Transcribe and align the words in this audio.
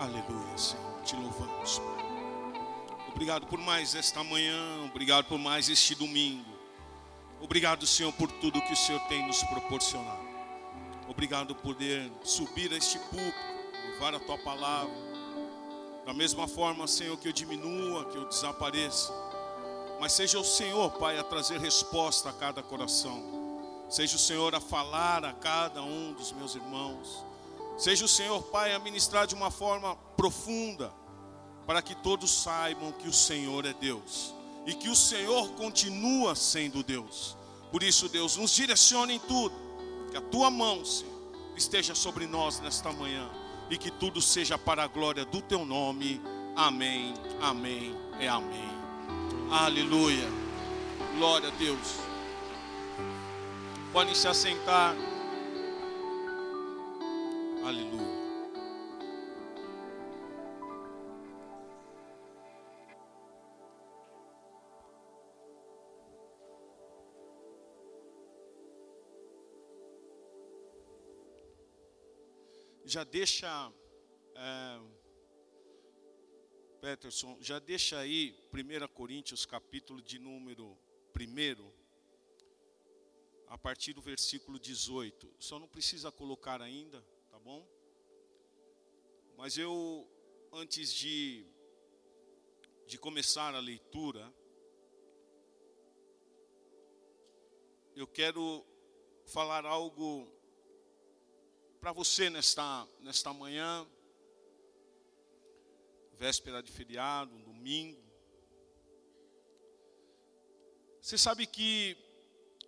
Aleluia, 0.00 0.56
Senhor. 0.56 1.02
Te 1.04 1.14
louvamos, 1.14 1.78
Pai. 1.78 3.04
Obrigado 3.08 3.46
por 3.46 3.58
mais 3.58 3.94
esta 3.94 4.24
manhã, 4.24 4.86
obrigado 4.86 5.26
por 5.26 5.38
mais 5.38 5.68
este 5.68 5.94
domingo. 5.94 6.48
Obrigado, 7.38 7.86
Senhor, 7.86 8.10
por 8.14 8.32
tudo 8.32 8.62
que 8.62 8.72
o 8.72 8.76
Senhor 8.76 8.98
tem 9.08 9.26
nos 9.26 9.42
proporcionado. 9.42 10.26
Obrigado 11.06 11.54
por 11.54 11.74
poder 11.74 12.10
subir 12.24 12.72
a 12.72 12.78
este 12.78 12.98
púlpito, 12.98 13.36
levar 13.92 14.14
a 14.14 14.20
tua 14.20 14.38
palavra. 14.38 14.94
Da 16.06 16.14
mesma 16.14 16.48
forma, 16.48 16.86
Senhor, 16.86 17.18
que 17.18 17.28
eu 17.28 17.32
diminua, 17.32 18.06
que 18.06 18.16
eu 18.16 18.26
desapareça. 18.26 19.12
Mas 20.00 20.12
seja 20.12 20.38
o 20.38 20.44
Senhor, 20.44 20.92
Pai, 20.92 21.18
a 21.18 21.22
trazer 21.22 21.60
resposta 21.60 22.30
a 22.30 22.32
cada 22.32 22.62
coração. 22.62 23.22
Seja 23.90 24.16
o 24.16 24.18
Senhor 24.18 24.54
a 24.54 24.60
falar 24.60 25.26
a 25.26 25.34
cada 25.34 25.82
um 25.82 26.14
dos 26.14 26.32
meus 26.32 26.54
irmãos. 26.54 27.28
Seja 27.80 28.04
o 28.04 28.08
Senhor, 28.08 28.42
Pai, 28.42 28.74
a 28.74 28.78
ministrar 28.78 29.26
de 29.26 29.34
uma 29.34 29.50
forma 29.50 29.96
profunda, 30.14 30.92
para 31.66 31.80
que 31.80 31.94
todos 31.94 32.30
saibam 32.30 32.92
que 32.92 33.08
o 33.08 33.12
Senhor 33.12 33.64
é 33.64 33.72
Deus 33.72 34.34
e 34.66 34.74
que 34.74 34.90
o 34.90 34.94
Senhor 34.94 35.48
continua 35.52 36.34
sendo 36.34 36.82
Deus. 36.82 37.34
Por 37.72 37.82
isso, 37.82 38.06
Deus, 38.10 38.36
nos 38.36 38.50
direcione 38.50 39.14
em 39.14 39.18
tudo, 39.18 39.54
que 40.10 40.16
a 40.18 40.20
tua 40.20 40.50
mão, 40.50 40.84
Senhor, 40.84 41.10
esteja 41.56 41.94
sobre 41.94 42.26
nós 42.26 42.60
nesta 42.60 42.92
manhã 42.92 43.26
e 43.70 43.78
que 43.78 43.90
tudo 43.90 44.20
seja 44.20 44.58
para 44.58 44.84
a 44.84 44.86
glória 44.86 45.24
do 45.24 45.40
teu 45.40 45.64
nome. 45.64 46.20
Amém, 46.54 47.14
amém 47.40 47.96
e 48.20 48.28
amém. 48.28 48.70
Aleluia. 49.50 50.28
Glória 51.16 51.48
a 51.48 51.52
Deus. 51.52 51.96
Podem 53.90 54.14
se 54.14 54.28
assentar. 54.28 54.94
Já 72.90 73.04
deixa, 73.04 73.72
é, 74.34 74.80
Peterson, 76.80 77.38
já 77.40 77.60
deixa 77.60 78.00
aí 78.00 78.34
1 78.52 78.88
Coríntios 78.88 79.46
capítulo 79.46 80.02
de 80.02 80.18
número 80.18 80.76
1, 81.16 81.72
a 83.46 83.56
partir 83.56 83.92
do 83.92 84.02
versículo 84.02 84.58
18. 84.58 85.32
Só 85.38 85.60
não 85.60 85.68
precisa 85.68 86.10
colocar 86.10 86.60
ainda, 86.60 87.00
tá 87.30 87.38
bom? 87.38 87.64
Mas 89.36 89.56
eu, 89.56 90.04
antes 90.52 90.92
de, 90.92 91.46
de 92.88 92.98
começar 92.98 93.54
a 93.54 93.60
leitura, 93.60 94.34
eu 97.94 98.08
quero 98.08 98.66
falar 99.26 99.64
algo 99.64 100.39
para 101.80 101.92
você 101.92 102.28
nesta, 102.28 102.86
nesta 103.00 103.32
manhã, 103.32 103.88
véspera 106.12 106.62
de 106.62 106.70
feriado, 106.70 107.34
um 107.34 107.40
domingo. 107.40 107.98
Você 111.00 111.16
sabe 111.16 111.46
que 111.46 111.96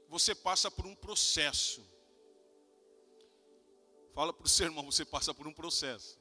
você 0.09 0.35
passa 0.35 0.71
por 0.71 0.87
um 0.87 0.95
processo. 0.95 1.87
Fala 4.15 4.33
para 4.33 4.47
o 4.47 4.49
seu 4.49 4.67
irmão, 4.67 4.85
você 4.85 5.05
passa 5.05 5.35
por 5.35 5.47
um 5.47 5.53
processo. 5.53 6.19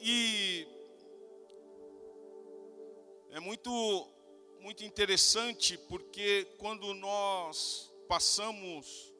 E 0.00 0.66
é 3.30 3.38
muito 3.38 4.17
muito 4.60 4.84
interessante 4.84 5.78
porque 5.78 6.44
quando 6.58 6.92
nós 6.94 7.92
passamos 8.08 9.14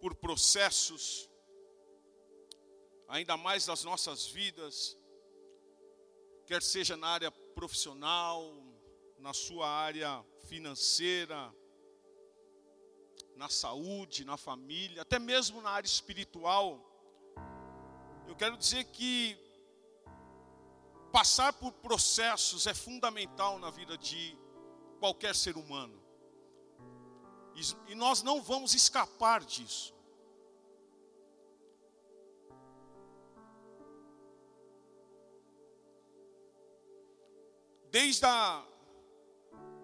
por 0.00 0.14
processos, 0.14 1.28
ainda 3.08 3.36
mais 3.36 3.66
das 3.66 3.84
nossas 3.84 4.26
vidas, 4.26 4.96
quer 6.46 6.62
seja 6.62 6.96
na 6.96 7.08
área 7.08 7.30
profissional, 7.30 8.52
na 9.18 9.32
sua 9.32 9.68
área 9.68 10.24
financeira, 10.48 11.52
na 13.34 13.48
saúde, 13.48 14.24
na 14.24 14.36
família, 14.36 15.02
até 15.02 15.18
mesmo 15.18 15.60
na 15.60 15.70
área 15.70 15.86
espiritual, 15.86 16.80
eu 18.26 18.34
quero 18.34 18.56
dizer 18.56 18.84
que 18.84 19.38
Passar 21.16 21.50
por 21.54 21.72
processos 21.72 22.66
é 22.66 22.74
fundamental 22.74 23.58
na 23.58 23.70
vida 23.70 23.96
de 23.96 24.38
qualquer 25.00 25.34
ser 25.34 25.56
humano. 25.56 25.98
E 27.88 27.94
nós 27.94 28.22
não 28.22 28.42
vamos 28.42 28.74
escapar 28.74 29.42
disso. 29.42 29.94
Desde 37.90 38.26
a 38.26 38.62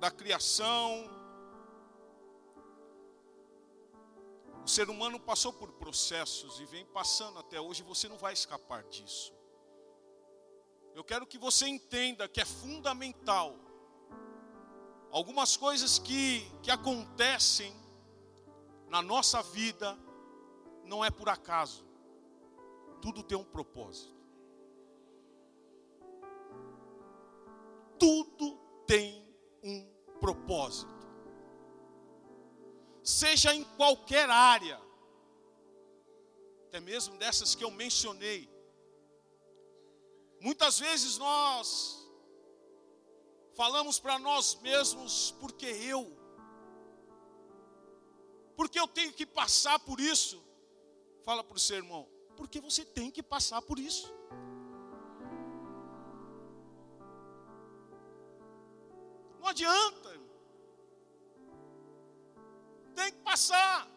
da 0.01 0.11
criação, 0.11 1.09
o 4.63 4.69
ser 4.69 4.91
humano 4.91 5.19
passou 5.19 5.55
por 5.55 5.73
processos 5.73 6.61
e 6.61 6.67
vem 6.67 6.85
passando 6.85 7.39
até 7.39 7.59
hoje, 7.59 7.83
você 7.83 8.07
não 8.07 8.19
vai 8.19 8.35
escapar 8.35 8.85
disso. 8.85 9.33
Eu 10.95 11.03
quero 11.03 11.27
que 11.27 11.39
você 11.39 11.67
entenda 11.67 12.29
que 12.29 12.41
é 12.41 12.45
fundamental. 12.45 13.57
Algumas 15.11 15.57
coisas 15.57 15.99
que, 15.99 16.47
que 16.63 16.71
acontecem 16.71 17.75
na 18.89 19.01
nossa 19.01 19.43
vida 19.43 19.99
não 20.85 21.05
é 21.05 21.11
por 21.11 21.29
acaso. 21.29 21.87
Tudo 23.01 23.23
tem 23.23 23.37
um 23.37 23.45
propósito. 23.45 24.15
Tudo 27.99 28.59
tem 28.87 29.27
um 29.63 29.87
propósito. 30.21 30.93
Seja 33.03 33.55
em 33.55 33.65
qualquer 33.77 34.29
área, 34.29 34.81
até 36.69 36.81
mesmo 36.81 37.17
dessas 37.17 37.55
que 37.55 37.65
eu 37.65 37.71
mencionei, 37.71 38.52
Muitas 40.47 40.81
vezes 40.81 41.19
nós 41.19 42.05
falamos 43.55 44.01
para 44.01 44.19
nós 44.19 44.57
mesmos, 44.57 45.31
porque 45.39 45.67
eu, 45.67 46.03
porque 48.57 48.81
eu 48.81 48.89
tenho 48.89 49.13
que 49.13 49.25
passar 49.25 49.79
por 49.79 50.01
isso. 50.01 50.43
Fala 51.23 51.45
para 51.45 51.57
o 51.57 51.61
seu 51.61 51.77
irmão, 51.77 52.09
porque 52.37 52.61
você 52.61 52.85
tem 52.85 53.09
que 53.09 53.23
passar 53.23 53.63
por 53.63 53.79
isso. 53.79 54.13
Não 59.39 59.47
adianta, 59.47 60.21
tem 62.97 63.13
que 63.13 63.19
passar. 63.19 63.89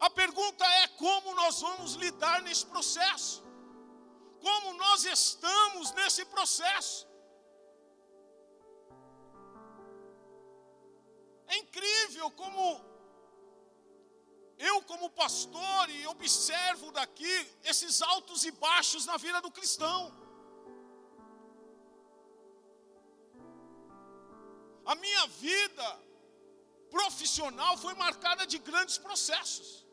A 0.00 0.08
pergunta 0.08 0.64
é 0.82 0.88
como 0.88 1.34
nós 1.34 1.60
vamos 1.60 1.94
lidar 1.94 2.40
nesse 2.42 2.64
processo? 2.66 3.42
Como 4.40 4.74
nós 4.74 5.04
estamos 5.04 5.92
nesse 5.92 6.24
processo? 6.24 7.06
É 11.48 11.56
incrível 11.56 12.30
como 12.30 12.62
eu, 14.58 14.82
como 14.82 15.10
pastor, 15.10 15.90
e 15.90 16.06
observo 16.06 16.90
daqui 16.92 17.34
esses 17.64 18.02
altos 18.02 18.44
e 18.44 18.50
baixos 18.50 19.06
na 19.06 19.16
vida 19.16 19.40
do 19.40 19.50
cristão. 19.50 20.12
A 24.84 24.94
minha 24.94 25.26
vida 25.26 25.88
profissional 26.90 27.76
foi 27.76 27.94
marcada 27.94 28.46
de 28.46 28.58
grandes 28.58 28.98
processos 28.98 29.87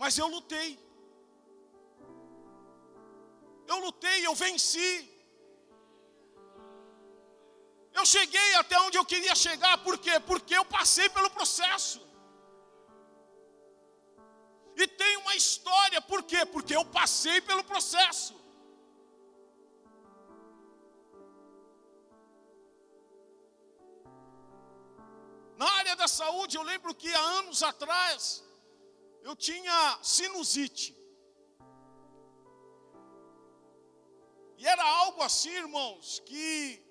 mas 0.00 0.16
eu 0.20 0.26
lutei. 0.34 0.68
Eu 3.72 3.78
lutei, 3.84 4.18
eu 4.28 4.34
venci. 4.42 4.92
Eu 7.98 8.04
cheguei 8.14 8.48
até 8.62 8.76
onde 8.84 8.96
eu 9.00 9.04
queria 9.12 9.34
chegar, 9.44 9.74
por 9.86 9.96
quê? 10.04 10.14
Porque 10.30 10.54
eu 10.60 10.64
passei 10.76 11.08
pelo 11.16 11.30
processo. 11.38 12.00
E 14.82 14.86
tem 15.00 15.14
uma 15.18 15.34
história, 15.42 16.00
por 16.10 16.22
quê? 16.30 16.42
Porque 16.54 16.74
eu 16.80 16.84
passei 16.98 17.38
pelo 17.48 17.64
processo. 17.72 18.34
Na 25.62 25.70
área 25.80 25.94
da 26.02 26.08
saúde, 26.20 26.56
eu 26.56 26.62
lembro 26.62 26.94
que 26.94 27.10
há 27.18 27.24
anos 27.40 27.62
atrás, 27.72 28.22
eu 29.22 29.34
tinha 29.36 29.98
sinusite. 30.02 30.96
E 34.58 34.66
era 34.66 34.84
algo 35.02 35.22
assim, 35.22 35.50
irmãos, 35.50 36.20
que 36.26 36.82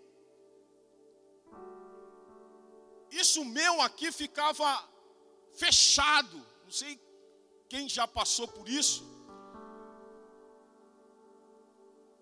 isso 3.12 3.44
meu 3.46 3.82
aqui 3.82 4.12
ficava 4.12 4.68
fechado. 5.54 6.38
Não 6.64 6.72
sei 6.72 7.00
quem 7.68 7.88
já 7.88 8.08
passou 8.08 8.48
por 8.48 8.68
isso. 8.68 9.04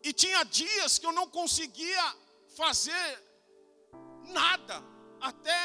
E 0.03 0.13
tinha 0.13 0.43
dias 0.43 0.97
que 0.97 1.05
eu 1.05 1.11
não 1.11 1.27
conseguia 1.29 2.15
fazer 2.55 3.23
nada. 4.23 4.83
Até 5.19 5.59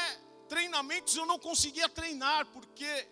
treinamentos 0.47 1.15
eu 1.15 1.25
não 1.25 1.39
conseguia 1.39 1.87
treinar, 1.89 2.45
porque 2.47 3.07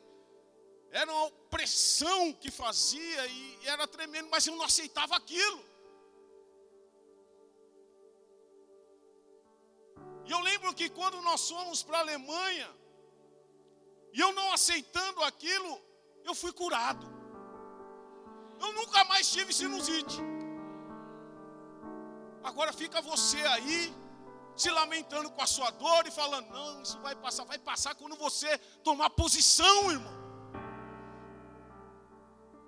era 0.91 1.11
uma 1.11 1.31
pressão 1.49 2.33
que 2.33 2.51
fazia 2.51 3.25
e 3.27 3.67
era 3.67 3.87
tremendo, 3.87 4.29
mas 4.29 4.45
eu 4.45 4.55
não 4.55 4.65
aceitava 4.65 5.15
aquilo. 5.15 5.63
E 10.25 10.31
eu 10.31 10.39
lembro 10.39 10.73
que 10.73 10.89
quando 10.89 11.21
nós 11.21 11.49
fomos 11.49 11.81
para 11.81 11.97
a 11.97 12.01
Alemanha, 12.01 12.69
e 14.13 14.19
eu 14.19 14.33
não 14.33 14.51
aceitando 14.51 15.23
aquilo, 15.23 15.81
eu 16.25 16.35
fui 16.35 16.51
curado. 16.51 17.05
Eu 18.59 18.73
nunca 18.73 19.03
mais 19.05 19.31
tive 19.31 19.53
sinusite. 19.53 20.17
Agora 22.43 22.73
fica 22.73 23.01
você 23.01 23.41
aí, 23.55 23.93
se 24.55 24.69
lamentando 24.69 25.31
com 25.31 25.41
a 25.41 25.47
sua 25.47 25.71
dor 25.71 26.05
e 26.05 26.11
falando: 26.11 26.49
não, 26.49 26.81
isso 26.81 26.99
vai 26.99 27.15
passar. 27.15 27.45
Vai 27.45 27.57
passar 27.57 27.95
quando 27.95 28.15
você 28.15 28.57
tomar 28.83 29.09
posição, 29.11 29.91
irmão. 29.91 30.20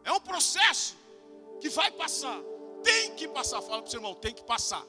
É 0.03 0.11
um 0.11 0.19
processo 0.19 0.95
que 1.61 1.69
vai 1.69 1.89
passar. 1.91 2.39
Tem 2.83 3.15
que 3.15 3.27
passar. 3.27 3.61
Fala 3.61 3.81
para 3.81 3.87
o 3.87 3.91
seu 3.91 3.99
irmão: 3.99 4.15
tem 4.15 4.33
que 4.33 4.43
passar. 4.43 4.85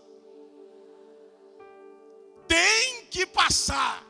Tem 2.49 3.07
que 3.07 3.25
passar. 3.27 4.05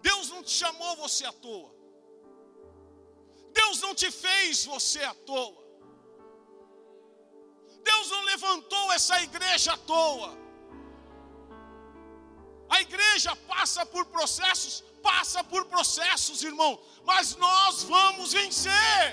Deus 0.00 0.28
não 0.30 0.42
te 0.42 0.50
chamou 0.50 0.96
você 0.96 1.24
à 1.24 1.32
toa. 1.32 1.70
Deus 3.52 3.80
não 3.80 3.94
te 3.94 4.10
fez 4.10 4.64
você 4.64 5.02
à 5.02 5.14
toa. 5.14 5.64
Deus 7.82 8.10
não 8.10 8.22
levantou 8.32 8.92
essa 8.92 9.22
igreja 9.22 9.72
à 9.74 9.78
toa. 9.78 10.30
A 12.68 12.80
igreja 12.80 13.36
passa 13.52 13.84
por 13.86 14.04
processos, 14.06 14.82
passa 15.08 15.40
por 15.52 15.62
processos, 15.74 16.42
irmão, 16.50 16.72
mas 17.10 17.36
nós 17.36 17.82
vamos 17.94 18.32
vencer. 18.32 19.04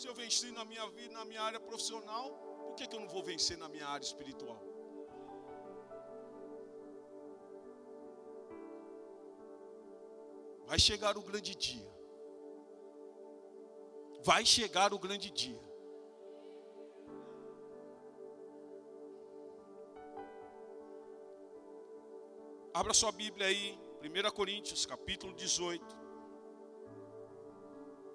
Se 0.00 0.06
eu 0.10 0.14
venci 0.14 0.50
na 0.58 0.64
minha 0.70 0.86
vida, 0.96 1.12
na 1.18 1.24
minha 1.24 1.42
área 1.48 1.60
profissional, 1.68 2.26
por 2.66 2.74
que, 2.76 2.86
que 2.86 2.96
eu 2.96 3.00
não 3.00 3.08
vou 3.08 3.22
vencer 3.22 3.56
na 3.64 3.68
minha 3.74 3.86
área 3.86 4.06
espiritual? 4.10 4.60
Vai 10.70 10.78
chegar 10.88 11.16
o 11.16 11.22
grande 11.22 11.54
dia. 11.66 11.88
Vai 14.30 14.42
chegar 14.56 14.92
o 14.94 14.98
grande 14.98 15.30
dia. 15.30 15.73
Abra 22.74 22.92
sua 22.92 23.12
Bíblia 23.12 23.46
aí, 23.46 23.78
1 24.02 24.30
Coríntios, 24.32 24.84
capítulo 24.84 25.32
18. 25.34 25.80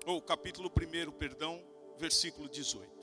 Ou 0.05 0.21
capítulo 0.21 0.69
1, 0.69 1.11
perdão, 1.13 1.63
versículo 1.97 2.49
18. 2.49 2.99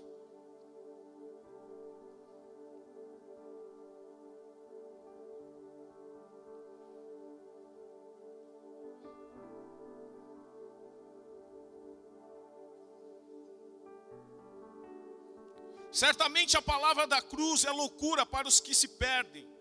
Certamente 15.90 16.58
a 16.58 16.60
palavra 16.60 17.06
da 17.06 17.22
cruz 17.22 17.64
é 17.64 17.70
loucura 17.70 18.26
para 18.26 18.46
os 18.46 18.60
que 18.60 18.74
se 18.74 18.88
perdem. 18.88 19.55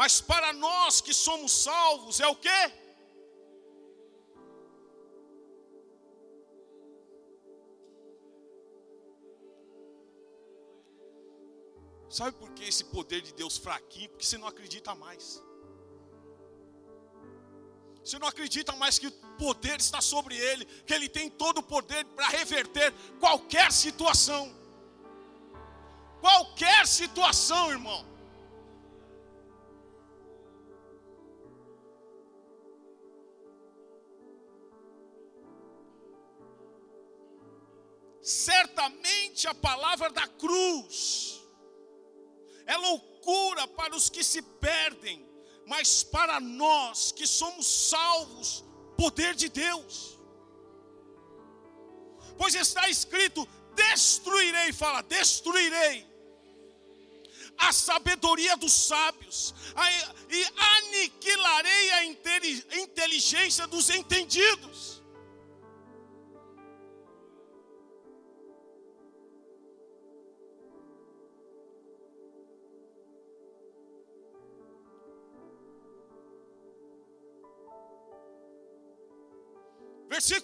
Mas 0.00 0.18
para 0.18 0.50
nós 0.54 1.02
que 1.02 1.12
somos 1.12 1.52
salvos 1.52 2.20
é 2.20 2.26
o 2.26 2.34
quê? 2.34 2.60
Sabe 12.08 12.34
por 12.38 12.50
que 12.54 12.64
esse 12.64 12.84
poder 12.84 13.20
de 13.20 13.34
Deus 13.34 13.58
fraquinho? 13.58 14.08
Porque 14.08 14.24
você 14.24 14.38
não 14.38 14.48
acredita 14.48 14.94
mais. 14.94 15.42
Você 18.02 18.18
não 18.18 18.26
acredita 18.26 18.74
mais 18.76 18.98
que 18.98 19.08
o 19.08 19.12
poder 19.36 19.78
está 19.78 20.00
sobre 20.00 20.34
ele, 20.34 20.64
que 20.86 20.94
ele 20.94 21.10
tem 21.10 21.28
todo 21.28 21.58
o 21.58 21.62
poder 21.62 22.06
para 22.06 22.28
reverter 22.28 22.90
qualquer 23.18 23.70
situação. 23.70 24.50
Qualquer 26.22 26.86
situação, 26.86 27.70
irmão. 27.70 28.09
Certamente 38.30 39.48
a 39.48 39.54
palavra 39.54 40.08
da 40.08 40.24
cruz 40.28 41.40
é 42.64 42.76
loucura 42.76 43.66
para 43.66 43.96
os 43.96 44.08
que 44.08 44.22
se 44.22 44.40
perdem, 44.40 45.28
mas 45.66 46.04
para 46.04 46.38
nós 46.38 47.10
que 47.10 47.26
somos 47.26 47.66
salvos, 47.66 48.64
poder 48.96 49.34
de 49.34 49.48
Deus. 49.48 50.16
Pois 52.38 52.54
está 52.54 52.88
escrito: 52.88 53.48
destruirei, 53.74 54.72
fala, 54.72 55.02
destruirei 55.02 56.06
a 57.58 57.72
sabedoria 57.72 58.56
dos 58.56 58.72
sábios 58.72 59.52
e 60.30 60.46
aniquilarei 60.76 61.90
a 61.90 62.04
inteligência 62.76 63.66
dos 63.66 63.90
entendidos. 63.90 64.99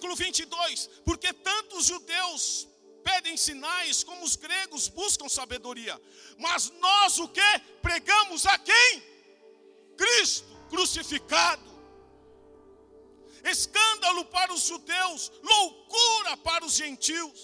Versículo 0.07 0.15
22: 0.15 0.89
Porque 1.03 1.33
tanto 1.33 1.77
os 1.77 1.85
judeus 1.85 2.67
pedem 3.03 3.35
sinais, 3.35 4.03
como 4.03 4.23
os 4.23 4.35
gregos 4.35 4.87
buscam 4.87 5.29
sabedoria, 5.29 5.99
mas 6.37 6.71
nós 6.79 7.19
o 7.19 7.27
que? 7.27 7.59
Pregamos 7.81 8.45
a 8.45 8.57
quem? 8.57 9.03
Cristo 9.97 10.45
crucificado. 10.69 11.67
Escândalo 13.43 14.25
para 14.25 14.53
os 14.53 14.63
judeus, 14.63 15.31
loucura 15.41 16.35
para 16.37 16.65
os 16.65 16.73
gentios, 16.73 17.39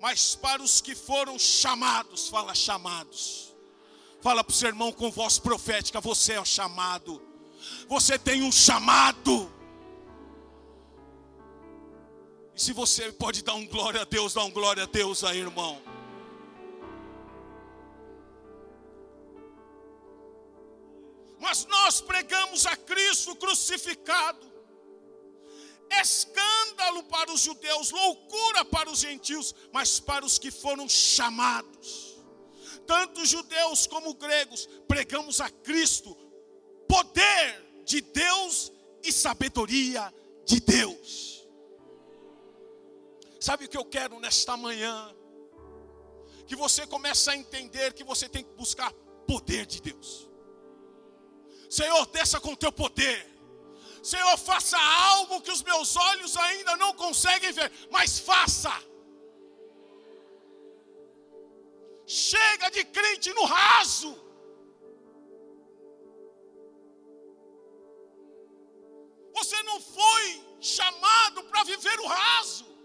mas 0.00 0.34
para 0.34 0.62
os 0.62 0.80
que 0.80 0.94
foram 0.94 1.38
chamados, 1.38 2.28
fala 2.28 2.54
chamados. 2.54 3.54
Fala 4.22 4.42
para 4.42 4.52
o 4.52 4.54
seu 4.54 4.68
irmão 4.68 4.90
com 4.92 5.10
voz 5.10 5.38
profética: 5.38 6.00
você 6.00 6.34
é 6.34 6.40
o 6.40 6.46
chamado, 6.46 7.22
você 7.88 8.18
tem 8.18 8.42
um 8.42 8.52
chamado. 8.52 9.57
Se 12.58 12.72
você 12.72 13.12
pode 13.12 13.40
dar 13.44 13.54
um 13.54 13.64
glória 13.64 14.00
a 14.00 14.04
Deus, 14.04 14.34
dá 14.34 14.42
um 14.42 14.50
glória 14.50 14.82
a 14.82 14.86
Deus 14.86 15.22
aí, 15.22 15.38
irmão. 15.38 15.80
Mas 21.38 21.64
nós 21.66 22.00
pregamos 22.00 22.66
a 22.66 22.74
Cristo 22.74 23.36
crucificado, 23.36 24.44
escândalo 26.02 27.04
para 27.04 27.30
os 27.30 27.40
judeus, 27.40 27.92
loucura 27.92 28.64
para 28.64 28.90
os 28.90 28.98
gentios, 28.98 29.54
mas 29.72 30.00
para 30.00 30.26
os 30.26 30.36
que 30.36 30.50
foram 30.50 30.88
chamados, 30.88 32.18
tanto 32.88 33.24
judeus 33.24 33.86
como 33.86 34.14
gregos, 34.14 34.68
pregamos 34.88 35.40
a 35.40 35.48
Cristo, 35.48 36.12
poder 36.88 37.84
de 37.84 38.00
Deus 38.00 38.72
e 39.04 39.12
sabedoria 39.12 40.12
de 40.44 40.58
Deus. 40.58 41.37
Sabe 43.40 43.64
o 43.64 43.68
que 43.68 43.76
eu 43.76 43.84
quero 43.84 44.18
nesta 44.18 44.56
manhã? 44.56 45.14
que 46.48 46.56
você 46.56 46.86
começa 46.86 47.30
a 47.30 47.36
entender 47.36 47.92
que 47.92 48.02
você 48.02 48.26
tem 48.26 48.42
que 48.42 48.54
buscar 48.54 48.90
poder 49.26 49.66
de 49.66 49.82
Deus. 49.82 50.08
Senhor, 51.68 52.06
desça 52.06 52.40
com 52.40 52.54
teu 52.54 52.72
poder. 52.72 53.20
Senhor, 54.02 54.34
faça 54.38 54.78
algo 55.10 55.42
que 55.42 55.50
os 55.50 55.62
meus 55.62 55.94
olhos 55.94 56.34
ainda 56.38 56.74
não 56.78 56.94
conseguem 56.94 57.52
ver, 57.52 57.70
mas 57.90 58.18
faça. 58.18 58.72
Chega 62.06 62.70
de 62.70 62.82
crente 62.86 63.30
no 63.34 63.44
raso. 63.44 64.12
Você 69.34 69.62
não 69.64 69.78
foi 69.82 70.42
chamado 70.58 71.44
para 71.44 71.62
viver 71.64 72.00
o 72.00 72.06
raso. 72.06 72.77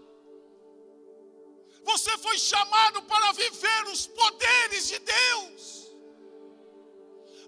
Você 1.90 2.12
foi 2.18 2.38
chamado 2.38 3.02
para 3.02 3.32
viver 3.32 3.82
os 3.94 4.06
poderes 4.20 4.86
de 4.92 4.98
Deus. 4.98 5.62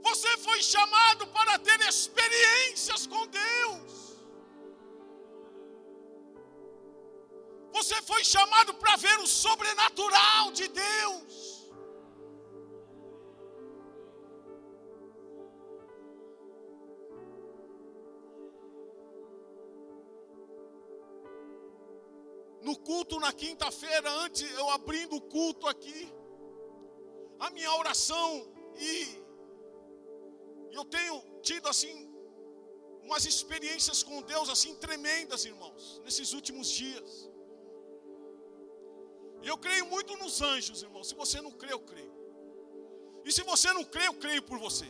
Você 0.08 0.32
foi 0.46 0.60
chamado 0.62 1.26
para 1.36 1.58
ter 1.58 1.80
experiências 1.92 3.06
com 3.12 3.22
Deus. 3.26 3.92
Você 7.76 7.96
foi 8.10 8.22
chamado 8.24 8.72
para 8.74 8.96
ver 8.96 9.18
o 9.20 9.26
sobrenatural 9.26 10.52
de 10.52 10.68
Deus. 10.68 11.45
Culto 22.88 23.14
na 23.24 23.32
quinta-feira, 23.42 24.08
antes 24.24 24.42
eu 24.60 24.66
abrindo 24.78 25.14
o 25.16 25.24
culto 25.36 25.64
aqui, 25.72 26.02
a 27.46 27.48
minha 27.56 27.72
oração 27.80 28.30
e 28.90 28.92
eu 30.78 30.84
tenho 30.96 31.16
tido 31.48 31.66
assim 31.72 31.94
umas 33.06 33.24
experiências 33.32 34.02
com 34.08 34.26
Deus 34.32 34.48
assim 34.54 34.74
tremendas, 34.84 35.44
irmãos, 35.52 36.00
nesses 36.04 36.32
últimos 36.38 36.68
dias. 36.80 37.10
E 39.42 39.48
eu 39.52 39.58
creio 39.66 39.86
muito 39.94 40.12
nos 40.22 40.36
anjos, 40.52 40.82
irmãos. 40.86 41.08
Se 41.10 41.14
você 41.22 41.40
não 41.46 41.52
crê, 41.60 41.72
eu 41.72 41.82
creio. 41.90 42.14
E 43.24 43.32
se 43.36 43.42
você 43.50 43.72
não 43.78 43.84
crê, 43.84 44.06
eu 44.08 44.14
creio 44.24 44.42
por 44.42 44.58
você. 44.66 44.88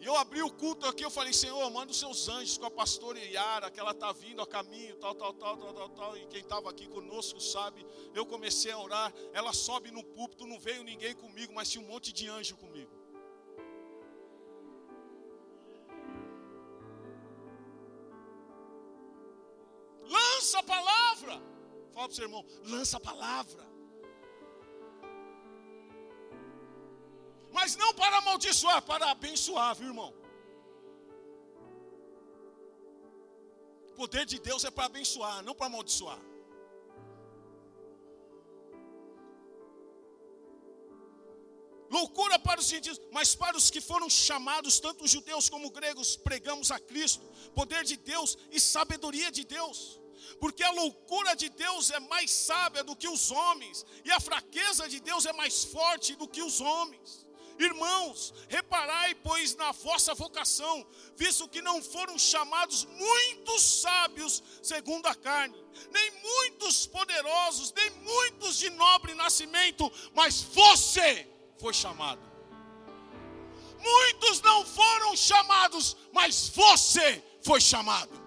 E 0.00 0.06
eu 0.06 0.16
abri 0.16 0.42
o 0.42 0.50
culto 0.50 0.86
aqui, 0.86 1.04
eu 1.04 1.10
falei, 1.10 1.30
Senhor, 1.30 1.70
manda 1.70 1.92
os 1.92 1.98
seus 1.98 2.26
anjos 2.26 2.56
com 2.56 2.64
a 2.64 2.70
pastora 2.70 3.18
Iara, 3.18 3.70
que 3.70 3.78
ela 3.78 3.90
está 3.90 4.10
vindo 4.12 4.40
a 4.40 4.46
caminho, 4.46 4.96
tal, 4.96 5.14
tal, 5.14 5.34
tal, 5.34 5.58
tal, 5.58 5.74
tal, 5.74 5.88
tal. 5.90 6.16
E 6.16 6.24
quem 6.26 6.40
estava 6.40 6.70
aqui 6.70 6.88
conosco 6.88 7.38
sabe, 7.38 7.86
eu 8.14 8.24
comecei 8.24 8.72
a 8.72 8.78
orar, 8.78 9.12
ela 9.34 9.52
sobe 9.52 9.90
no 9.90 10.02
púlpito, 10.02 10.46
não 10.46 10.58
veio 10.58 10.82
ninguém 10.82 11.14
comigo, 11.14 11.52
mas 11.52 11.68
tinha 11.68 11.84
um 11.84 11.86
monte 11.86 12.14
de 12.14 12.30
anjo 12.30 12.56
comigo. 12.56 12.90
Lança 20.08 20.60
a 20.60 20.62
palavra. 20.62 21.32
Fala 21.92 22.06
para 22.06 22.12
o 22.12 22.14
seu 22.14 22.24
irmão, 22.24 22.46
lança 22.64 22.96
a 22.96 23.00
palavra. 23.00 23.68
Mas 27.60 27.76
não 27.76 27.92
para 28.00 28.16
amaldiçoar, 28.20 28.80
para 28.90 29.10
abençoar, 29.10 29.74
viu, 29.78 29.88
irmão? 29.88 30.10
O 33.90 33.94
poder 34.00 34.24
de 34.32 34.38
Deus 34.48 34.64
é 34.64 34.70
para 34.70 34.86
abençoar, 34.86 35.42
não 35.42 35.54
para 35.54 35.66
amaldiçoar. 35.66 36.18
Loucura 41.90 42.38
para 42.38 42.60
os 42.60 42.66
gentios, 42.72 42.98
mas 43.12 43.34
para 43.34 43.58
os 43.58 43.68
que 43.68 43.80
foram 43.90 44.08
chamados, 44.08 44.80
tanto 44.80 45.06
judeus 45.14 45.50
como 45.50 45.70
gregos, 45.78 46.16
pregamos 46.16 46.70
a 46.70 46.78
Cristo, 46.90 47.24
poder 47.60 47.84
de 47.84 47.98
Deus 48.12 48.38
e 48.50 48.58
sabedoria 48.58 49.30
de 49.30 49.44
Deus. 49.44 50.00
Porque 50.42 50.62
a 50.62 50.70
loucura 50.70 51.34
de 51.34 51.50
Deus 51.50 51.90
é 51.90 52.00
mais 52.00 52.30
sábia 52.30 52.82
do 52.82 52.96
que 52.96 53.08
os 53.16 53.30
homens, 53.30 53.84
e 54.02 54.10
a 54.10 54.20
fraqueza 54.28 54.88
de 54.88 55.00
Deus 55.00 55.26
é 55.26 55.34
mais 55.34 55.64
forte 55.64 56.16
do 56.16 56.26
que 56.26 56.42
os 56.50 56.58
homens. 56.62 57.29
Irmãos, 57.60 58.32
reparai, 58.48 59.14
pois, 59.16 59.54
na 59.54 59.70
vossa 59.70 60.14
vocação, 60.14 60.86
visto 61.14 61.46
que 61.46 61.60
não 61.60 61.82
foram 61.82 62.18
chamados 62.18 62.86
muitos 62.86 63.62
sábios 63.82 64.42
segundo 64.62 65.06
a 65.06 65.14
carne, 65.14 65.62
nem 65.90 66.10
muitos 66.22 66.86
poderosos, 66.86 67.70
nem 67.74 67.90
muitos 67.90 68.56
de 68.56 68.70
nobre 68.70 69.12
nascimento, 69.12 69.92
mas 70.14 70.40
você 70.40 71.28
foi 71.58 71.74
chamado. 71.74 72.22
Muitos 73.78 74.40
não 74.40 74.64
foram 74.64 75.14
chamados, 75.14 75.98
mas 76.12 76.48
você 76.48 77.22
foi 77.42 77.60
chamado. 77.60 78.18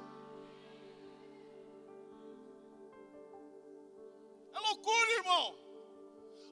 É 4.54 4.60
loucura, 4.60 5.12
irmão. 5.13 5.62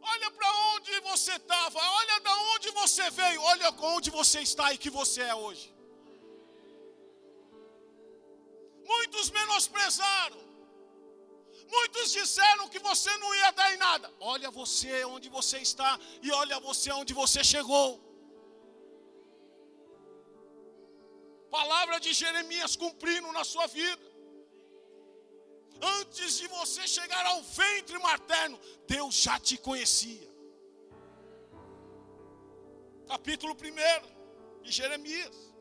Olha 0.01 0.31
para 0.31 0.51
onde 0.73 0.99
você 1.01 1.33
estava, 1.33 1.79
olha 1.79 2.19
da 2.19 2.35
onde 2.53 2.69
você 2.71 3.09
veio, 3.11 3.41
olha 3.41 3.69
onde 3.95 4.09
você 4.09 4.41
está 4.41 4.73
e 4.73 4.77
que 4.77 4.89
você 4.89 5.21
é 5.21 5.35
hoje. 5.35 5.73
Muitos 8.83 9.29
menosprezaram, 9.29 10.41
muitos 11.75 12.11
disseram 12.11 12.67
que 12.67 12.79
você 12.79 13.15
não 13.17 13.33
ia 13.35 13.51
dar 13.51 13.73
em 13.73 13.77
nada. 13.77 14.11
Olha 14.19 14.49
você 14.49 15.05
onde 15.05 15.29
você 15.29 15.59
está 15.59 15.99
e 16.21 16.31
olha 16.31 16.59
você 16.59 16.91
onde 16.91 17.13
você 17.13 17.43
chegou. 17.43 17.89
Palavra 21.51 21.99
de 21.99 22.11
Jeremias 22.13 22.75
cumprindo 22.75 23.31
na 23.31 23.43
sua 23.43 23.67
vida 23.67 24.10
antes 25.81 26.37
de 26.37 26.47
você 26.47 26.87
chegar 26.87 27.25
ao 27.25 27.41
ventre 27.41 27.97
materno, 27.99 28.59
Deus 28.87 29.15
já 29.15 29.39
te 29.39 29.57
conhecia. 29.57 30.29
Capítulo 33.07 33.53
1 33.53 34.61
de 34.63 34.71
Jeremias. 34.71 35.51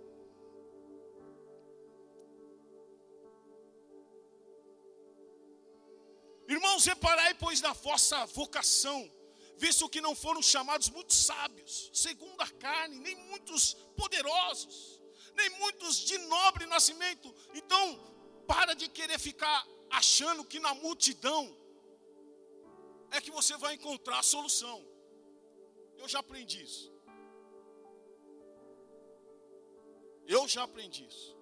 Irmãos, 6.48 6.84
reparai, 6.84 7.32
pois, 7.34 7.60
na 7.60 7.72
vossa 7.72 8.26
vocação, 8.26 9.10
visto 9.56 9.88
que 9.88 10.00
não 10.00 10.14
foram 10.16 10.42
chamados 10.42 10.88
muitos 10.90 11.16
sábios, 11.16 11.90
segundo 11.92 12.40
a 12.40 12.48
carne, 12.48 12.98
nem 12.98 13.14
muitos 13.14 13.74
poderosos, 13.96 15.00
nem 15.34 15.48
muitos 15.50 15.96
de 15.96 16.18
nobre 16.18 16.66
nascimento. 16.66 17.32
Então, 17.54 17.84
para 18.48 18.74
de 18.74 18.88
querer 18.88 19.18
ficar 19.18 19.64
achando 19.90 20.44
que 20.44 20.60
na 20.60 20.72
multidão 20.74 21.42
é 23.10 23.20
que 23.20 23.30
você 23.30 23.56
vai 23.56 23.74
encontrar 23.74 24.20
a 24.20 24.22
solução. 24.22 24.78
Eu 25.98 26.08
já 26.08 26.20
aprendi 26.20 26.62
isso. 26.62 26.92
Eu 30.26 30.46
já 30.46 30.62
aprendi 30.62 31.04
isso. 31.06 31.36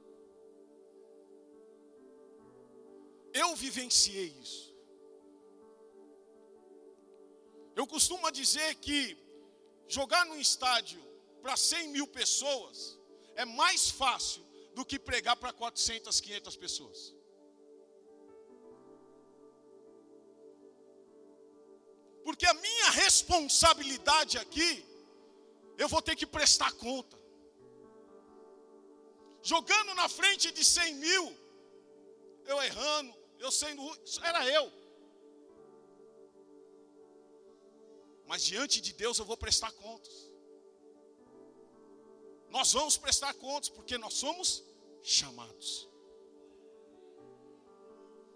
Eu 3.33 3.55
vivenciei 3.55 4.29
isso. 4.45 4.75
Eu 7.77 7.87
costumo 7.87 8.31
dizer 8.31 8.75
que 8.77 9.17
jogar 9.87 10.25
num 10.27 10.41
estádio 10.41 11.01
para 11.43 11.57
100 11.57 11.89
mil 11.89 12.07
pessoas 12.07 12.99
é 13.37 13.45
mais 13.45 13.91
fácil 13.91 14.43
do 14.75 14.85
que 14.85 14.99
pregar 14.99 15.37
para 15.37 15.53
400, 15.53 16.21
500 16.21 16.57
pessoas. 16.57 17.18
Porque 22.29 22.45
a 22.45 22.53
minha 22.53 22.91
responsabilidade 22.91 24.37
aqui, 24.37 24.85
eu 25.79 25.89
vou 25.89 26.03
ter 26.03 26.15
que 26.15 26.27
prestar 26.27 26.71
conta. 26.73 27.19
Jogando 29.43 29.95
na 29.95 30.11
frente 30.11 30.53
de 30.53 30.63
100 30.63 30.95
mil, 30.97 31.25
eu 32.45 32.63
errando, 32.63 33.15
eu 33.39 33.51
sendo, 33.51 33.83
era 34.23 34.47
eu. 34.47 34.71
Mas 38.27 38.45
diante 38.45 38.79
de 38.83 38.93
Deus 38.93 39.19
eu 39.19 39.25
vou 39.25 39.39
prestar 39.39 39.73
contas. 39.73 40.31
Nós 42.51 42.75
vamos 42.75 42.99
prestar 42.99 43.33
contas 43.33 43.71
porque 43.71 43.97
nós 43.97 44.13
somos 44.13 44.63
chamados. 45.03 45.89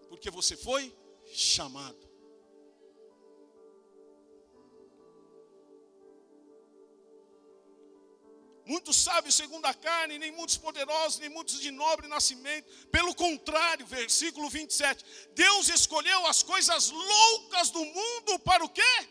Porque 0.09 0.31
você 0.31 0.57
foi 0.57 0.97
chamado. 1.27 2.12
Muitos 8.67 8.97
sábios 8.97 9.35
segundo 9.35 9.67
a 9.67 9.75
carne, 9.75 10.19
nem 10.19 10.31
muitos 10.31 10.57
poderosos, 10.57 11.19
nem 11.19 11.29
muitos 11.29 11.61
de 11.61 11.71
nobre 11.71 12.09
nascimento. 12.09 12.69
Pelo 12.91 13.15
contrário, 13.15 13.87
versículo 13.87 14.49
27, 14.49 15.05
Deus 15.35 15.69
escolheu 15.69 16.27
as 16.27 16.43
coisas 16.43 16.91
loucas 16.91 17.71
do 17.71 17.85
mundo 17.85 18.39
para 18.41 18.65
o 18.65 18.69
quê? 18.69 19.09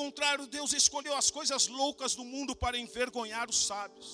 Contrário, 0.00 0.46
Deus 0.56 0.72
escolheu 0.80 1.14
as 1.22 1.28
coisas 1.38 1.62
loucas 1.80 2.12
do 2.18 2.24
mundo 2.32 2.52
para 2.64 2.76
envergonhar 2.84 3.46
os 3.52 3.60
sábios. 3.70 4.08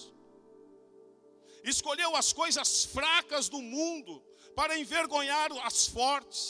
Escolheu 1.72 2.10
as 2.22 2.28
coisas 2.40 2.68
fracas 2.96 3.48
do 3.54 3.60
mundo 3.76 4.12
para 4.58 4.78
envergonhar 4.82 5.48
as 5.68 5.78
fortes. 5.96 6.42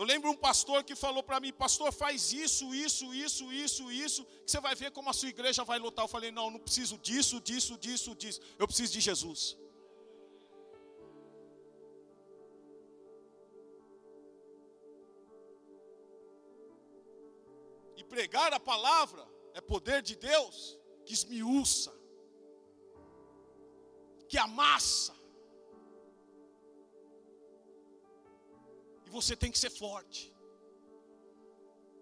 Eu 0.00 0.04
lembro 0.10 0.30
um 0.30 0.40
pastor 0.48 0.78
que 0.88 0.94
falou 1.04 1.22
para 1.28 1.40
mim, 1.44 1.52
pastor, 1.52 1.88
faz 1.92 2.32
isso, 2.32 2.66
isso, 2.86 3.06
isso, 3.26 3.44
isso, 3.52 3.84
isso, 4.06 4.24
que 4.44 4.50
você 4.50 4.60
vai 4.66 4.74
ver 4.82 4.90
como 4.96 5.10
a 5.10 5.16
sua 5.20 5.30
igreja 5.36 5.64
vai 5.70 5.78
lotar. 5.86 6.04
Eu 6.04 6.12
falei, 6.16 6.30
não, 6.30 6.46
não 6.54 6.60
preciso 6.66 6.96
disso, 6.98 7.40
disso, 7.48 7.76
disso, 7.84 8.14
disso. 8.20 8.40
Eu 8.60 8.68
preciso 8.68 8.92
de 8.92 9.00
Jesus. 9.08 9.40
Pregar 18.14 18.52
a 18.52 18.60
palavra 18.60 19.22
é 19.54 19.60
poder 19.60 20.00
de 20.08 20.14
Deus 20.16 20.78
que 21.04 21.12
esmiuça, 21.18 21.92
que 24.28 24.38
amassa. 24.38 25.14
E 29.06 29.10
você 29.10 29.34
tem 29.34 29.50
que 29.50 29.58
ser 29.58 29.70
forte. 29.70 30.22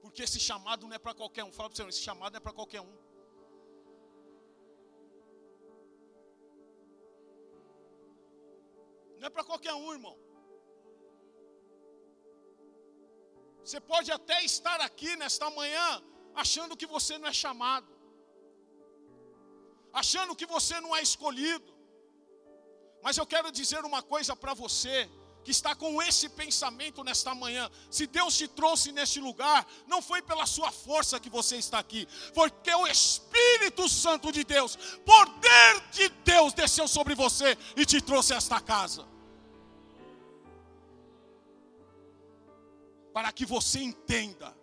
Porque 0.03 0.23
esse 0.23 0.41
chamado 0.41 0.87
não 0.87 0.97
é 0.97 0.99
para 0.99 1.15
qualquer 1.15 1.45
um. 1.45 1.53
Fala 1.53 1.69
para 1.69 1.77
você, 1.77 1.89
esse 1.89 2.01
chamado 2.01 2.33
não 2.33 2.39
é 2.39 2.41
para 2.41 2.53
qualquer 2.53 2.81
um. 2.81 2.95
Não 9.19 9.27
é 9.29 9.31
para 9.31 9.45
qualquer 9.45 9.75
um, 9.75 9.93
irmão. 9.93 10.26
Você 13.67 13.81
pode 13.81 14.13
até 14.13 14.45
estar 14.45 14.81
aqui 14.81 15.17
nesta 15.17 15.51
manhã 15.51 16.01
achando 16.33 16.77
que 16.77 16.87
você 16.87 17.19
não 17.19 17.27
é 17.27 17.33
chamado, 17.33 17.89
achando 19.93 20.37
que 20.37 20.47
você 20.47 20.81
não 20.81 20.95
é 20.95 21.03
escolhido. 21.03 21.75
Mas 23.03 23.17
eu 23.17 23.27
quero 23.27 23.51
dizer 23.51 23.85
uma 23.85 24.03
coisa 24.03 24.37
para 24.37 24.55
você 24.55 25.11
que 25.43 25.51
está 25.51 25.75
com 25.75 26.01
esse 26.01 26.29
pensamento 26.29 27.03
nesta 27.03 27.35
manhã. 27.35 27.69
Se 27.91 28.07
Deus 28.07 28.37
te 28.37 28.47
trouxe 28.47 28.93
neste 28.93 29.19
lugar, 29.19 29.67
não 29.89 30.01
foi 30.01 30.23
pela 30.23 30.47
sua 30.47 30.71
força 30.71 31.19
que 31.19 31.29
você 31.29 31.57
está 31.57 31.81
aqui, 31.81 32.07
porque 32.35 32.73
o 32.73 32.87
Espírito 32.87 33.89
Santo 33.89 34.31
de 34.31 34.45
Deus, 34.45 34.77
poder 35.05 35.81
de 35.91 36.09
Deus, 36.25 36.53
desceu 36.53 36.87
sobre 36.87 37.17
você 37.17 37.59
e 37.77 37.85
te 37.85 38.01
trouxe 38.01 38.33
a 38.33 38.37
esta 38.37 38.61
casa. 38.61 39.16
Para 43.17 43.33
que 43.33 43.47
você 43.47 43.79
entenda 43.81 44.55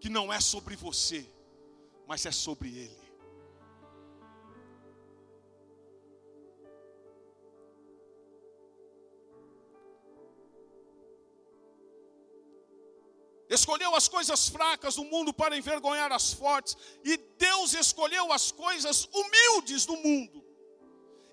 que 0.00 0.08
não 0.08 0.32
é 0.32 0.40
sobre 0.40 0.74
você, 0.74 1.30
mas 2.06 2.24
é 2.24 2.32
sobre 2.32 2.70
Ele. 2.70 3.12
Escolheu 13.50 13.94
as 13.94 14.08
coisas 14.08 14.48
fracas 14.48 14.94
do 14.94 15.04
mundo 15.04 15.34
para 15.34 15.54
envergonhar 15.54 16.10
as 16.10 16.32
fortes, 16.32 16.78
e 17.04 17.18
Deus 17.18 17.74
escolheu 17.74 18.32
as 18.32 18.50
coisas 18.50 19.06
humildes 19.12 19.84
do 19.84 19.98
mundo, 19.98 20.42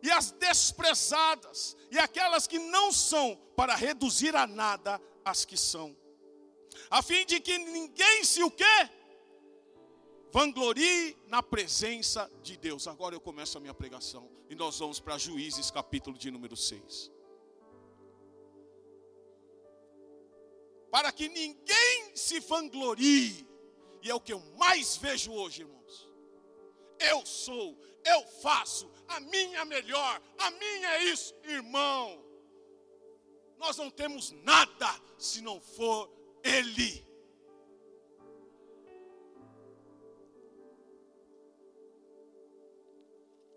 e 0.03 0.11
as 0.11 0.31
desprezadas, 0.31 1.77
e 1.89 1.97
aquelas 1.97 2.47
que 2.47 2.59
não 2.59 2.91
são, 2.91 3.37
para 3.55 3.75
reduzir 3.75 4.35
a 4.35 4.45
nada 4.45 5.01
as 5.25 5.43
que 5.43 5.57
são, 5.57 5.97
a 6.89 7.01
fim 7.01 7.25
de 7.25 7.39
que 7.39 7.57
ninguém 7.57 8.23
se 8.23 8.43
o 8.43 8.51
quê? 8.51 8.89
Vanglorie 10.31 11.17
na 11.27 11.41
presença 11.41 12.29
de 12.43 12.57
Deus. 12.57 12.87
Agora 12.87 13.15
eu 13.15 13.21
começo 13.21 13.57
a 13.57 13.61
minha 13.61 13.73
pregação 13.73 14.29
e 14.49 14.55
nós 14.55 14.77
vamos 14.77 14.99
para 14.99 15.17
Juízes, 15.17 15.71
capítulo 15.71 16.17
de 16.17 16.29
número 16.29 16.55
6. 16.55 17.11
Para 20.91 21.11
que 21.11 21.27
ninguém 21.27 22.15
se 22.15 22.39
vanglorie, 22.41 23.47
e 24.01 24.09
é 24.09 24.15
o 24.15 24.19
que 24.19 24.31
eu 24.31 24.39
mais 24.57 24.95
vejo 24.95 25.31
hoje, 25.33 25.61
irmãos. 25.61 26.07
Eu 26.99 27.25
sou, 27.25 27.77
eu 28.05 28.25
faço, 28.41 28.89
a 29.07 29.19
minha 29.19 29.59
é 29.59 29.65
melhor, 29.65 30.21
a 30.37 30.51
minha 30.51 30.89
é 30.95 31.03
isso, 31.05 31.33
irmão 31.43 32.23
nós 33.57 33.77
não 33.77 33.89
temos 33.89 34.31
nada 34.31 34.89
se 35.17 35.41
não 35.41 35.59
for 35.59 36.09
Ele. 36.43 37.05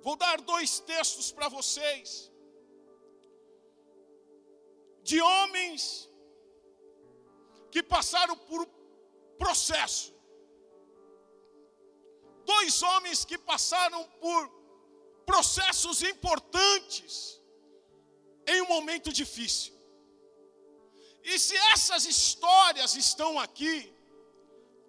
Vou 0.00 0.16
dar 0.16 0.40
dois 0.40 0.80
textos 0.80 1.30
para 1.30 1.48
vocês, 1.48 2.32
de 5.02 5.20
homens 5.20 6.08
que 7.70 7.82
passaram 7.82 8.36
por 8.36 8.66
processo, 9.36 10.14
dois 12.44 12.82
homens 12.82 13.24
que 13.24 13.36
passaram 13.36 14.02
por 14.20 14.40
processos 15.26 16.02
importantes 16.02 17.38
em 18.46 18.62
um 18.62 18.68
momento 18.68 19.12
difícil. 19.12 19.77
E 21.22 21.38
se 21.38 21.56
essas 21.72 22.04
histórias 22.06 22.94
estão 22.94 23.38
aqui, 23.38 23.92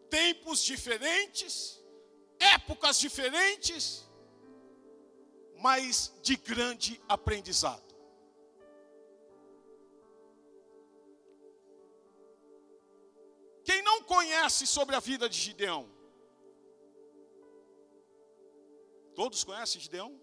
tempos 0.10 0.64
diferentes, 0.64 1.84
épocas 2.40 3.00
diferentes, 3.00 4.08
mas 5.58 6.14
de 6.22 6.36
grande 6.38 7.02
aprendizado. 7.08 7.90
Quem 13.64 13.82
não 13.84 14.02
conhece 14.04 14.66
sobre 14.66 14.96
a 14.96 15.00
vida 15.00 15.30
de 15.30 15.38
Gideão? 15.38 15.88
Todos 19.14 19.44
conhecem 19.44 19.82
Gideão? 19.82 20.20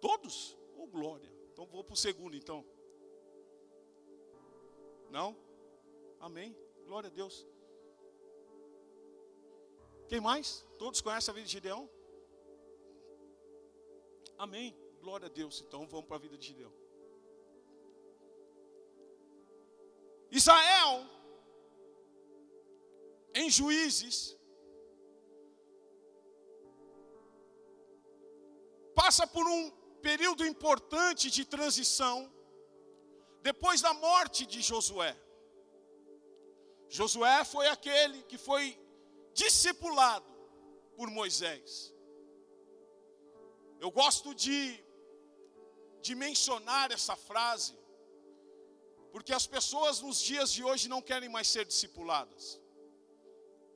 Todos? 0.00 0.56
Oh, 0.76 0.86
glória. 0.86 1.30
Então 1.50 1.66
vou 1.66 1.82
para 1.82 1.94
o 1.94 1.96
segundo, 1.96 2.36
então. 2.36 2.64
Não? 5.10 5.36
Amém. 6.20 6.56
Glória 6.86 7.08
a 7.08 7.12
Deus. 7.12 7.46
Quem 10.08 10.20
mais? 10.20 10.66
Todos 10.78 11.00
conhecem 11.00 11.30
a 11.32 11.34
vida 11.34 11.46
de 11.46 11.52
Gideão? 11.52 11.88
Amém. 14.38 14.76
Glória 15.00 15.26
a 15.26 15.30
Deus. 15.30 15.62
Então 15.66 15.86
vamos 15.86 16.06
para 16.06 16.16
a 16.16 16.20
vida 16.20 16.36
de 16.36 16.46
Gideão. 16.46 16.72
Israel, 20.30 21.06
em 23.34 23.50
Juízes, 23.50 24.36
passa 28.94 29.26
por 29.26 29.46
um 29.46 29.70
período 30.00 30.46
importante 30.46 31.30
de 31.30 31.44
transição 31.44 32.16
depois 33.42 33.80
da 33.80 33.92
morte 33.94 34.46
de 34.46 34.60
Josué. 34.60 35.16
Josué 36.88 37.44
foi 37.44 37.66
aquele 37.68 38.22
que 38.24 38.36
foi 38.36 38.78
discipulado 39.32 40.26
por 40.96 41.08
Moisés. 41.10 41.94
Eu 43.80 43.90
gosto 43.90 44.34
de, 44.34 44.58
de 46.02 46.14
mencionar 46.14 46.90
essa 46.92 47.16
frase, 47.16 47.78
porque 49.12 49.32
as 49.32 49.46
pessoas 49.46 50.00
nos 50.00 50.20
dias 50.20 50.52
de 50.52 50.62
hoje 50.62 50.88
não 50.88 51.00
querem 51.00 51.28
mais 51.28 51.48
ser 51.48 51.64
discipuladas. 51.64 52.60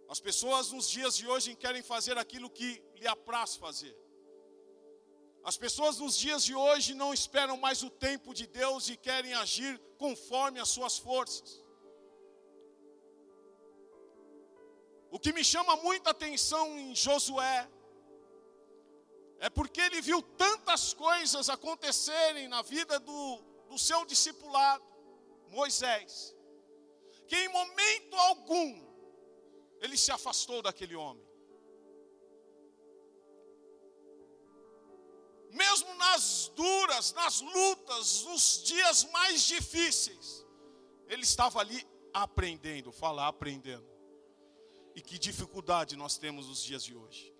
As 0.09 0.21
pessoas 0.21 0.71
nos 0.71 0.89
dias 0.89 1.17
de 1.17 1.27
hoje 1.27 1.57
querem 1.57 1.83
fazer 1.83 2.19
aquilo 2.19 2.51
que 2.51 2.83
lhe 2.97 3.07
apraz 3.07 3.57
fazer. 3.57 3.97
As 5.45 5.59
pessoas 5.59 5.99
nos 5.99 6.17
dias 6.17 6.43
de 6.43 6.55
hoje 6.55 6.95
não 6.95 7.13
esperam 7.13 7.57
mais 7.59 7.83
o 7.83 7.91
tempo 7.91 8.33
de 8.33 8.47
Deus 8.47 8.89
e 8.89 8.97
querem 8.97 9.35
agir 9.35 9.79
conforme 9.99 10.59
as 10.59 10.71
suas 10.71 10.97
forças. 10.97 11.63
O 15.11 15.19
que 15.19 15.35
me 15.35 15.45
chama 15.45 15.77
muita 15.77 16.11
atenção 16.11 16.79
em 16.79 16.95
Josué 16.95 17.69
é 19.39 19.51
porque 19.51 19.83
ele 19.83 20.01
viu 20.01 20.23
tantas 20.23 20.95
coisas 20.95 21.51
acontecerem 21.51 22.49
na 22.49 22.63
vida 22.63 22.99
do, 22.99 23.37
do 23.69 23.79
seu 23.79 24.07
discipulado, 24.07 24.83
Moisés, 25.51 26.35
que 27.29 27.37
em 27.37 27.49
momento 27.49 28.15
algum 28.17 28.83
ele 29.83 29.99
se 29.99 30.11
afastou 30.11 30.63
daquele 30.63 30.97
homem. 30.97 31.34
Mesmo 35.55 35.95
nas 35.95 36.53
duras, 36.55 37.13
nas 37.13 37.41
lutas, 37.41 38.25
nos 38.25 38.63
dias 38.65 39.05
mais 39.13 39.43
difíceis, 39.43 40.45
ele 41.09 41.23
estava 41.23 41.61
ali 41.61 41.87
aprendendo, 42.13 42.91
falar 42.91 43.29
aprendendo. 43.29 43.87
E 44.97 45.01
que 45.01 45.19
dificuldade 45.19 45.97
nós 45.97 46.19
temos 46.19 46.49
nos 46.49 46.63
dias 46.63 46.85
de 46.85 46.95
hoje. 46.95 47.33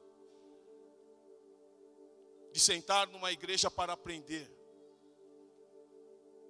De 2.53 2.61
sentar 2.61 3.09
numa 3.09 3.33
igreja 3.33 3.69
para 3.71 3.93
aprender. 3.93 4.49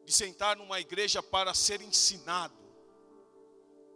De 0.05 0.13
sentar 0.13 0.57
numa 0.57 0.81
igreja 0.81 1.23
para 1.23 1.55
ser 1.55 1.81
ensinado. 1.81 2.63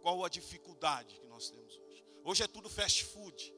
Qual 0.01 0.25
a 0.25 0.29
dificuldade 0.29 1.19
que 1.19 1.27
nós 1.27 1.49
temos 1.49 1.77
hoje? 1.77 2.05
Hoje 2.23 2.43
é 2.43 2.47
tudo 2.47 2.67
fast 2.69 3.05
food. 3.05 3.53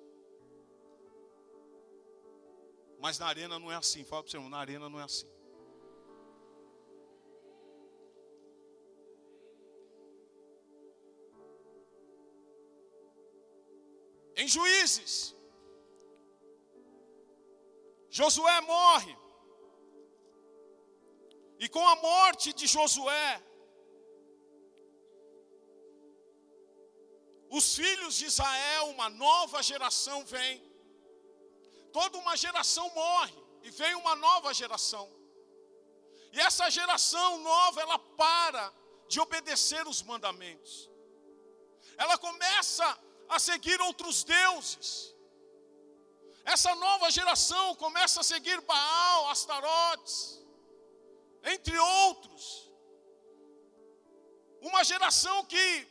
Mas 3.01 3.17
na 3.17 3.25
arena 3.25 3.57
não 3.57 3.71
é 3.71 3.75
assim. 3.75 4.03
Fala 4.03 4.23
para 4.23 4.39
o 4.39 4.49
na 4.49 4.59
arena 4.59 4.87
não 4.87 4.99
é 4.99 5.03
assim. 5.03 5.27
Em 14.35 14.47
Juízes, 14.47 15.35
Josué 18.09 18.61
morre. 18.61 19.15
E 21.59 21.67
com 21.69 21.87
a 21.87 21.95
morte 21.95 22.53
de 22.53 22.67
Josué, 22.67 23.41
os 27.49 27.75
filhos 27.75 28.15
de 28.15 28.25
Israel, 28.25 28.85
uma 28.89 29.09
nova 29.09 29.61
geração 29.61 30.23
vem 30.25 30.70
toda 31.91 32.17
uma 32.17 32.35
geração 32.35 32.89
morre 32.93 33.37
e 33.63 33.69
vem 33.69 33.95
uma 33.95 34.15
nova 34.15 34.53
geração. 34.53 35.09
E 36.33 36.39
essa 36.39 36.69
geração 36.69 37.39
nova, 37.39 37.81
ela 37.81 37.99
para 37.99 38.73
de 39.07 39.19
obedecer 39.19 39.87
os 39.87 40.01
mandamentos. 40.01 40.89
Ela 41.97 42.17
começa 42.17 42.85
a 43.27 43.37
seguir 43.39 43.79
outros 43.81 44.23
deuses. 44.23 45.13
Essa 46.43 46.73
nova 46.75 47.11
geração 47.11 47.75
começa 47.75 48.21
a 48.21 48.23
seguir 48.23 48.59
Baal, 48.61 49.29
Astarotes, 49.29 50.41
entre 51.43 51.77
outros. 51.77 52.71
Uma 54.61 54.83
geração 54.83 55.45
que 55.45 55.87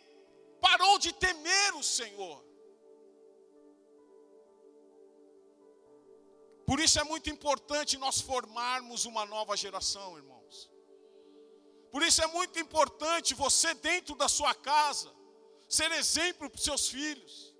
parou 0.61 0.99
de 0.99 1.13
temer 1.13 1.75
o 1.77 1.83
Senhor. 1.83 2.50
Por 6.71 6.79
isso 6.79 7.01
é 7.01 7.05
muito 7.13 7.29
importante 7.29 7.97
nós 8.03 8.21
formarmos 8.21 9.05
uma 9.05 9.27
nova 9.27 9.57
geração, 9.57 10.17
irmãos. 10.17 10.71
Por 11.91 12.01
isso 12.01 12.23
é 12.23 12.29
muito 12.29 12.61
importante 12.61 13.35
você, 13.35 13.75
dentro 13.75 14.15
da 14.15 14.29
sua 14.29 14.55
casa, 14.55 15.11
ser 15.69 15.91
exemplo 15.91 16.49
para 16.49 16.57
os 16.57 16.63
seus 16.63 16.89
filhos, 16.89 17.53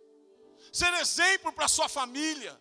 ser 0.73 0.93
exemplo 0.95 1.53
para 1.53 1.65
a 1.65 1.75
sua 1.77 1.89
família, 1.89 2.55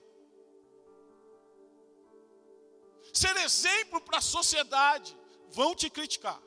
ser 3.14 3.38
exemplo 3.38 4.02
para 4.02 4.18
a 4.18 4.22
sociedade. 4.36 5.16
Vão 5.50 5.76
te 5.76 5.88
criticar, 5.88 6.42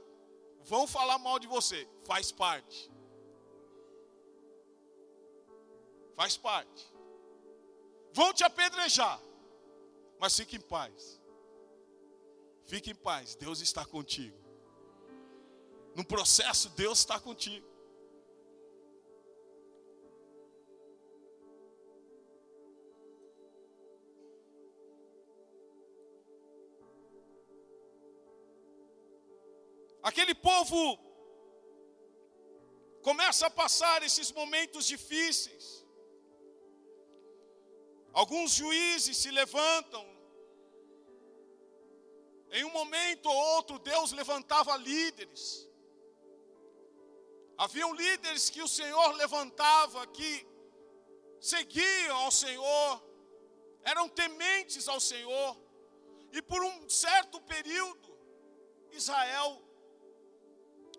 vão 0.65 0.85
falar 0.85 1.19
mal 1.19 1.39
de 1.39 1.47
você, 1.47 1.89
faz 2.05 2.33
parte. 2.33 2.91
Faz 6.17 6.37
parte. 6.37 6.93
Vão 8.13 8.35
te 8.35 8.43
apedrejar, 8.43 9.21
mas 10.23 10.37
fique 10.37 10.55
em 10.55 10.61
paz. 10.61 11.21
Fique 12.63 12.93
em 12.93 12.95
paz, 12.95 13.35
Deus 13.35 13.61
está 13.61 13.85
contigo. 13.85 14.39
No 15.97 16.05
processo, 16.05 16.69
Deus 16.83 17.01
está 17.01 17.19
contigo. 17.19 17.67
Aquele 30.05 30.37
povo 30.37 30.99
começa 33.03 33.49
a 33.49 33.51
passar 33.51 34.05
esses 34.05 34.31
momentos 34.31 34.87
difíceis. 34.87 35.82
Alguns 38.13 38.53
juízes 38.53 39.17
se 39.17 39.31
levantam 39.31 40.13
em 42.53 42.65
um 42.65 42.71
momento 42.71 43.27
ou 43.27 43.35
outro, 43.57 43.79
Deus 43.79 44.13
levantava 44.13 44.77
líderes. 44.77 45.67
Haviam 47.57 47.95
líderes 47.95 48.51
que 48.51 48.61
o 48.61 48.69
Senhor 48.69 49.13
levantava, 49.13 50.07
que 50.09 50.47
seguiam 51.41 52.17
ao 52.17 52.31
Senhor, 52.31 53.03
eram 53.83 54.07
tementes 54.09 54.87
ao 54.87 55.01
Senhor, 55.01 55.57
e 56.31 56.43
por 56.43 56.63
um 56.63 56.89
certo 56.91 57.41
período, 57.41 58.15
Israel 58.93 59.63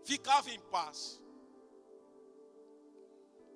ficava 0.04 0.50
em 0.50 0.60
paz. 0.60 1.23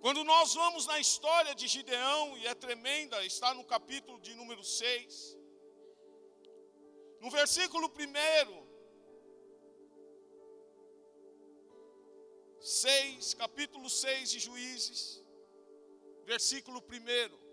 Quando 0.01 0.23
nós 0.23 0.53
vamos 0.53 0.85
na 0.85 0.99
história 0.99 1.53
de 1.55 1.67
Gideão, 1.67 2.37
e 2.37 2.45
é 2.47 2.53
tremenda, 2.53 3.25
está 3.25 3.53
no 3.53 3.63
capítulo 3.63 4.19
de 4.21 4.35
número 4.35 4.63
6, 4.63 5.37
no 7.19 7.31
versículo 7.31 7.87
1, 7.87 8.67
6, 12.61 13.33
capítulo 13.33 13.89
6 13.89 14.29
de 14.29 14.39
Juízes, 14.39 15.23
versículo 16.25 16.79
1. 16.79 17.47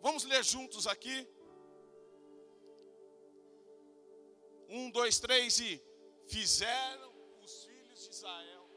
Vamos 0.00 0.24
ler 0.24 0.44
juntos 0.44 0.86
aqui. 0.86 1.26
Um, 4.68 4.90
dois, 4.90 5.18
três 5.18 5.58
e 5.60 5.87
fizeram 6.28 7.12
os 7.42 7.64
filhos 7.64 8.04
de 8.04 8.10
Israel 8.10 8.68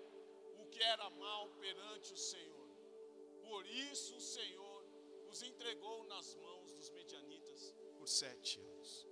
o 0.58 0.66
que 0.68 0.82
era 0.82 1.10
mal 1.10 1.50
perante 1.64 2.14
o 2.14 2.18
Senhor. 2.18 2.70
Por 3.44 3.66
isso 3.68 4.16
o 4.16 4.22
Senhor 4.22 4.86
os 5.30 5.42
entregou 5.44 6.06
nas 6.06 6.34
mãos 6.36 6.74
dos 6.74 6.90
medianitas 6.90 7.76
por 7.98 8.08
sete 8.08 8.60
anos. 8.60 9.08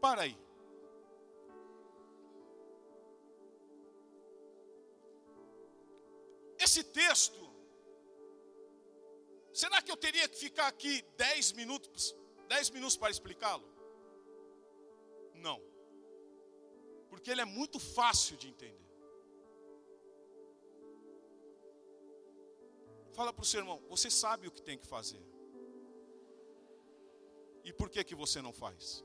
Para 0.00 0.22
aí. 0.22 0.36
Esse 6.58 6.82
texto, 6.84 7.42
será 9.52 9.82
que 9.82 9.90
eu 9.90 9.96
teria 9.96 10.28
que 10.28 10.36
ficar 10.36 10.68
aqui 10.68 11.02
dez 11.16 11.52
minutos, 11.52 12.14
dez 12.48 12.70
minutos 12.70 12.96
para 12.96 13.10
explicá-lo? 13.10 13.68
Não, 15.34 15.60
porque 17.12 17.30
ele 17.30 17.42
é 17.42 17.44
muito 17.44 17.78
fácil 17.78 18.38
de 18.38 18.48
entender. 18.48 18.90
Fala 23.12 23.34
para 23.34 23.42
o 23.42 23.44
seu 23.44 23.60
irmão, 23.60 23.78
você 23.86 24.10
sabe 24.10 24.48
o 24.48 24.50
que 24.50 24.62
tem 24.62 24.78
que 24.78 24.86
fazer. 24.86 25.22
E 27.62 27.70
por 27.70 27.90
que 27.90 28.02
que 28.02 28.14
você 28.14 28.40
não 28.40 28.50
faz? 28.50 29.04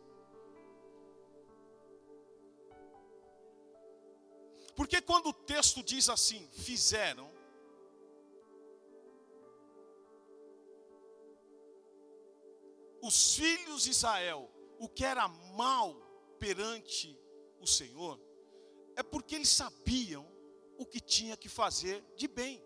Porque 4.74 5.02
quando 5.02 5.28
o 5.28 5.34
texto 5.34 5.84
diz 5.84 6.08
assim, 6.08 6.48
fizeram, 6.54 7.30
os 13.02 13.36
filhos 13.36 13.84
de 13.84 13.90
Israel, 13.90 14.50
o 14.80 14.88
que 14.88 15.04
era 15.04 15.28
mal 15.28 15.94
perante 16.40 17.27
o 17.60 17.68
Senhor, 17.68 18.20
é 18.96 19.04
porque 19.04 19.36
eles 19.36 19.50
sabiam 19.50 20.26
o 20.78 20.86
que 20.86 21.00
tinha 21.00 21.36
que 21.36 21.50
fazer 21.50 22.04
de 22.16 22.28
bem. 22.28 22.64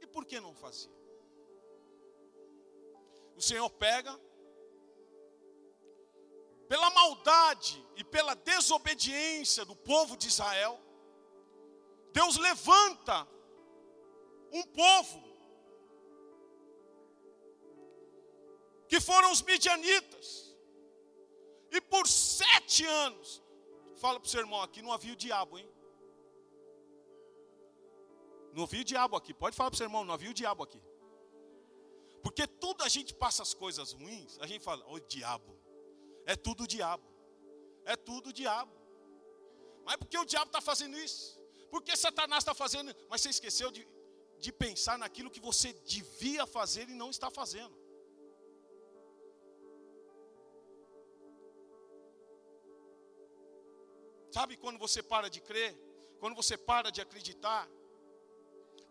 E 0.00 0.06
por 0.06 0.24
que 0.24 0.40
não 0.40 0.54
fazia? 0.54 0.98
o 3.38 3.40
Senhor 3.40 3.70
pega, 3.70 4.20
pela 6.68 6.90
maldade 6.90 7.82
e 7.96 8.02
pela 8.02 8.34
desobediência 8.34 9.64
do 9.64 9.76
povo 9.76 10.16
de 10.16 10.26
Israel, 10.26 10.78
Deus 12.12 12.36
levanta 12.36 13.28
um 14.52 14.64
povo 14.64 15.22
que 18.88 19.00
foram 19.00 19.30
os 19.30 19.40
midianitas, 19.40 20.56
e 21.70 21.80
por 21.80 22.08
sete 22.08 22.84
anos, 22.84 23.40
fala 23.98 24.18
para 24.20 24.26
o 24.26 24.30
seu 24.30 24.40
irmão 24.40 24.60
aqui, 24.62 24.80
não 24.80 24.92
havia 24.92 25.12
o 25.12 25.16
diabo, 25.16 25.58
hein? 25.58 25.68
Não 28.52 28.64
havia 28.64 28.80
o 28.80 28.84
diabo 28.84 29.16
aqui, 29.16 29.32
pode 29.34 29.54
falar 29.56 29.70
para 29.70 29.76
o 29.76 29.78
seu 29.78 29.86
irmão, 29.86 30.04
não 30.04 30.14
havia 30.14 30.30
o 30.30 30.34
diabo 30.34 30.62
aqui. 30.62 30.80
Porque 32.22 32.46
tudo 32.46 32.82
a 32.82 32.88
gente 32.88 33.14
passa 33.14 33.42
as 33.42 33.54
coisas 33.54 33.92
ruins, 33.92 34.38
a 34.40 34.46
gente 34.46 34.62
fala, 34.64 34.84
ô 34.86 34.94
oh, 34.94 35.00
diabo, 35.00 35.56
é 36.26 36.34
tudo 36.36 36.64
o 36.64 36.66
diabo, 36.66 37.04
é 37.84 37.96
tudo 37.96 38.30
o 38.30 38.32
diabo. 38.32 38.72
Mas 39.84 39.96
porque 39.96 40.18
o 40.18 40.24
diabo 40.24 40.48
está 40.48 40.60
fazendo 40.60 40.98
isso? 40.98 41.38
Porque 41.70 41.96
Satanás 41.96 42.42
está 42.42 42.54
fazendo, 42.54 42.94
mas 43.08 43.20
você 43.20 43.30
esqueceu 43.30 43.70
de, 43.70 43.86
de 44.38 44.52
pensar 44.52 44.98
naquilo 44.98 45.30
que 45.30 45.40
você 45.40 45.72
devia 45.94 46.46
fazer 46.46 46.88
e 46.88 46.94
não 46.94 47.10
está 47.10 47.30
fazendo. 47.30 47.77
Sabe 54.30 54.56
quando 54.56 54.78
você 54.78 55.02
para 55.02 55.28
de 55.28 55.40
crer? 55.40 55.76
Quando 56.20 56.34
você 56.34 56.56
para 56.56 56.90
de 56.90 57.00
acreditar? 57.00 57.68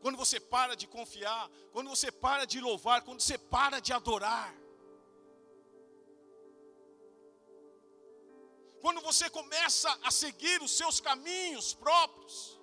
Quando 0.02 0.17
você 0.17 0.39
para 0.39 0.76
de 0.76 0.88
confiar? 0.88 1.50
Quando 1.71 1.89
você 1.89 2.12
para 2.12 2.45
de 2.45 2.60
louvar? 2.60 3.04
Quando 3.04 3.21
você 3.21 3.38
para 3.38 3.80
de 3.80 3.93
adorar? 3.93 4.56
Quando 8.82 9.02
você 9.02 9.30
começa 9.30 9.89
a 10.04 10.12
seguir 10.12 10.62
os 10.62 10.71
seus 10.71 11.00
caminhos 11.00 11.73
próprios? 11.73 12.60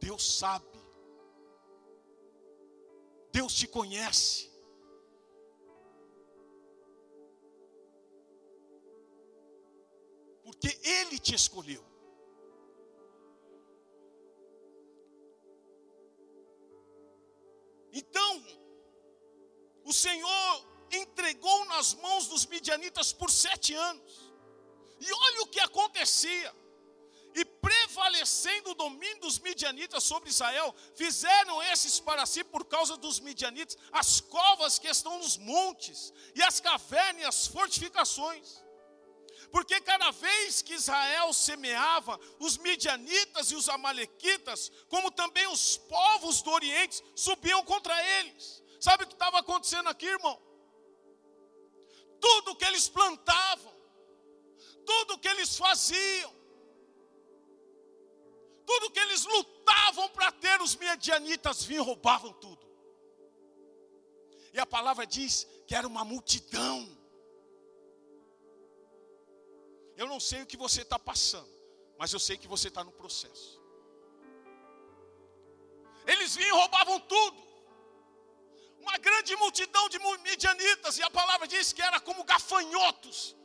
Deus 0.00 0.38
sabe. 0.38 0.66
Deus 3.30 3.54
te 3.54 3.66
conhece. 3.66 4.51
Porque 10.62 10.78
Ele 10.88 11.18
te 11.18 11.34
escolheu. 11.34 11.84
Então, 17.92 18.46
o 19.84 19.92
Senhor 19.92 20.66
entregou 20.92 21.64
nas 21.64 21.94
mãos 21.94 22.28
dos 22.28 22.46
midianitas 22.46 23.12
por 23.12 23.28
sete 23.28 23.74
anos. 23.74 24.32
E 25.00 25.12
olha 25.12 25.42
o 25.42 25.48
que 25.48 25.58
acontecia. 25.58 26.54
E 27.34 27.44
prevalecendo 27.44 28.70
o 28.70 28.74
domínio 28.74 29.20
dos 29.20 29.38
midianitas 29.40 30.04
sobre 30.04 30.30
Israel, 30.30 30.72
fizeram 30.94 31.60
esses 31.62 31.98
para 31.98 32.24
si, 32.24 32.44
por 32.44 32.64
causa 32.66 32.96
dos 32.96 33.18
midianitas, 33.18 33.76
as 33.90 34.20
covas 34.20 34.78
que 34.78 34.86
estão 34.86 35.18
nos 35.18 35.38
montes, 35.38 36.12
e 36.36 36.42
as 36.42 36.60
cavernas 36.60 37.22
e 37.22 37.24
as 37.24 37.46
fortificações. 37.46 38.62
Porque 39.52 39.78
cada 39.82 40.10
vez 40.10 40.62
que 40.62 40.72
Israel 40.72 41.30
semeava, 41.34 42.18
os 42.40 42.56
midianitas 42.56 43.50
e 43.50 43.54
os 43.54 43.68
amalequitas, 43.68 44.72
como 44.88 45.10
também 45.10 45.46
os 45.48 45.76
povos 45.76 46.40
do 46.40 46.50
Oriente, 46.50 47.04
subiam 47.14 47.62
contra 47.62 47.94
eles. 48.18 48.62
Sabe 48.80 49.04
o 49.04 49.06
que 49.06 49.12
estava 49.12 49.38
acontecendo 49.40 49.90
aqui, 49.90 50.06
irmão? 50.06 50.40
Tudo 52.18 52.56
que 52.56 52.64
eles 52.64 52.88
plantavam, 52.88 53.74
tudo 54.86 55.18
que 55.18 55.28
eles 55.28 55.54
faziam, 55.56 56.34
tudo 58.64 58.90
que 58.90 59.00
eles 59.00 59.24
lutavam 59.24 60.08
para 60.08 60.32
ter, 60.32 60.62
os 60.62 60.74
midianitas 60.76 61.62
vinham 61.62 61.84
e 61.84 61.86
roubavam 61.86 62.32
tudo. 62.32 62.66
E 64.54 64.58
a 64.58 64.64
palavra 64.64 65.06
diz 65.06 65.46
que 65.66 65.74
era 65.74 65.86
uma 65.86 66.04
multidão. 66.06 67.01
Eu 70.02 70.08
não 70.12 70.20
sei 70.28 70.42
o 70.42 70.46
que 70.50 70.56
você 70.56 70.80
está 70.82 70.98
passando, 70.98 71.52
mas 71.96 72.12
eu 72.12 72.20
sei 72.26 72.36
que 72.42 72.48
você 72.52 72.66
está 72.70 72.82
no 72.88 72.94
processo. 73.00 73.50
Eles 76.12 76.34
vinham 76.34 76.56
e 76.56 76.60
roubavam 76.60 76.98
tudo. 77.12 77.40
Uma 78.80 78.96
grande 78.98 79.36
multidão 79.36 79.84
de 79.88 79.98
midianitas, 80.28 80.98
e 80.98 81.04
a 81.04 81.10
palavra 81.18 81.46
diz 81.46 81.72
que 81.72 81.82
era 81.88 82.00
como 82.00 82.24
gafanhotos. 82.24 83.36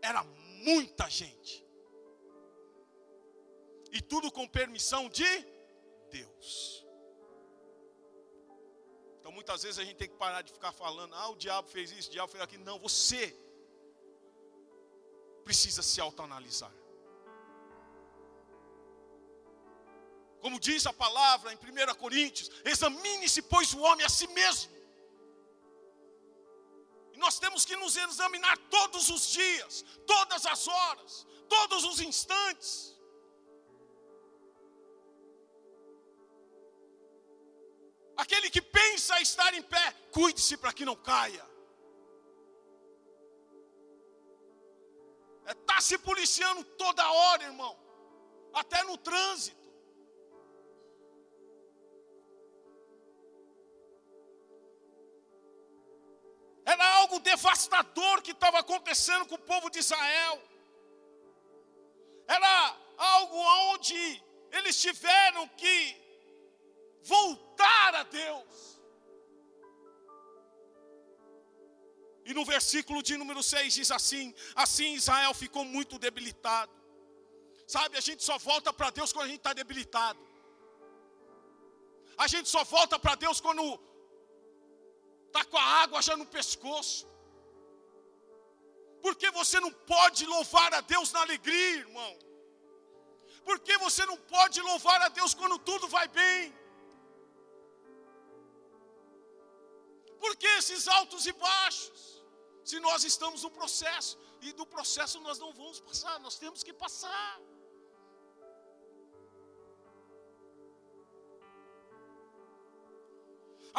Era 0.00 0.22
muita 0.68 1.10
gente. 1.10 1.66
E 3.90 4.00
tudo 4.00 4.30
com 4.30 4.46
permissão 4.46 5.02
de 5.08 5.30
Deus. 6.16 6.86
Então 9.18 9.32
muitas 9.32 9.64
vezes 9.64 9.80
a 9.80 9.84
gente 9.84 9.96
tem 9.96 10.08
que 10.08 10.20
parar 10.24 10.42
de 10.42 10.52
ficar 10.52 10.70
falando, 10.70 11.12
ah, 11.16 11.28
o 11.30 11.36
diabo 11.36 11.66
fez 11.76 11.90
isso, 11.90 12.08
o 12.08 12.12
diabo 12.12 12.30
fez 12.30 12.44
aquilo. 12.44 12.64
Não, 12.64 12.78
você 12.78 13.36
precisa 15.48 15.82
se 15.90 15.98
autoanalisar. 16.06 16.74
Como 20.42 20.60
diz 20.66 20.82
a 20.90 20.92
palavra 21.04 21.48
em 21.52 21.56
1 21.56 21.94
Coríntios, 22.02 22.50
examine-se, 22.72 23.40
pois, 23.52 23.72
o 23.72 23.80
homem 23.86 24.04
a 24.08 24.10
si 24.18 24.26
mesmo. 24.40 24.72
E 27.14 27.18
nós 27.24 27.38
temos 27.42 27.64
que 27.68 27.76
nos 27.82 27.96
examinar 27.96 28.56
todos 28.76 29.08
os 29.16 29.22
dias, 29.40 29.84
todas 30.14 30.44
as 30.54 30.62
horas, 30.68 31.26
todos 31.56 31.82
os 31.90 31.98
instantes. 32.10 32.70
Aquele 38.24 38.50
que 38.50 38.62
pensa 38.80 39.18
estar 39.28 39.52
em 39.54 39.62
pé, 39.62 39.86
cuide-se 40.18 40.56
para 40.58 40.74
que 40.76 40.84
não 40.90 40.96
caia. 41.12 41.44
Se 45.88 45.96
policiando 45.96 46.62
toda 46.82 47.10
hora, 47.10 47.44
irmão. 47.44 47.74
Até 48.52 48.82
no 48.84 48.96
trânsito. 48.98 49.66
Era 56.72 56.86
algo 56.96 57.18
devastador 57.20 58.20
que 58.20 58.32
estava 58.32 58.58
acontecendo 58.58 59.24
com 59.26 59.36
o 59.36 59.46
povo 59.52 59.70
de 59.70 59.78
Israel. 59.78 60.36
Era 62.26 62.76
algo 62.98 63.36
onde 63.72 64.22
eles 64.52 64.78
tiveram 64.78 65.48
que 65.60 65.76
voltar 67.14 67.94
a 67.94 68.02
Deus. 68.02 68.77
E 72.30 72.34
no 72.38 72.44
versículo 72.54 72.98
de 73.08 73.14
número 73.20 73.42
6 73.42 73.74
diz 73.78 73.90
assim: 73.98 74.24
Assim 74.62 74.88
Israel 75.00 75.32
ficou 75.42 75.64
muito 75.76 75.94
debilitado. 76.06 76.72
Sabe, 77.74 77.96
a 78.00 78.04
gente 78.08 78.22
só 78.28 78.36
volta 78.48 78.70
para 78.78 78.88
Deus 78.98 79.12
quando 79.12 79.26
a 79.26 79.30
gente 79.32 79.42
está 79.44 79.54
debilitado. 79.60 80.20
A 82.24 82.26
gente 82.32 82.48
só 82.54 82.62
volta 82.74 82.98
para 83.04 83.14
Deus 83.24 83.40
quando 83.46 83.62
está 85.28 85.42
com 85.50 85.56
a 85.56 85.68
água 85.84 86.02
já 86.08 86.16
no 86.22 86.26
pescoço. 86.36 87.06
Porque 89.06 89.30
você 89.38 89.58
não 89.66 89.72
pode 89.94 90.26
louvar 90.34 90.70
a 90.74 90.82
Deus 90.82 91.10
na 91.16 91.22
alegria, 91.26 91.76
irmão. 91.86 92.12
Porque 93.48 93.74
você 93.86 94.04
não 94.12 94.18
pode 94.34 94.60
louvar 94.68 95.00
a 95.00 95.08
Deus 95.20 95.32
quando 95.32 95.58
tudo 95.70 95.88
vai 95.96 96.06
bem. 96.20 96.54
Porque 100.20 100.48
esses 100.60 100.86
altos 100.98 101.24
e 101.26 101.32
baixos 101.32 102.17
se 102.68 102.78
nós 102.86 103.02
estamos 103.10 103.42
no 103.44 103.50
processo, 103.58 104.14
e 104.46 104.52
do 104.58 104.64
processo 104.74 105.18
nós 105.26 105.38
não 105.44 105.50
vamos 105.60 105.78
passar, 105.88 106.16
nós 106.26 106.36
temos 106.42 106.62
que 106.66 106.72
passar. 106.84 107.40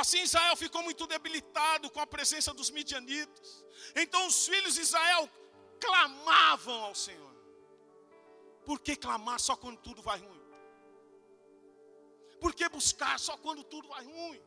Assim 0.01 0.21
Israel 0.29 0.55
ficou 0.63 0.81
muito 0.87 1.05
debilitado 1.13 1.85
com 1.91 2.01
a 2.05 2.07
presença 2.15 2.51
dos 2.59 2.71
midianitas. 2.71 3.47
Então 3.95 4.21
os 4.25 4.39
filhos 4.47 4.73
de 4.73 4.81
Israel 4.81 5.29
clamavam 5.85 6.79
ao 6.85 6.95
Senhor. 6.95 7.33
Por 8.65 8.79
que 8.79 8.95
clamar 8.95 9.39
só 9.39 9.55
quando 9.55 9.79
tudo 9.87 10.01
vai 10.01 10.19
ruim? 10.19 10.45
Por 12.41 12.53
que 12.55 12.67
buscar 12.69 13.19
só 13.19 13.37
quando 13.37 13.63
tudo 13.63 13.87
vai 13.89 14.03
ruim? 14.03 14.41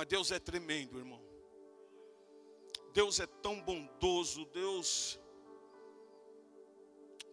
Mas 0.00 0.08
Deus 0.08 0.30
é 0.30 0.38
tremendo, 0.38 0.96
irmão. 0.96 1.22
Deus 2.94 3.20
é 3.20 3.26
tão 3.26 3.60
bondoso, 3.60 4.46
Deus, 4.46 5.20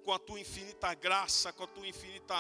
com 0.04 0.12
a 0.12 0.20
tua 0.20 0.38
infinita 0.38 0.94
graça, 0.94 1.54
com 1.54 1.64
a 1.64 1.68
tua 1.68 1.88
infinita 1.88 2.36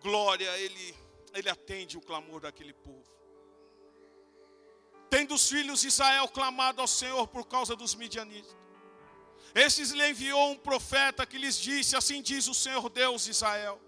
glória, 0.00 0.50
Ele, 0.58 0.96
Ele 1.32 1.48
atende 1.48 1.96
o 1.96 2.00
clamor 2.00 2.40
daquele 2.40 2.72
povo. 2.72 3.08
Tendo 5.08 5.36
os 5.36 5.48
filhos 5.48 5.82
de 5.82 5.86
Israel 5.86 6.26
clamado 6.26 6.80
ao 6.80 6.88
Senhor 6.88 7.28
por 7.28 7.46
causa 7.46 7.76
dos 7.76 7.94
midianitas, 7.94 8.56
esses 9.54 9.92
lhe 9.92 10.10
enviou 10.10 10.50
um 10.50 10.58
profeta 10.58 11.24
que 11.24 11.38
lhes 11.38 11.56
disse: 11.56 11.94
Assim 11.94 12.20
diz 12.20 12.48
o 12.48 12.54
Senhor 12.54 12.90
Deus 12.90 13.22
de 13.22 13.30
Israel: 13.30 13.80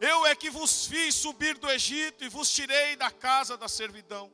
Eu 0.00 0.26
é 0.26 0.34
que 0.34 0.50
vos 0.50 0.86
fiz 0.86 1.14
subir 1.14 1.56
do 1.58 1.70
Egito 1.70 2.24
e 2.24 2.28
vos 2.28 2.50
tirei 2.50 2.96
da 2.96 3.10
casa 3.10 3.56
da 3.56 3.68
servidão, 3.68 4.32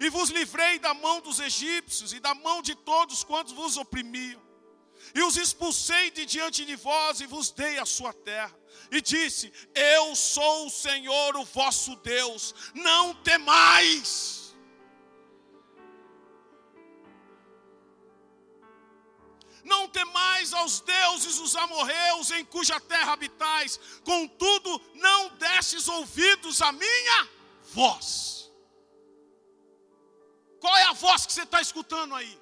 e 0.00 0.08
vos 0.08 0.30
livrei 0.30 0.78
da 0.78 0.94
mão 0.94 1.20
dos 1.20 1.40
egípcios 1.40 2.12
e 2.12 2.20
da 2.20 2.34
mão 2.34 2.62
de 2.62 2.74
todos 2.74 3.24
quantos 3.24 3.52
vos 3.52 3.76
oprimiam, 3.76 4.42
e 5.14 5.22
os 5.22 5.36
expulsei 5.36 6.10
de 6.10 6.24
diante 6.26 6.64
de 6.64 6.76
vós 6.76 7.20
e 7.20 7.26
vos 7.26 7.50
dei 7.50 7.78
a 7.78 7.86
sua 7.86 8.12
terra. 8.12 8.54
E 8.90 9.00
disse: 9.00 9.52
Eu 9.74 10.14
sou 10.14 10.66
o 10.66 10.70
Senhor, 10.70 11.36
o 11.36 11.44
vosso 11.44 11.96
Deus, 11.96 12.54
não 12.74 13.14
temais. 13.14 14.37
Não 19.72 19.82
temais 19.98 20.52
aos 20.60 20.74
deuses 20.80 21.38
os 21.46 21.54
amorreus 21.64 22.30
em 22.38 22.44
cuja 22.54 22.80
terra 22.92 23.12
habitais, 23.12 23.78
contudo 24.10 24.70
não 25.06 25.20
desses 25.44 25.86
ouvidos 25.98 26.60
à 26.68 26.70
minha 26.72 27.20
voz. 27.78 28.50
Qual 30.62 30.76
é 30.76 30.84
a 30.84 30.92
voz 31.04 31.26
que 31.26 31.32
você 31.32 31.44
está 31.48 31.60
escutando 31.60 32.14
aí? 32.14 32.34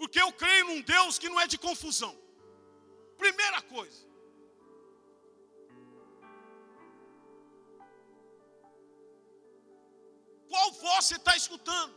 Porque 0.00 0.20
eu 0.20 0.30
creio 0.32 0.66
num 0.66 0.80
Deus 0.94 1.18
que 1.18 1.28
não 1.28 1.40
é 1.40 1.46
de 1.46 1.58
confusão. 1.58 2.14
Primeira 3.22 3.60
coisa. 3.62 4.06
Qual 10.50 10.70
voz 10.72 11.04
você 11.04 11.16
está 11.16 11.36
escutando? 11.36 11.94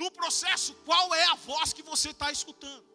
No 0.00 0.08
processo, 0.18 0.74
qual 0.86 1.06
é 1.22 1.24
a 1.24 1.34
voz 1.34 1.72
que 1.76 1.82
você 1.82 2.10
está 2.10 2.30
escutando? 2.30 2.86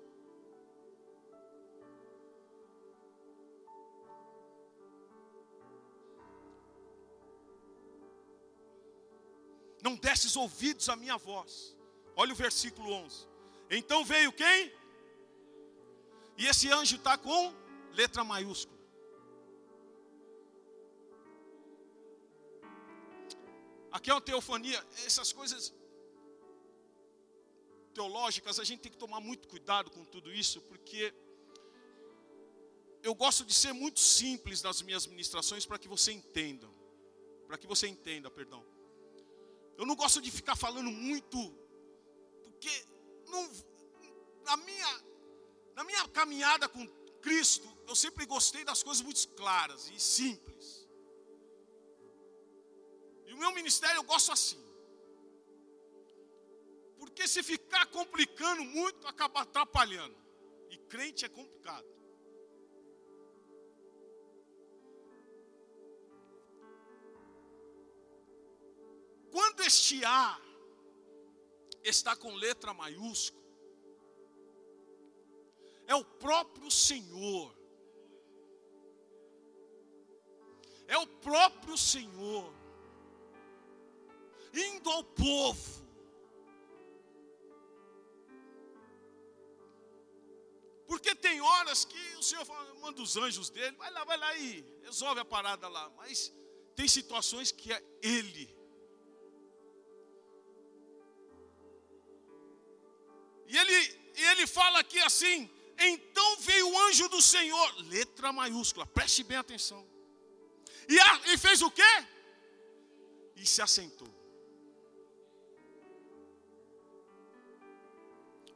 Não 9.85 9.95
desses 9.97 10.33
ouvidos 10.43 10.87
à 10.87 10.95
minha 10.95 11.17
voz. 11.17 11.75
Olha 12.15 12.31
o 12.31 12.41
versículo 12.45 12.89
11. 12.93 13.27
Então 13.69 14.05
veio 14.05 14.31
quem? 14.31 14.71
E 16.37 16.47
esse 16.47 16.71
anjo 16.71 16.95
está 16.95 17.17
com 17.17 17.53
letra 17.91 18.23
maiúscula. 18.23 18.79
Aqui 23.91 24.09
é 24.09 24.13
uma 24.13 24.21
teofania. 24.21 24.81
Essas 25.05 25.33
coisas 25.33 25.73
teológicas, 27.93 28.59
a 28.59 28.63
gente 28.63 28.81
tem 28.81 28.91
que 28.91 28.97
tomar 28.97 29.19
muito 29.19 29.47
cuidado 29.47 29.89
com 29.91 30.03
tudo 30.03 30.31
isso, 30.31 30.61
porque 30.61 31.13
eu 33.01 33.13
gosto 33.13 33.43
de 33.45 33.53
ser 33.53 33.73
muito 33.73 33.99
simples 33.99 34.61
nas 34.61 34.81
minhas 34.81 35.05
ministrações 35.05 35.65
para 35.65 35.77
que 35.77 35.87
você 35.87 36.11
entenda. 36.11 36.67
Para 37.47 37.57
que 37.57 37.67
você 37.67 37.87
entenda, 37.87 38.31
perdão. 38.31 38.63
Eu 39.77 39.85
não 39.85 39.95
gosto 39.95 40.21
de 40.21 40.31
ficar 40.31 40.55
falando 40.55 40.89
muito, 40.89 41.37
porque 42.43 42.85
não, 43.27 43.49
na, 44.45 44.57
minha, 44.57 45.03
na 45.75 45.83
minha 45.83 46.07
caminhada 46.07 46.69
com 46.69 46.87
Cristo, 47.21 47.67
eu 47.87 47.95
sempre 47.95 48.25
gostei 48.25 48.63
das 48.63 48.81
coisas 48.81 49.03
muito 49.03 49.27
claras 49.29 49.89
e 49.89 49.99
simples. 49.99 50.87
E 53.25 53.33
o 53.33 53.37
meu 53.37 53.51
ministério 53.51 53.97
eu 53.97 54.03
gosto 54.03 54.31
assim. 54.31 54.62
Porque 57.13 57.27
se 57.27 57.43
ficar 57.43 57.85
complicando 57.91 58.63
muito, 58.63 59.05
acaba 59.07 59.41
atrapalhando. 59.41 60.15
E 60.71 60.77
crente 60.77 61.23
é 61.23 61.29
complicado. 61.29 61.85
Quando 69.31 69.61
este 69.61 70.03
A 70.03 70.41
está 71.83 72.15
com 72.15 72.33
letra 72.33 72.73
maiúscula, 72.73 73.43
é 75.85 75.93
o 75.93 76.03
próprio 76.03 76.71
Senhor. 76.71 77.55
É 80.87 80.97
o 80.97 81.05
próprio 81.05 81.77
Senhor 81.77 82.51
indo 84.51 84.89
ao 84.89 85.03
povo 85.03 85.82
Porque 90.93 91.15
tem 91.15 91.41
horas 91.41 91.83
que 91.85 92.01
o 92.19 92.21
Senhor 92.21 92.45
fala, 92.45 92.71
manda 92.75 93.01
os 93.01 93.17
anjos 93.17 93.49
dele, 93.49 93.75
vai 93.77 93.89
lá, 93.89 94.03
vai 94.03 94.15
lá 94.15 94.37
e 94.37 94.63
resolve 94.83 95.19
a 95.21 95.25
parada 95.25 95.67
lá. 95.67 95.89
Mas 95.97 96.31
tem 96.75 96.87
situações 96.87 97.51
que 97.51 97.73
é 97.73 97.83
Ele. 97.99 98.55
E 103.47 103.57
ele, 103.57 103.77
ele 104.29 104.45
fala 104.45 104.81
aqui 104.81 104.99
assim: 104.99 105.49
então 105.79 106.37
veio 106.41 106.69
o 106.69 106.79
anjo 106.81 107.09
do 107.09 107.23
Senhor, 107.23 107.75
letra 107.87 108.31
maiúscula, 108.31 108.85
preste 108.85 109.23
bem 109.23 109.37
atenção. 109.37 109.83
E, 110.87 110.99
a, 110.99 111.21
e 111.33 111.37
fez 111.39 111.63
o 111.63 111.71
quê? 111.71 111.93
E 113.35 113.47
se 113.47 113.63
assentou. 113.63 114.13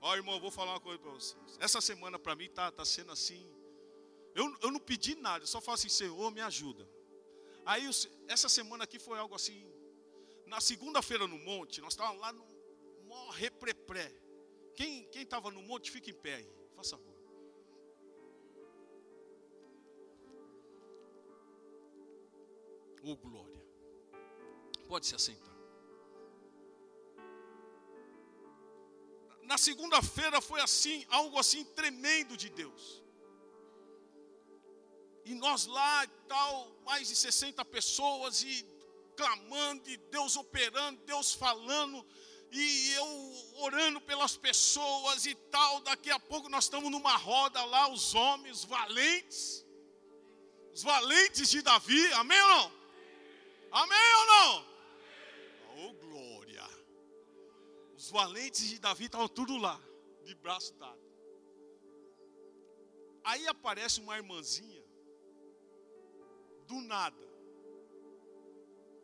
Ó, 0.02 0.16
irmão, 0.16 0.36
eu 0.36 0.42
vou 0.42 0.52
falar 0.52 0.74
uma 0.74 0.80
coisa 0.80 1.00
para 1.00 1.12
vocês. 1.12 1.58
Essa 1.60 1.82
semana 1.82 2.20
para 2.20 2.36
mim 2.36 2.50
tá, 2.50 2.72
tá 2.72 2.86
sendo 2.86 3.12
assim. 3.12 3.46
Eu, 4.36 4.56
eu 4.62 4.72
não 4.72 4.80
pedi 4.80 5.16
nada, 5.16 5.44
eu 5.44 5.48
só 5.48 5.60
falo 5.60 5.76
assim, 5.76 5.90
Senhor, 5.90 6.32
me 6.32 6.42
ajuda. 6.42 6.88
Aí 7.66 7.84
essa 8.28 8.48
semana 8.48 8.84
aqui 8.84 9.00
foi 9.00 9.18
algo 9.18 9.36
assim. 9.36 9.66
Na 10.46 10.62
segunda-feira 10.62 11.28
no 11.28 11.38
monte, 11.40 11.82
nós 11.82 11.94
estávamos 11.94 12.22
lá 12.22 12.32
no 12.32 12.46
maior 13.10 13.30
reprepré. 13.32 14.14
Quem 14.76 15.10
estava 15.16 15.50
no 15.50 15.62
monte, 15.62 15.90
fica 15.90 16.10
em 16.10 16.14
pé 16.14 16.36
aí. 16.36 16.58
Faça 16.76 16.96
favor. 16.98 17.18
Ô 23.04 23.12
oh, 23.12 23.18
glória. 23.18 23.66
Pode 24.88 25.08
se 25.08 25.16
assentar. 25.16 25.57
Na 29.48 29.58
segunda-feira 29.58 30.42
foi 30.42 30.60
assim, 30.62 31.06
algo 31.10 31.40
assim 31.40 31.64
tremendo 31.64 32.36
de 32.36 32.50
Deus. 32.50 33.02
E 35.24 35.34
nós 35.34 35.66
lá 35.66 36.04
e 36.04 36.08
tal, 36.28 36.70
mais 36.86 37.08
de 37.08 37.16
60 37.16 37.64
pessoas 37.66 38.44
e 38.44 38.66
clamando, 39.16 39.90
e 39.90 39.98
Deus 39.98 40.36
operando, 40.36 41.02
Deus 41.06 41.34
falando, 41.34 42.06
e 42.52 42.92
eu 42.92 43.54
orando 43.64 44.02
pelas 44.02 44.36
pessoas 44.36 45.26
e 45.26 45.34
tal. 45.36 45.80
Daqui 45.82 46.12
a 46.12 46.20
pouco 46.20 46.50
nós 46.50 46.66
estamos 46.66 46.92
numa 46.92 47.16
roda 47.16 47.64
lá, 47.66 47.90
os 47.90 48.14
homens 48.16 48.66
valentes, 48.66 49.66
os 50.74 50.84
valentes 50.84 51.50
de 51.50 51.62
Davi, 51.62 52.14
amém 52.14 52.42
ou 52.42 52.48
não? 52.50 52.72
Amém 53.72 54.16
ou 54.20 54.26
não? 54.28 54.77
Os 58.08 58.12
valentes 58.12 58.70
de 58.70 58.80
Davi 58.80 59.06
estavam 59.08 59.28
tudo 59.28 59.58
lá, 59.58 59.78
de 60.24 60.34
braço 60.34 60.74
dado. 60.76 61.02
Aí 63.22 63.46
aparece 63.48 64.00
uma 64.00 64.16
irmãzinha, 64.16 64.82
do 66.68 66.80
nada. 66.94 67.26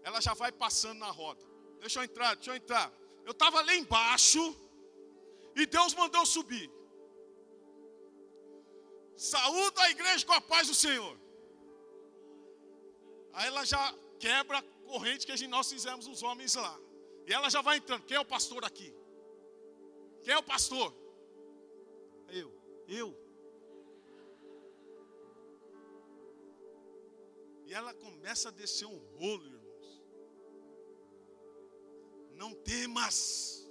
Ela 0.03 0.21
já 0.21 0.33
vai 0.33 0.53
passando 0.53 0.99
na 0.99 1.11
roda. 1.11 1.45
Deixa 1.81 1.99
eu 1.99 2.05
entrar, 2.05 2.33
deixa 2.35 2.51
eu 2.51 2.55
entrar. 2.55 2.89
Eu 3.25 3.33
estava 3.33 3.59
lá 3.61 3.75
embaixo 3.75 4.41
e 5.53 5.65
Deus 5.65 5.93
mandou 5.93 6.25
subir. 6.25 6.71
Saúde 9.17 9.81
a 9.81 9.91
igreja 9.91 10.25
com 10.25 10.31
a 10.31 10.39
paz 10.39 10.69
do 10.69 10.75
Senhor. 10.85 11.19
Aí 13.33 13.47
ela 13.47 13.65
já 13.65 13.83
quebra 14.17 14.59
a 14.59 14.63
corrente 14.87 15.27
que 15.27 15.47
nós 15.47 15.69
fizemos 15.69 16.07
os 16.07 16.23
homens 16.23 16.55
lá. 16.55 16.79
E 17.25 17.33
ela 17.33 17.49
já 17.49 17.61
vai 17.61 17.77
entrando. 17.77 18.03
Quem 18.03 18.17
é 18.17 18.19
o 18.19 18.25
pastor 18.25 18.65
aqui? 18.65 18.93
Quem 20.23 20.33
é 20.33 20.37
o 20.37 20.43
pastor? 20.43 20.93
Eu. 22.29 22.51
Eu. 22.87 23.23
E 27.65 27.73
ela 27.73 27.93
começa 27.93 28.49
a 28.49 28.51
descer 28.51 28.85
um 28.85 28.97
rolo, 29.17 29.45
irmãos. 29.45 30.03
Não 32.35 32.53
temas, 32.53 33.63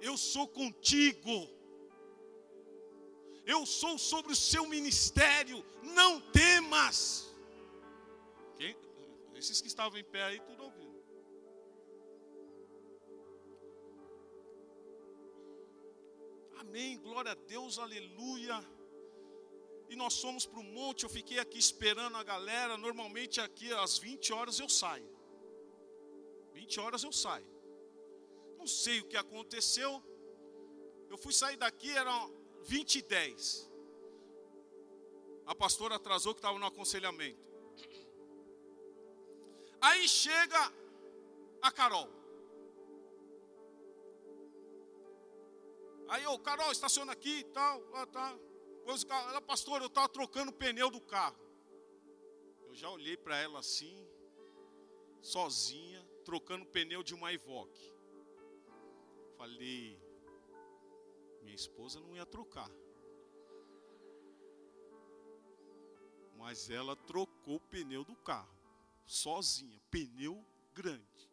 eu 0.00 0.16
sou 0.16 0.48
contigo, 0.48 1.48
eu 3.44 3.64
sou 3.64 3.98
sobre 3.98 4.32
o 4.32 4.36
seu 4.36 4.66
ministério, 4.66 5.64
não 5.82 6.20
temas. 6.32 7.32
Quem? 8.56 8.76
Esses 9.34 9.60
que 9.60 9.68
estavam 9.68 9.98
em 9.98 10.04
pé 10.04 10.24
aí, 10.24 10.40
tudo 10.40 10.64
Amém, 16.66 16.98
glória 16.98 17.30
a 17.30 17.34
Deus, 17.34 17.78
aleluia. 17.78 18.56
E 19.88 19.94
nós 19.94 20.20
fomos 20.20 20.44
para 20.44 20.58
o 20.58 20.64
monte, 20.64 21.04
eu 21.04 21.08
fiquei 21.08 21.38
aqui 21.38 21.58
esperando 21.58 22.16
a 22.16 22.24
galera. 22.24 22.76
Normalmente 22.76 23.40
aqui 23.40 23.72
às 23.72 23.98
20 23.98 24.32
horas 24.32 24.58
eu 24.58 24.68
saio. 24.68 25.08
20 26.52 26.80
horas 26.80 27.02
eu 27.04 27.12
saio. 27.12 27.46
Não 28.58 28.66
sei 28.66 29.00
o 29.00 29.06
que 29.06 29.16
aconteceu. 29.16 30.02
Eu 31.08 31.16
fui 31.16 31.32
sair 31.32 31.56
daqui, 31.56 31.90
eram 31.90 32.34
20 32.64 32.96
e 32.96 33.02
10. 33.02 33.70
A 35.46 35.54
pastora 35.54 35.94
atrasou 35.94 36.34
que 36.34 36.40
estava 36.40 36.58
no 36.58 36.66
aconselhamento. 36.66 37.46
Aí 39.80 40.08
chega 40.08 40.72
a 41.62 41.70
Carol. 41.70 42.08
Aí, 46.08 46.24
ô, 46.26 46.38
Carol, 46.38 46.70
estaciona 46.70 47.12
aqui 47.12 47.40
e 47.40 47.44
tal. 47.44 47.82
Ah, 47.94 48.06
tá. 48.06 48.38
Pois 48.84 49.04
ela, 49.04 49.40
pastor, 49.40 49.80
eu 49.80 49.88
estava 49.88 50.08
trocando 50.08 50.50
o 50.50 50.54
pneu 50.54 50.90
do 50.90 51.00
carro. 51.00 51.36
Eu 52.68 52.74
já 52.74 52.88
olhei 52.88 53.16
para 53.16 53.36
ela 53.36 53.58
assim, 53.58 54.06
sozinha, 55.20 56.06
trocando 56.24 56.64
o 56.64 56.68
pneu 56.68 57.02
de 57.02 57.14
uma 57.14 57.32
Evoque. 57.32 57.92
Falei, 59.36 60.00
minha 61.42 61.54
esposa 61.54 61.98
não 61.98 62.14
ia 62.14 62.24
trocar. 62.24 62.70
Mas 66.36 66.70
ela 66.70 66.94
trocou 66.94 67.56
o 67.56 67.60
pneu 67.60 68.04
do 68.04 68.14
carro, 68.14 68.56
sozinha, 69.04 69.80
pneu 69.90 70.44
grande. 70.72 71.25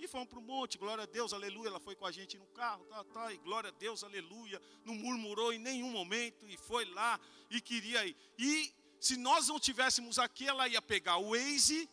E 0.00 0.08
fomos 0.08 0.28
para 0.28 0.38
o 0.38 0.42
monte, 0.42 0.78
glória 0.78 1.04
a 1.04 1.06
Deus, 1.06 1.34
aleluia. 1.34 1.68
Ela 1.68 1.78
foi 1.78 1.94
com 1.94 2.06
a 2.06 2.10
gente 2.10 2.38
no 2.38 2.46
carro, 2.46 2.82
tá, 2.86 3.04
tá, 3.04 3.32
e 3.34 3.36
glória 3.36 3.68
a 3.68 3.70
Deus, 3.72 4.02
aleluia. 4.02 4.60
Não 4.82 4.94
murmurou 4.94 5.52
em 5.52 5.58
nenhum 5.58 5.90
momento 5.90 6.48
e 6.48 6.56
foi 6.56 6.86
lá 6.86 7.20
e 7.50 7.60
queria 7.60 8.06
ir. 8.06 8.16
E 8.38 8.74
se 8.98 9.18
nós 9.18 9.48
não 9.48 9.60
tivéssemos 9.60 10.18
aqui, 10.18 10.48
ela 10.48 10.66
ia 10.66 10.80
pegar 10.80 11.18
o 11.18 11.32
Waze 11.32 11.86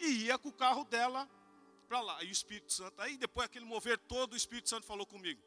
e 0.00 0.24
ia 0.24 0.36
com 0.38 0.48
o 0.48 0.52
carro 0.52 0.84
dela 0.84 1.30
para 1.86 2.00
lá. 2.00 2.24
E 2.24 2.28
o 2.28 2.32
Espírito 2.32 2.72
Santo, 2.72 3.00
aí 3.00 3.16
depois 3.16 3.46
aquele 3.46 3.64
mover 3.64 3.96
todo, 3.96 4.32
o 4.32 4.36
Espírito 4.36 4.68
Santo 4.68 4.84
falou 4.84 5.06
comigo: 5.06 5.40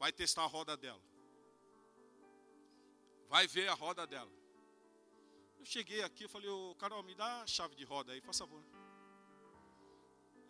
vai 0.00 0.12
testar 0.12 0.42
a 0.42 0.46
roda 0.46 0.76
dela. 0.76 1.00
Vai 3.28 3.46
ver 3.46 3.68
a 3.68 3.74
roda 3.74 4.04
dela. 4.08 4.30
Eu 5.60 5.64
cheguei 5.64 6.02
aqui, 6.02 6.24
eu 6.24 6.28
falei, 6.28 6.48
ô 6.48 6.74
Carol, 6.74 7.04
me 7.04 7.14
dá 7.14 7.42
a 7.42 7.46
chave 7.46 7.76
de 7.76 7.84
roda 7.84 8.12
aí, 8.12 8.20
faz 8.20 8.36
favor. 8.36 8.60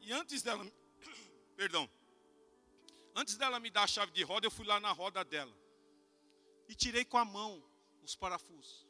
E 0.03 0.13
antes 0.13 0.43
dela, 0.43 0.67
perdão, 1.57 1.89
antes 3.15 3.37
dela 3.37 3.61
me 3.61 3.71
dar 3.71 3.85
a 3.85 3.87
chave 3.87 4.11
de 4.11 4.23
roda, 4.25 4.47
eu 4.47 4.51
fui 4.51 4.67
lá 4.67 4.81
na 4.81 4.91
roda 4.91 5.25
dela 5.25 5.53
e 6.69 6.75
tirei 6.75 7.05
com 7.05 7.17
a 7.17 7.25
mão 7.25 7.63
os 8.03 8.17
parafusos. 8.17 8.85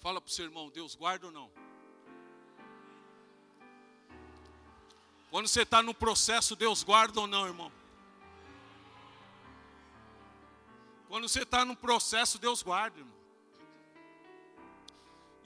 Fala 0.00 0.20
para 0.20 0.28
o 0.28 0.32
seu 0.32 0.44
irmão, 0.44 0.70
Deus 0.70 0.94
guarda 0.94 1.26
ou 1.26 1.32
não? 1.32 1.50
Quando 5.30 5.48
você 5.48 5.62
está 5.62 5.82
no 5.82 5.94
processo, 5.94 6.54
Deus 6.54 6.82
guarda 6.82 7.20
ou 7.20 7.26
não, 7.26 7.46
irmão? 7.46 7.72
Quando 11.08 11.28
você 11.28 11.42
está 11.42 11.64
no 11.64 11.74
processo, 11.74 12.38
Deus 12.38 12.62
guarda, 12.62 12.98
irmão 12.98 13.17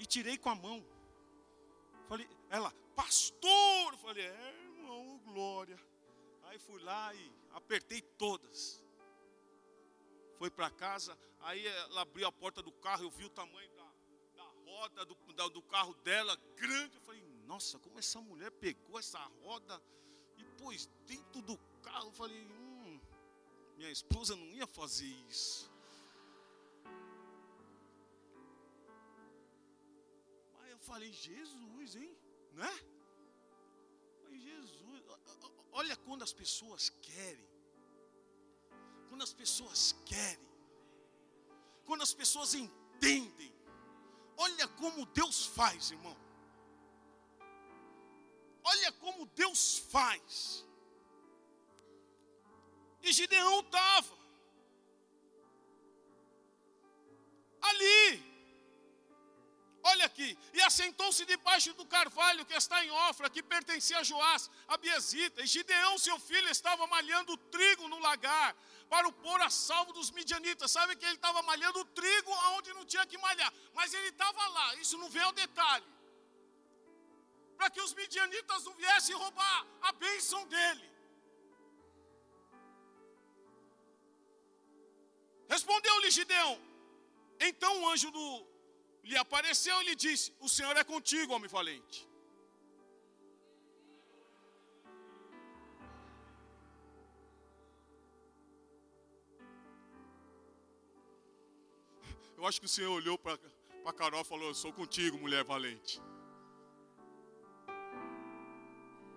e 0.03 0.07
tirei 0.07 0.37
com 0.37 0.51
a 0.51 0.55
mão. 0.55 0.85
Falei, 2.09 2.29
ela, 2.51 2.75
pastor! 2.97 3.97
Falei, 3.99 4.27
é, 4.27 4.55
irmão, 4.77 5.19
glória. 5.25 5.79
Aí 6.45 6.59
fui 6.59 6.83
lá 6.83 7.15
e 7.15 7.33
apertei 7.53 8.03
todas. 8.03 8.83
Foi 10.39 10.51
para 10.51 10.69
casa, 10.71 11.17
aí 11.41 11.65
ela 11.65 12.03
abriu 12.03 12.27
a 12.27 12.33
porta 12.33 12.61
do 12.61 12.73
carro, 12.73 13.05
eu 13.05 13.11
vi 13.11 13.25
o 13.25 13.31
tamanho 13.31 13.71
da, 13.77 13.93
da 14.37 14.51
roda 14.67 15.05
do, 15.05 15.15
da, 15.35 15.47
do 15.49 15.63
carro 15.63 15.95
dela, 16.03 16.37
grande. 16.57 16.97
Eu 16.97 17.03
falei, 17.03 17.23
nossa, 17.47 17.79
como 17.79 17.99
essa 17.99 18.21
mulher 18.21 18.51
pegou 18.51 18.99
essa 18.99 19.21
roda 19.45 19.81
e 20.37 20.45
pôs 20.61 20.91
dentro 21.07 21.41
do 21.43 21.57
carro. 21.81 22.09
Eu 22.09 22.13
falei, 22.13 22.45
hum, 22.45 23.01
minha 23.77 23.91
esposa 23.91 24.35
não 24.35 24.47
ia 24.47 24.67
fazer 24.67 25.07
isso. 25.31 25.72
Falei, 30.83 31.13
Jesus, 31.13 31.97
hein? 31.97 32.17
Né? 32.61 32.73
Falei, 34.23 34.41
Jesus, 34.41 35.03
olha 35.73 35.97
quando 35.97 36.23
as 36.23 36.33
pessoas 36.33 36.91
querem. 37.01 37.49
Quando 39.09 39.23
as 39.23 39.33
pessoas 39.33 39.95
querem. 40.05 40.49
Quando 41.85 42.03
as 42.03 42.15
pessoas 42.15 42.55
entendem. 42.55 43.53
Olha 44.37 44.67
como 44.69 45.07
Deus 45.07 45.47
faz, 45.47 45.91
irmão. 45.91 46.17
Olha 48.65 48.93
como 48.93 49.27
Deus 49.27 49.79
faz. 49.79 50.65
E 53.03 53.13
Gideão 53.13 53.61
estava 53.61 54.17
ali 57.61 58.32
Olha 59.85 60.05
aqui, 60.07 60.39
e 60.55 60.63
assentou-se 60.63 61.25
debaixo 61.25 61.73
do 61.75 61.85
carvalho 61.85 62.45
que 62.47 62.55
está 62.55 62.85
em 62.85 62.91
Ofra, 63.09 63.29
que 63.29 63.43
pertencia 63.43 63.99
a 63.99 64.05
Joás, 64.05 64.49
a 64.69 64.77
Biesita. 64.77 65.43
E 65.43 65.47
Gideão, 65.47 65.99
seu 65.99 66.19
filho, 66.21 66.49
estava 66.49 66.87
malhando 66.87 67.37
trigo 67.37 67.89
no 67.89 67.99
lagar, 67.99 68.55
para 68.89 69.09
o 69.09 69.13
pôr 69.13 69.41
a 69.43 69.51
salvo 69.51 69.93
dos 69.93 70.11
midianitas. 70.13 70.71
Sabe 70.71 70.95
que 70.95 71.05
ele 71.05 71.15
estava 71.15 71.43
malhando 71.43 71.85
trigo 71.87 72.31
onde 72.57 72.73
não 72.75 72.85
tinha 72.85 73.05
que 73.07 73.19
malhar, 73.19 73.53
mas 73.75 73.93
ele 73.93 74.09
estava 74.09 74.47
lá, 74.49 74.77
isso 74.77 74.97
não 74.99 75.09
vem 75.09 75.23
ao 75.23 75.33
detalhe. 75.33 75.87
Para 77.57 77.71
que 77.71 77.81
os 77.81 77.93
midianitas 77.95 78.65
não 78.65 78.75
viessem 78.75 79.17
roubar 79.17 79.67
a 79.83 79.93
bênção 79.93 80.47
dele. 80.47 80.93
Respondeu-lhe 85.49 86.11
Gideão. 86.11 86.61
Então 87.41 87.83
o 87.83 87.89
anjo 87.89 88.11
do 88.13 88.52
lhe 89.03 89.17
apareceu 89.17 89.81
e 89.83 89.85
lhe 89.87 89.95
disse: 89.95 90.35
O 90.41 90.49
Senhor 90.49 90.77
é 90.77 90.85
contigo, 90.85 91.35
homem 91.35 91.49
valente. 91.49 92.09
Eu 102.37 102.47
acho 102.47 102.61
que 102.61 102.67
o 102.67 102.69
Senhor 102.69 102.93
olhou 102.93 103.17
para 103.17 103.39
Carol 103.97 104.23
e 104.23 104.25
falou: 104.25 104.49
Eu 104.49 104.55
sou 104.55 104.73
contigo, 104.73 105.19
mulher 105.19 105.45
valente. 105.45 106.01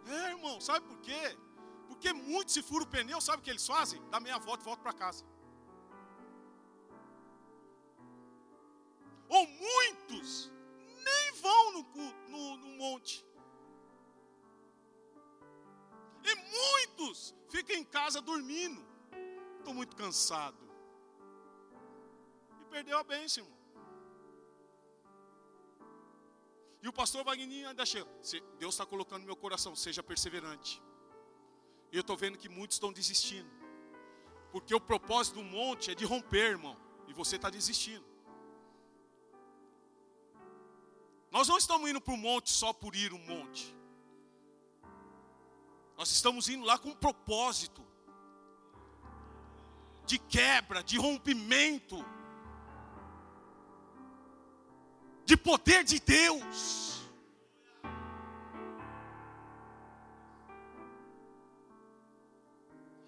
É, 0.07 0.29
irmão, 0.29 0.61
sabe 0.61 0.85
por 0.85 0.99
quê? 0.99 1.35
Porque 1.87 2.13
muitos 2.13 2.53
se 2.53 2.61
furam 2.61 2.85
o 2.85 2.89
pneu, 2.89 3.19
sabe 3.19 3.39
o 3.39 3.41
que 3.41 3.49
eles 3.49 3.65
fazem? 3.65 3.99
Dá 4.09 4.19
meia 4.19 4.37
volta 4.37 4.61
e 4.61 4.65
volta 4.65 4.83
para 4.83 4.93
casa. 4.93 5.25
Ou 9.29 9.47
muitos, 9.47 10.51
nem 11.03 11.41
vão 11.41 11.73
no, 11.73 11.83
no, 12.29 12.57
no 12.57 12.67
monte. 12.77 13.25
E 16.23 16.35
muitos 16.35 17.35
ficam 17.49 17.75
em 17.75 17.83
casa 17.83 18.21
dormindo. 18.21 18.83
Estou 19.59 19.73
muito 19.73 19.95
cansado. 19.95 20.57
E 22.61 22.65
perdeu 22.65 22.97
a 22.97 23.03
bênção, 23.03 23.43
irmão. 23.43 23.55
E 26.81 26.87
o 26.87 26.93
pastor 26.93 27.23
Wagner 27.23 27.67
ainda 27.67 27.83
chega. 27.83 28.07
Deus 28.59 28.75
está 28.75 28.85
colocando 28.85 29.21
no 29.21 29.25
meu 29.25 29.35
coração, 29.35 29.75
seja 29.75 30.03
perseverante. 30.03 30.79
E 31.91 31.97
eu 31.97 32.01
estou 32.01 32.15
vendo 32.15 32.37
que 32.37 32.47
muitos 32.47 32.75
estão 32.75 32.93
desistindo. 32.93 33.49
Porque 34.51 34.73
o 34.73 34.79
propósito 34.79 35.35
do 35.35 35.43
monte 35.43 35.91
é 35.91 35.95
de 35.95 36.05
romper, 36.05 36.51
irmão. 36.51 36.77
E 37.07 37.13
você 37.13 37.37
está 37.37 37.49
desistindo. 37.49 38.05
Nós 41.35 41.49
não 41.49 41.57
estamos 41.57 41.89
indo 41.89 41.99
para 41.99 42.13
o 42.13 42.17
monte 42.17 42.49
só 42.49 42.71
por 42.71 42.95
ir 42.95 43.11
um 43.11 43.19
monte. 43.19 43.75
Nós 45.97 46.09
estamos 46.09 46.47
indo 46.47 46.63
lá 46.63 46.77
com 46.77 46.91
um 46.91 46.95
propósito 46.95 47.85
de 50.05 50.17
quebra, 50.17 50.81
de 50.81 50.97
rompimento. 50.97 51.97
de 55.25 55.35
poder 55.35 55.83
de 55.83 55.99
Deus. 55.99 57.01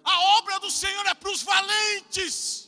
A 0.04 0.20
obra 0.38 0.58
do 0.58 0.70
Senhor 0.70 1.06
é 1.06 1.14
para 1.14 1.30
os 1.30 1.42
valentes. 1.42 2.67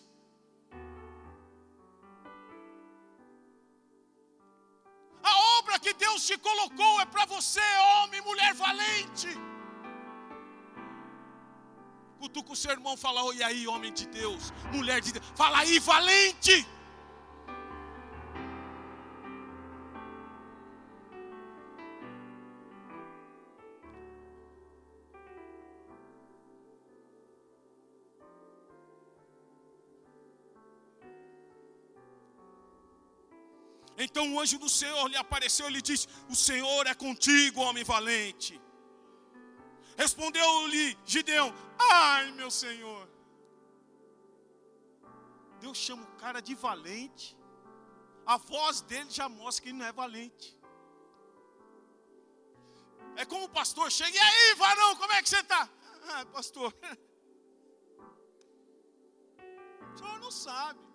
Que 5.80 5.92
Deus 5.94 6.26
te 6.26 6.36
colocou 6.38 7.00
é 7.00 7.06
para 7.06 7.24
você, 7.26 7.68
homem, 7.94 8.20
mulher 8.22 8.52
valente. 8.54 9.28
Cutuca 12.18 12.52
o 12.52 12.56
seu 12.56 12.72
irmão, 12.72 12.96
fala, 12.96 13.22
oi 13.24 13.42
aí, 13.42 13.66
homem 13.66 13.92
de 13.92 14.06
Deus, 14.06 14.52
mulher 14.72 15.00
de 15.00 15.12
Deus, 15.12 15.24
fala 15.34 15.58
aí, 15.58 15.78
valente. 15.78 16.56
Então 34.20 34.34
o 34.34 34.38
anjo 34.38 34.58
do 34.58 34.68
Senhor 34.68 35.08
lhe 35.08 35.16
apareceu 35.16 35.66
e 35.66 35.72
lhe 35.72 35.80
disse: 35.80 36.06
O 36.28 36.36
Senhor 36.36 36.86
é 36.86 36.94
contigo, 36.94 37.62
homem 37.62 37.82
valente. 37.82 38.60
Respondeu-lhe 39.96 40.94
Gideão: 41.06 41.54
Ai, 41.78 42.30
meu 42.32 42.50
Senhor. 42.50 43.08
Deus 45.58 45.78
chama 45.78 46.02
o 46.02 46.16
cara 46.18 46.42
de 46.42 46.54
valente. 46.54 47.34
A 48.26 48.36
voz 48.36 48.82
dele 48.82 49.08
já 49.08 49.26
mostra 49.26 49.62
que 49.62 49.70
ele 49.70 49.78
não 49.78 49.86
é 49.86 49.92
valente. 49.92 50.54
É 53.16 53.24
como 53.24 53.46
o 53.46 53.48
pastor 53.48 53.90
chega, 53.90 54.14
e 54.14 54.20
aí, 54.20 54.54
varão, 54.54 54.96
como 54.96 55.12
é 55.14 55.22
que 55.22 55.30
você 55.30 55.40
está? 55.40 55.66
Ah, 56.12 56.26
pastor. 56.26 56.74
O 59.92 59.98
senhor 59.98 60.20
não 60.20 60.30
sabe. 60.30 60.89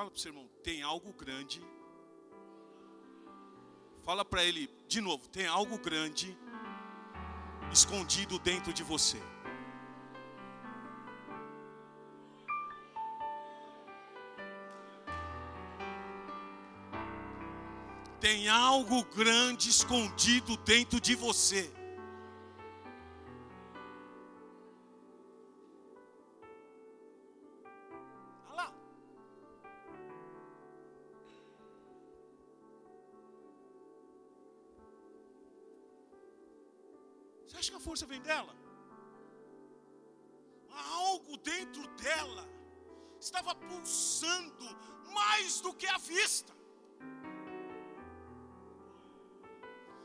Fala 0.00 0.10
para 0.10 0.16
o 0.16 0.20
seu 0.20 0.30
irmão, 0.30 0.48
tem 0.64 0.80
algo 0.80 1.12
grande. 1.12 1.62
Fala 4.02 4.24
para 4.24 4.42
ele 4.42 4.66
de 4.88 4.98
novo, 4.98 5.28
tem 5.28 5.46
algo 5.46 5.76
grande 5.76 6.34
escondido 7.70 8.38
dentro 8.38 8.72
de 8.72 8.82
você. 8.82 9.18
Tem 18.18 18.48
algo 18.48 19.04
grande 19.04 19.68
escondido 19.68 20.56
dentro 20.56 20.98
de 20.98 21.14
você. 21.14 21.70
Força 38.00 38.06
vem 38.06 38.20
dela. 38.20 38.54
Algo 40.70 41.36
dentro 41.38 41.86
dela 42.02 42.48
estava 43.18 43.54
pulsando 43.54 44.64
mais 45.12 45.60
do 45.60 45.74
que 45.74 45.86
a 45.86 45.98
vista. 45.98 46.52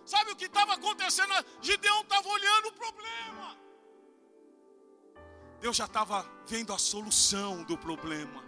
Sabe 0.06 0.32
o 0.32 0.36
que 0.36 0.46
estava 0.46 0.74
acontecendo? 0.74 1.34
Gideão 1.62 2.02
estava 2.02 2.28
olhando 2.28 2.68
o 2.68 2.74
problema. 2.74 3.58
Deus 5.60 5.76
já 5.76 5.86
estava 5.86 6.24
vendo 6.46 6.74
a 6.74 6.78
solução 6.78 7.64
do 7.64 7.78
problema. 7.78 8.43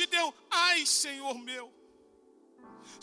Gideão: 0.00 0.28
Ai, 0.66 0.84
Senhor 0.86 1.36
meu, 1.50 1.66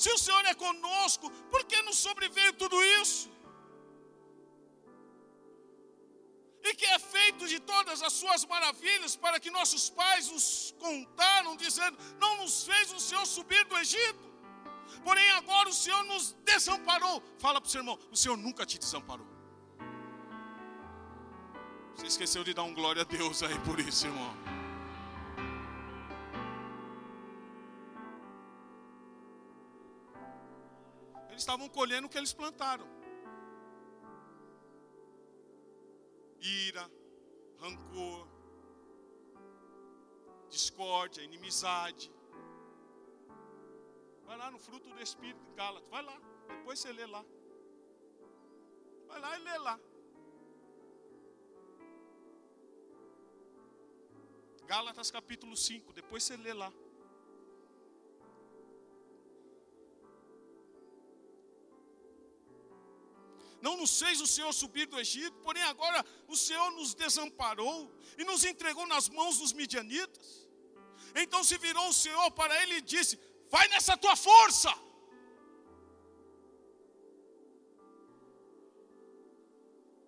se 0.01 0.09
o 0.15 0.17
Senhor 0.25 0.45
é 0.45 0.53
conosco, 0.53 1.29
por 1.53 1.63
que 1.69 1.81
nos 1.87 1.97
sobreveio 2.07 2.53
tudo 2.53 2.77
isso? 3.01 3.29
E 6.67 6.73
que 6.79 6.85
é 6.85 6.99
feito 6.99 7.47
de 7.47 7.59
todas 7.71 8.01
as 8.07 8.13
suas 8.21 8.43
maravilhas 8.53 9.15
para 9.15 9.39
que 9.39 9.49
nossos 9.57 9.89
pais 9.89 10.29
nos 10.33 10.75
contaram, 10.85 11.55
dizendo: 11.55 11.97
Não 12.23 12.33
nos 12.41 12.55
fez 12.69 12.91
o 12.91 12.99
Senhor 12.99 13.25
subir 13.25 13.63
do 13.65 13.77
Egito, 13.77 14.25
porém 15.03 15.29
agora 15.31 15.69
o 15.69 15.77
Senhor 15.83 16.03
nos 16.11 16.33
desamparou. 16.51 17.23
Fala 17.39 17.61
para 17.61 17.67
o 17.67 17.71
seu 17.71 17.81
irmão: 17.81 17.97
O 18.11 18.17
Senhor 18.23 18.37
nunca 18.37 18.65
te 18.65 18.77
desamparou. 18.77 19.27
Você 21.95 22.07
esqueceu 22.07 22.43
de 22.43 22.53
dar 22.53 22.63
um 22.63 22.73
glória 22.73 23.01
a 23.01 23.05
Deus 23.05 23.41
aí 23.41 23.57
por 23.61 23.79
isso, 23.79 24.05
irmão. 24.05 24.66
Eles 31.37 31.43
estavam 31.43 31.69
colhendo 31.69 32.07
o 32.07 32.09
que 32.09 32.17
eles 32.17 32.33
plantaram. 32.33 32.87
Ira, 36.41 36.89
rancor, 37.59 38.27
discórdia, 40.49 41.21
inimizade. 41.21 42.11
Vai 44.25 44.35
lá 44.35 44.49
no 44.49 44.57
fruto 44.57 44.89
do 44.89 44.99
Espírito 44.99 45.53
Gálatas. 45.53 45.87
Vai 45.89 46.01
lá. 46.01 46.19
Depois 46.47 46.79
você 46.79 46.91
lê 46.91 47.05
lá. 47.05 47.23
Vai 49.05 49.19
lá 49.19 49.37
e 49.37 49.43
lê 49.43 49.57
lá. 49.59 49.79
Gálatas 54.65 55.11
capítulo 55.11 55.55
5. 55.55 55.93
Depois 55.93 56.23
você 56.23 56.35
lê 56.35 56.51
lá. 56.51 56.73
Não 63.61 63.75
nos 63.77 63.99
fez 63.99 64.21
o 64.21 64.27
Senhor 64.27 64.51
subir 64.53 64.85
do 64.87 64.99
Egito, 64.99 65.35
porém 65.45 65.63
agora 65.63 66.05
o 66.27 66.35
Senhor 66.35 66.69
nos 66.71 66.93
desamparou 66.93 67.91
e 68.17 68.23
nos 68.23 68.43
entregou 68.43 68.85
nas 68.87 69.09
mãos 69.09 69.37
dos 69.39 69.53
midianitas. 69.53 70.47
Então 71.15 71.43
se 71.43 71.57
virou 71.57 71.87
o 71.89 71.93
Senhor 71.93 72.29
para 72.31 72.61
ele 72.63 72.75
e 72.75 72.81
disse: 72.81 73.19
Vai 73.49 73.67
nessa 73.69 73.97
tua 73.97 74.15
força. 74.15 74.71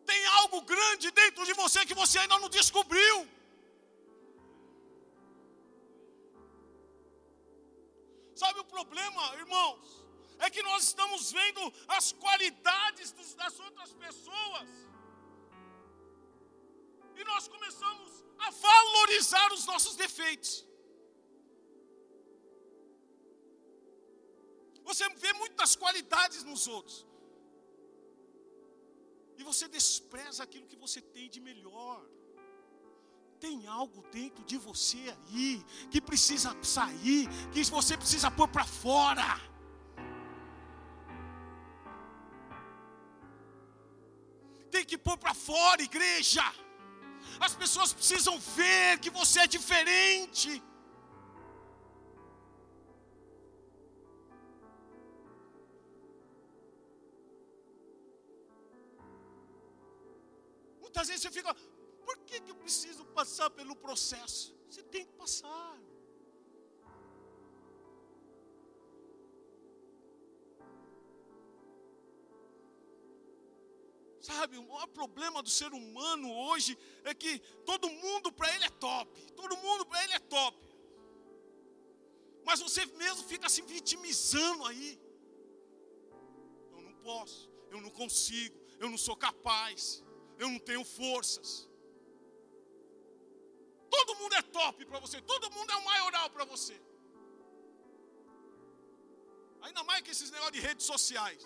Tem 0.05 0.25
algo 0.41 0.61
grande 0.61 1.11
dentro 1.11 1.45
de 1.45 1.53
você 1.53 1.85
que 1.85 1.93
você 1.93 2.19
ainda 2.19 2.37
não 2.39 2.49
descobriu. 2.49 3.27
Sabe 8.35 8.59
o 8.59 8.63
problema, 8.63 9.35
irmãos? 9.35 10.08
É 10.39 10.49
que 10.49 10.63
nós 10.63 10.83
estamos 10.89 11.31
vendo 11.31 11.61
as 11.87 12.11
qualidades 12.23 13.11
das 13.41 13.59
outras 13.59 13.91
pessoas. 13.93 14.69
E 17.19 17.23
nós 17.31 17.47
começamos 17.47 18.23
a 18.39 18.49
valorizar 18.49 19.51
os 19.53 19.65
nossos 19.65 19.95
defeitos. 19.95 20.65
Você 24.89 25.07
vê 25.23 25.33
muitas 25.33 25.75
qualidades 25.75 26.43
nos 26.43 26.65
outros. 26.67 27.05
E 29.37 29.43
você 29.43 29.67
despreza 29.67 30.43
aquilo 30.43 30.65
que 30.67 30.75
você 30.85 31.01
tem 31.01 31.29
de 31.29 31.39
melhor. 31.39 31.99
Tem 33.39 33.67
algo 33.67 34.01
dentro 34.09 34.43
de 34.43 34.57
você 34.57 35.15
aí 35.27 35.63
que 35.91 36.01
precisa 36.01 36.51
sair, 36.63 37.27
que 37.53 37.63
você 37.65 37.95
precisa 37.97 38.31
pôr 38.31 38.47
para 38.47 38.65
fora. 38.65 39.48
fora, 45.49 45.81
igreja. 45.89 46.45
As 47.45 47.53
pessoas 47.61 47.91
precisam 47.99 48.35
ver 48.57 48.99
que 49.03 49.11
você 49.19 49.37
é 49.45 49.47
diferente. 49.57 50.49
Muitas 60.83 61.07
vezes 61.07 61.23
você 61.23 61.31
fica, 61.39 61.53
por 62.07 62.17
que, 62.27 62.37
que 62.41 62.51
eu 62.53 62.59
preciso 62.65 63.03
passar 63.19 63.49
pelo 63.59 63.75
processo? 63.87 64.47
Você 64.69 64.83
tem 64.95 65.05
que 65.07 65.13
passar. 65.23 65.71
Sabe, 74.39 74.57
o 74.57 74.63
maior 74.63 74.87
problema 74.99 75.43
do 75.43 75.49
ser 75.49 75.71
humano 75.73 76.27
hoje 76.43 76.77
é 77.03 77.13
que 77.13 77.39
todo 77.69 77.89
mundo 78.03 78.31
para 78.31 78.49
ele 78.55 78.63
é 78.63 78.69
top, 78.69 79.09
todo 79.39 79.57
mundo 79.57 79.85
para 79.85 80.01
ele 80.03 80.13
é 80.13 80.19
top. 80.19 80.57
Mas 82.45 82.61
você 82.61 82.85
mesmo 83.03 83.27
fica 83.31 83.49
se 83.49 83.61
vitimizando 83.73 84.65
aí. 84.69 84.97
Eu 86.71 86.81
não 86.87 86.93
posso, 87.09 87.51
eu 87.69 87.81
não 87.81 87.89
consigo, 87.89 88.57
eu 88.79 88.89
não 88.89 88.97
sou 88.97 89.17
capaz, 89.27 90.01
eu 90.37 90.47
não 90.53 90.59
tenho 90.69 90.85
forças. 90.85 91.67
Todo 93.95 94.15
mundo 94.21 94.35
é 94.35 94.41
top 94.41 94.85
para 94.85 94.99
você, 94.99 95.21
todo 95.33 95.51
mundo 95.51 95.69
é 95.69 95.75
o 95.75 95.85
maioral 95.91 96.29
para 96.29 96.45
você. 96.45 96.81
Ainda 99.63 99.83
mais 99.83 100.01
que 100.01 100.11
esses 100.11 100.31
negócios 100.31 100.57
de 100.59 100.65
redes 100.69 100.85
sociais. 100.85 101.45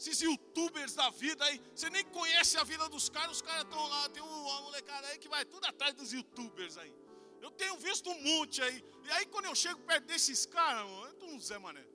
Esses 0.00 0.22
youtubers 0.22 0.94
da 0.94 1.10
vida 1.10 1.44
aí, 1.44 1.60
você 1.74 1.90
nem 1.90 2.04
conhece 2.04 2.56
a 2.56 2.64
vida 2.64 2.88
dos 2.88 3.10
caras, 3.10 3.32
os 3.36 3.42
caras 3.42 3.64
estão 3.64 3.86
lá, 3.86 4.08
tem 4.08 4.22
uma 4.22 4.60
molecada 4.62 5.06
aí 5.08 5.18
que 5.18 5.28
vai 5.28 5.44
tudo 5.44 5.66
atrás 5.66 5.92
dos 5.94 6.10
youtubers 6.10 6.78
aí. 6.78 6.92
Eu 7.42 7.50
tenho 7.50 7.76
visto 7.76 8.08
um 8.08 8.20
monte 8.22 8.62
aí. 8.62 8.82
E 9.04 9.10
aí 9.12 9.26
quando 9.26 9.44
eu 9.44 9.54
chego 9.54 9.78
perto 9.82 10.06
desses 10.06 10.46
caras, 10.46 10.90
eu 10.90 11.14
tô 11.20 11.26
um 11.26 11.38
Zé 11.38 11.58
Mané. 11.58 11.86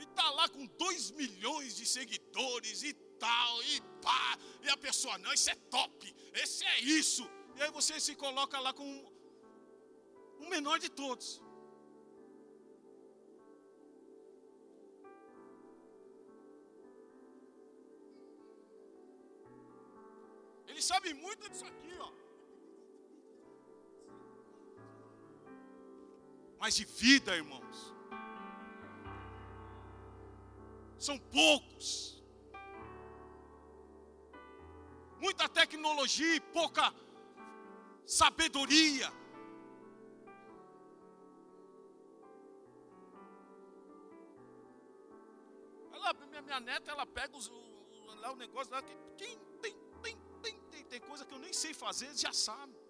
E 0.00 0.06
tá 0.06 0.30
lá 0.30 0.48
com 0.48 0.66
2 0.66 1.12
milhões 1.12 1.76
de 1.76 1.86
seguidores 1.86 2.82
e 2.82 2.92
tal, 3.20 3.62
e 3.62 3.80
pá, 4.02 4.36
e 4.64 4.68
a 4.68 4.76
pessoa, 4.76 5.16
não, 5.18 5.32
isso 5.32 5.48
é 5.48 5.54
top, 5.54 6.12
esse 6.34 6.64
é 6.64 6.80
isso. 6.80 7.24
E 7.54 7.62
aí 7.62 7.70
você 7.70 8.00
se 8.00 8.16
coloca 8.16 8.58
lá 8.58 8.72
com 8.72 8.88
o 10.40 10.48
menor 10.48 10.80
de 10.80 10.88
todos. 10.88 11.40
Ele 20.80 20.86
sabe 20.86 21.12
muito 21.12 21.46
disso 21.50 21.66
aqui, 21.66 21.94
ó. 21.98 22.10
Mas 26.58 26.74
de 26.74 26.86
vida, 26.86 27.36
irmãos, 27.36 27.94
são 30.96 31.18
poucos. 31.18 32.24
Muita 35.18 35.50
tecnologia 35.50 36.36
e 36.36 36.40
pouca 36.40 36.94
sabedoria. 38.06 39.12
Ela, 45.92 46.14
minha, 46.14 46.40
minha 46.40 46.60
neta, 46.60 46.90
ela 46.90 47.04
pega 47.04 47.36
os, 47.36 47.48
o, 47.48 48.14
lá 48.22 48.32
o 48.32 48.36
negócio 48.36 48.72
lá, 48.72 48.80
quem 48.80 49.38
tem 49.60 49.89
tem 50.92 51.00
coisa 51.08 51.24
que 51.26 51.34
eu 51.36 51.42
nem 51.46 51.54
sei 51.62 51.72
fazer, 51.84 52.06
eles 52.06 52.22
já 52.26 52.32
sabem. 52.46 52.80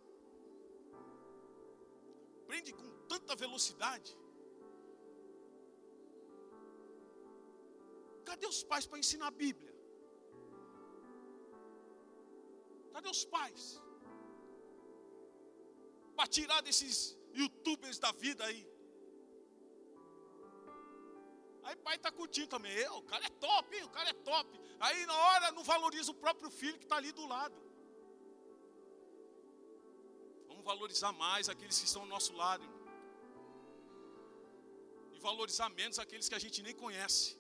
Prende 2.49 2.73
com 2.79 2.89
tanta 3.13 3.35
velocidade. 3.45 4.11
Cadê 8.29 8.47
os 8.55 8.63
pais 8.71 8.87
para 8.89 9.01
ensinar 9.03 9.29
a 9.29 9.39
Bíblia? 9.45 9.75
Cadê 12.95 13.09
os 13.17 13.25
pais? 13.37 13.63
Para 16.17 16.27
tirar 16.37 16.61
desses 16.67 16.95
youtubers 17.41 17.99
da 18.05 18.13
vida 18.25 18.45
aí. 18.51 18.63
Aí 21.63 21.77
pai 21.87 21.97
está 21.97 22.11
curtindo 22.11 22.49
também. 22.49 22.77
o 23.01 23.03
cara 23.03 23.25
é 23.27 23.33
top, 23.49 23.77
hein? 23.77 23.85
o 23.85 23.91
cara 23.91 24.11
é 24.11 24.17
top. 24.31 24.61
Aí 24.87 25.01
na 25.07 25.17
hora 25.27 25.53
não 25.53 25.65
valoriza 25.73 26.11
o 26.11 26.21
próprio 26.25 26.51
filho 26.51 26.79
que 26.79 26.85
está 26.85 26.97
ali 26.97 27.13
do 27.13 27.27
lado. 27.27 27.70
Vamos 30.61 30.75
valorizar 30.75 31.13
mais 31.13 31.49
aqueles 31.49 31.79
que 31.79 31.87
estão 31.87 32.03
ao 32.03 32.09
nosso 32.09 32.33
lado. 32.35 32.63
Irmão. 32.63 32.81
E 35.15 35.19
valorizar 35.19 35.71
menos 35.71 35.99
aqueles 35.99 36.29
que 36.29 36.35
a 36.35 36.39
gente 36.39 36.63
nem 36.63 36.75
conhece. 36.75 37.39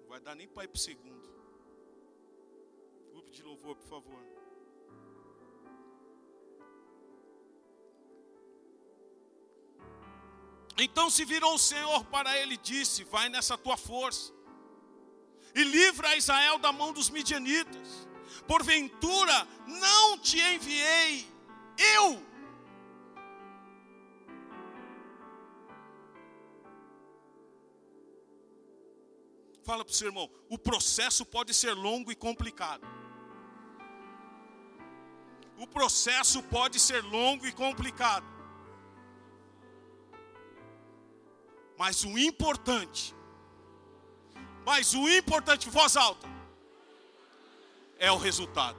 Não 0.00 0.08
vai 0.08 0.20
dar 0.20 0.34
nem 0.34 0.46
para 0.46 0.64
ir 0.64 0.68
para 0.68 0.76
o 0.76 0.84
segundo. 0.90 1.26
Grupo 3.12 3.30
de 3.30 3.42
louvor, 3.42 3.76
por 3.76 3.88
favor. 3.94 4.22
Então 10.76 11.08
se 11.08 11.24
virou 11.24 11.54
o 11.54 11.58
Senhor 11.72 12.04
para 12.06 12.38
ele 12.38 12.54
e 12.54 12.64
disse: 12.72 13.04
Vai 13.04 13.28
nessa 13.30 13.56
tua 13.56 13.78
força 13.78 14.33
e 15.54 15.62
livra 15.62 16.16
Israel 16.16 16.58
da 16.58 16.72
mão 16.72 16.92
dos 16.92 17.08
midianitas. 17.10 18.08
Porventura 18.46 19.46
não 19.66 20.18
te 20.18 20.38
enviei 20.38 21.26
eu. 21.96 22.34
Fala 29.62 29.82
para 29.82 29.92
o 29.92 29.94
seu 29.94 30.08
irmão, 30.08 30.30
o 30.50 30.58
processo 30.58 31.24
pode 31.24 31.54
ser 31.54 31.72
longo 31.72 32.12
e 32.12 32.14
complicado. 32.14 32.86
O 35.56 35.66
processo 35.66 36.42
pode 36.42 36.78
ser 36.78 37.02
longo 37.02 37.46
e 37.46 37.52
complicado. 37.52 38.26
Mas 41.78 42.04
o 42.04 42.18
importante 42.18 43.14
mas 44.64 44.94
o 44.94 45.08
importante, 45.08 45.68
voz 45.68 45.96
alta, 45.96 46.26
é 47.98 48.10
o 48.10 48.16
resultado. 48.16 48.78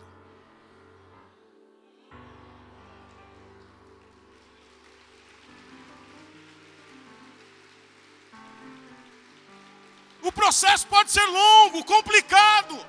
O 10.22 10.32
processo 10.32 10.88
pode 10.88 11.12
ser 11.12 11.26
longo, 11.26 11.86
complicado, 11.86 12.84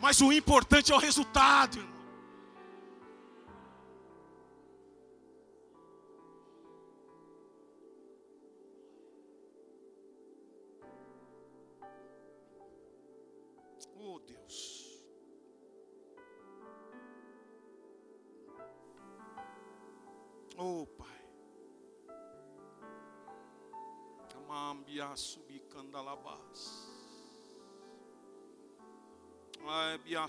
mas 0.00 0.20
o 0.20 0.32
importante 0.32 0.90
é 0.90 0.94
o 0.94 0.98
resultado, 0.98 1.89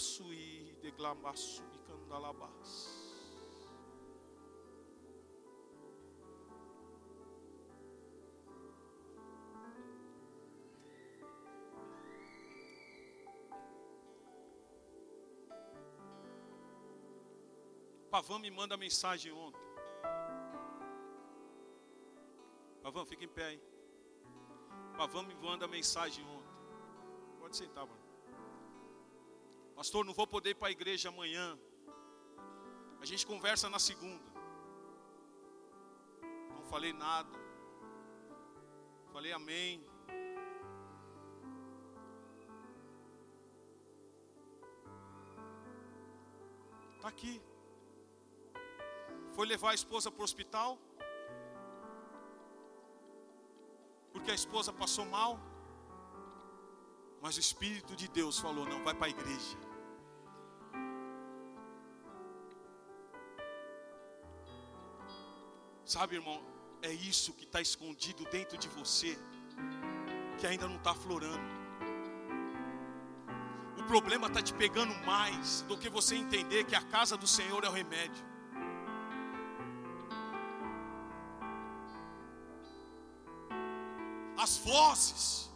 Ai, 0.01 0.07
biasui 0.07 0.75
de 0.81 0.91
glamba 0.91 1.35
subicandalabas. 1.35 2.99
Pavão 18.09 18.39
me 18.39 18.49
manda 18.49 18.75
mensagem 18.75 19.31
ontem. 19.31 19.61
Pavão, 22.81 23.05
fica 23.05 23.23
em 23.23 23.27
pé 23.27 23.45
aí. 23.45 23.61
Pavão 24.97 25.23
me 25.23 25.35
manda 25.35 25.67
mensagem 25.67 26.25
ontem. 26.25 26.49
Pode 27.39 27.55
sentar, 27.55 27.85
mano. 27.85 28.00
Pastor, 29.81 30.05
não 30.05 30.13
vou 30.13 30.27
poder 30.27 30.51
ir 30.51 30.57
para 30.61 30.67
a 30.67 30.71
igreja 30.77 31.09
amanhã. 31.09 31.57
A 33.03 33.05
gente 33.09 33.25
conversa 33.25 33.67
na 33.67 33.79
segunda. 33.79 34.29
Não 36.55 36.63
falei 36.65 36.93
nada. 36.93 37.35
Falei 39.11 39.31
amém. 39.31 39.83
Está 46.97 47.07
aqui. 47.07 47.41
Foi 49.33 49.47
levar 49.47 49.71
a 49.71 49.79
esposa 49.81 50.11
para 50.11 50.21
o 50.21 50.23
hospital. 50.23 50.77
Porque 54.13 54.29
a 54.29 54.35
esposa 54.35 54.71
passou 54.71 55.05
mal. 55.05 55.39
Mas 57.19 57.35
o 57.35 57.39
Espírito 57.39 57.95
de 57.95 58.07
Deus 58.07 58.37
falou: 58.37 58.67
não, 58.67 58.83
vai 58.83 58.93
para 58.93 59.07
a 59.07 59.15
igreja. 59.17 59.70
Sabe, 65.93 66.15
irmão, 66.15 66.41
é 66.81 66.89
isso 66.89 67.33
que 67.33 67.43
está 67.43 67.59
escondido 67.59 68.23
dentro 68.31 68.57
de 68.57 68.69
você, 68.69 69.19
que 70.37 70.47
ainda 70.47 70.65
não 70.65 70.77
está 70.77 70.93
florando. 70.93 71.43
O 73.77 73.83
problema 73.83 74.27
está 74.27 74.41
te 74.41 74.53
pegando 74.53 74.95
mais 75.05 75.63
do 75.63 75.77
que 75.77 75.89
você 75.89 76.15
entender 76.15 76.63
que 76.63 76.75
a 76.75 76.81
casa 76.81 77.17
do 77.17 77.27
Senhor 77.27 77.61
é 77.65 77.67
o 77.67 77.73
remédio. 77.73 78.23
As 84.37 84.59
vozes, 84.59 85.51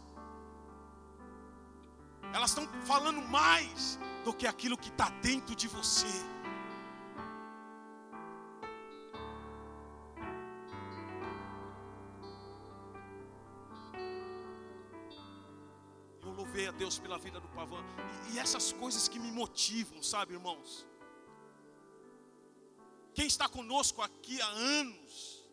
elas 2.34 2.50
estão 2.50 2.68
falando 2.82 3.22
mais 3.22 3.98
do 4.22 4.34
que 4.34 4.46
aquilo 4.46 4.76
que 4.76 4.90
está 4.90 5.08
dentro 5.22 5.56
de 5.56 5.66
você. 5.66 6.35
Deus 16.86 16.98
pela 17.00 17.18
vida 17.18 17.40
do 17.40 17.48
Pavão. 17.48 17.84
E, 18.30 18.38
essas 18.38 18.66
coisas 18.70 19.08
que 19.08 19.18
me 19.18 19.30
motivam, 19.32 20.00
sabe, 20.02 20.34
irmãos? 20.34 20.86
Quem 23.12 23.26
está 23.26 23.48
conosco 23.48 24.02
aqui 24.02 24.40
há 24.40 24.46
anos, 24.46 25.44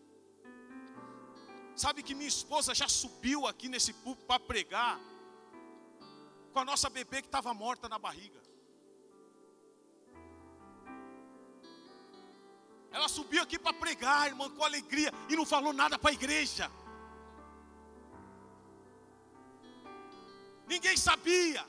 sabe 1.76 2.04
que 2.04 2.14
minha 2.14 2.28
esposa 2.28 2.76
já 2.76 2.88
subiu 2.88 3.48
aqui 3.48 3.68
nesse 3.68 3.94
púlpito 3.94 4.28
para 4.28 4.40
pregar 4.40 5.00
com 6.52 6.60
a 6.60 6.66
nossa 6.66 6.88
bebê 6.98 7.20
que 7.24 7.30
estava 7.30 7.52
morta 7.52 7.90
na 7.90 7.98
barriga. 7.98 8.42
Ela 12.92 13.10
subiu 13.10 13.42
aqui 13.42 13.58
para 13.58 13.74
pregar, 13.74 14.28
irmão, 14.28 14.52
com 14.52 14.64
alegria, 14.64 15.12
e 15.28 15.36
não 15.36 15.48
falou 15.48 15.74
nada 15.74 15.98
para 15.98 16.12
a 16.12 16.14
igreja. 16.14 16.70
Ninguém 20.68 20.98
sabia. 20.98 21.66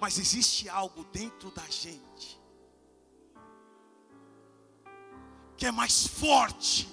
Mas 0.00 0.18
existe 0.18 0.68
algo 0.68 1.04
dentro 1.04 1.50
da 1.50 1.64
gente 1.64 2.38
que 5.56 5.66
é 5.66 5.72
mais 5.72 6.06
forte 6.06 6.88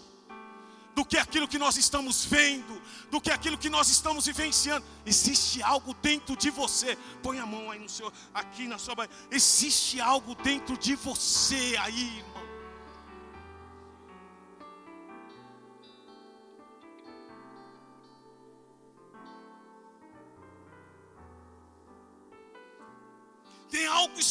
do 0.95 1.05
que 1.05 1.17
aquilo 1.17 1.47
que 1.47 1.59
nós 1.59 1.77
estamos 1.77 2.25
vendo, 2.25 2.81
do 3.11 3.19
que 3.21 3.29
aquilo 3.29 3.57
que 3.57 3.69
nós 3.69 3.89
estamos 3.89 4.25
vivenciando. 4.25 4.83
Existe 5.05 5.61
algo 5.61 5.93
dentro 5.95 6.35
de 6.35 6.49
você. 6.49 6.97
Põe 7.21 7.37
a 7.37 7.45
mão 7.45 7.69
aí 7.69 7.77
no 7.77 7.89
seu, 7.89 8.11
aqui 8.33 8.65
na 8.65 8.77
sua. 8.77 9.07
Existe 9.29 9.99
algo 9.99 10.33
dentro 10.35 10.77
de 10.77 10.95
você 10.95 11.75
aí, 11.79 12.23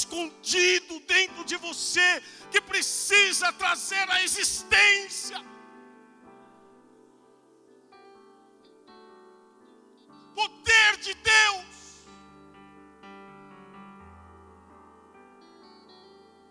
escondido 0.05 1.01
dentro 1.01 1.45
de 1.45 1.57
você 1.57 2.23
que 2.51 2.61
precisa 2.61 3.53
trazer 3.53 4.07
a 4.11 4.23
existência. 4.23 5.39
Poder 10.35 10.91
de 11.07 11.15
Deus. 11.15 11.75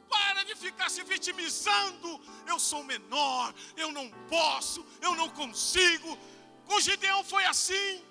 Para 0.10 0.43
de 0.43 0.56
ficar 0.56 0.89
se 0.89 1.04
vitimizando. 1.04 2.10
Eu 2.47 2.60
sou 2.60 2.84
menor, 2.84 3.54
eu 3.78 3.91
não 3.91 4.10
posso, 4.36 4.86
eu 5.01 5.16
não 5.16 5.30
consigo. 5.30 6.18
Com 6.66 6.80
Gideão 6.80 7.24
foi 7.24 7.45
assim. 7.45 8.04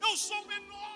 Eu 0.00 0.16
sou 0.16 0.44
menor. 0.46 0.92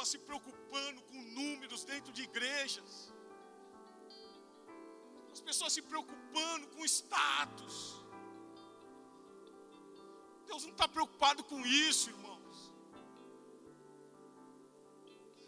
Pessoas 0.00 0.08
se 0.08 0.18
preocupando 0.18 1.02
com 1.02 1.20
números 1.40 1.84
dentro 1.84 2.12
de 2.12 2.22
igrejas. 2.22 3.12
As 5.32 5.40
pessoas 5.40 5.72
se 5.72 5.82
preocupando 5.82 6.66
com 6.68 6.84
status. 6.84 7.76
Deus 10.46 10.64
não 10.64 10.72
está 10.72 10.88
preocupado 10.88 11.44
com 11.44 11.60
isso, 11.66 12.10
irmãos. 12.10 12.72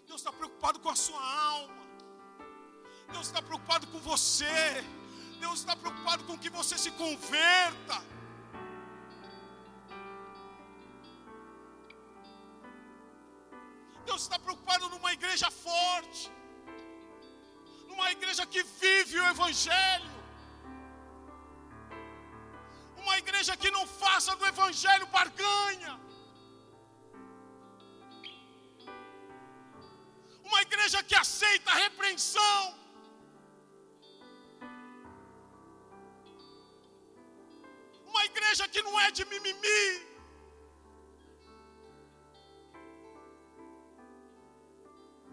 Deus 0.07 0.21
está 0.21 0.33
preocupado 0.33 0.81
com 0.81 0.91
a 0.91 0.97
sua 0.97 1.23
alma. 1.55 1.85
Deus 3.11 3.27
está 3.27 3.41
preocupado 3.41 3.87
com 3.87 4.01
você. 4.01 4.85
Deus 5.41 5.61
está 5.61 5.75
preocupado 5.75 6.25
com 6.25 6.39
que 6.39 6.51
você 6.51 6.77
se 6.77 6.91
converta. 6.93 7.97
Evangelho, 19.53 20.13
uma 23.03 23.17
igreja 23.23 23.55
que 23.63 23.71
não 23.77 23.83
faça 24.03 24.35
do 24.35 24.47
Evangelho 24.53 25.07
barganha, 25.17 25.93
uma 30.49 30.61
igreja 30.63 31.03
que 31.03 31.17
aceita 31.25 31.71
a 31.71 31.81
repreensão. 31.87 32.61
Uma 38.11 38.25
igreja 38.31 38.65
que 38.73 38.83
não 38.89 38.95
é 39.01 39.11
de 39.11 39.27
mimimi, 39.35 39.85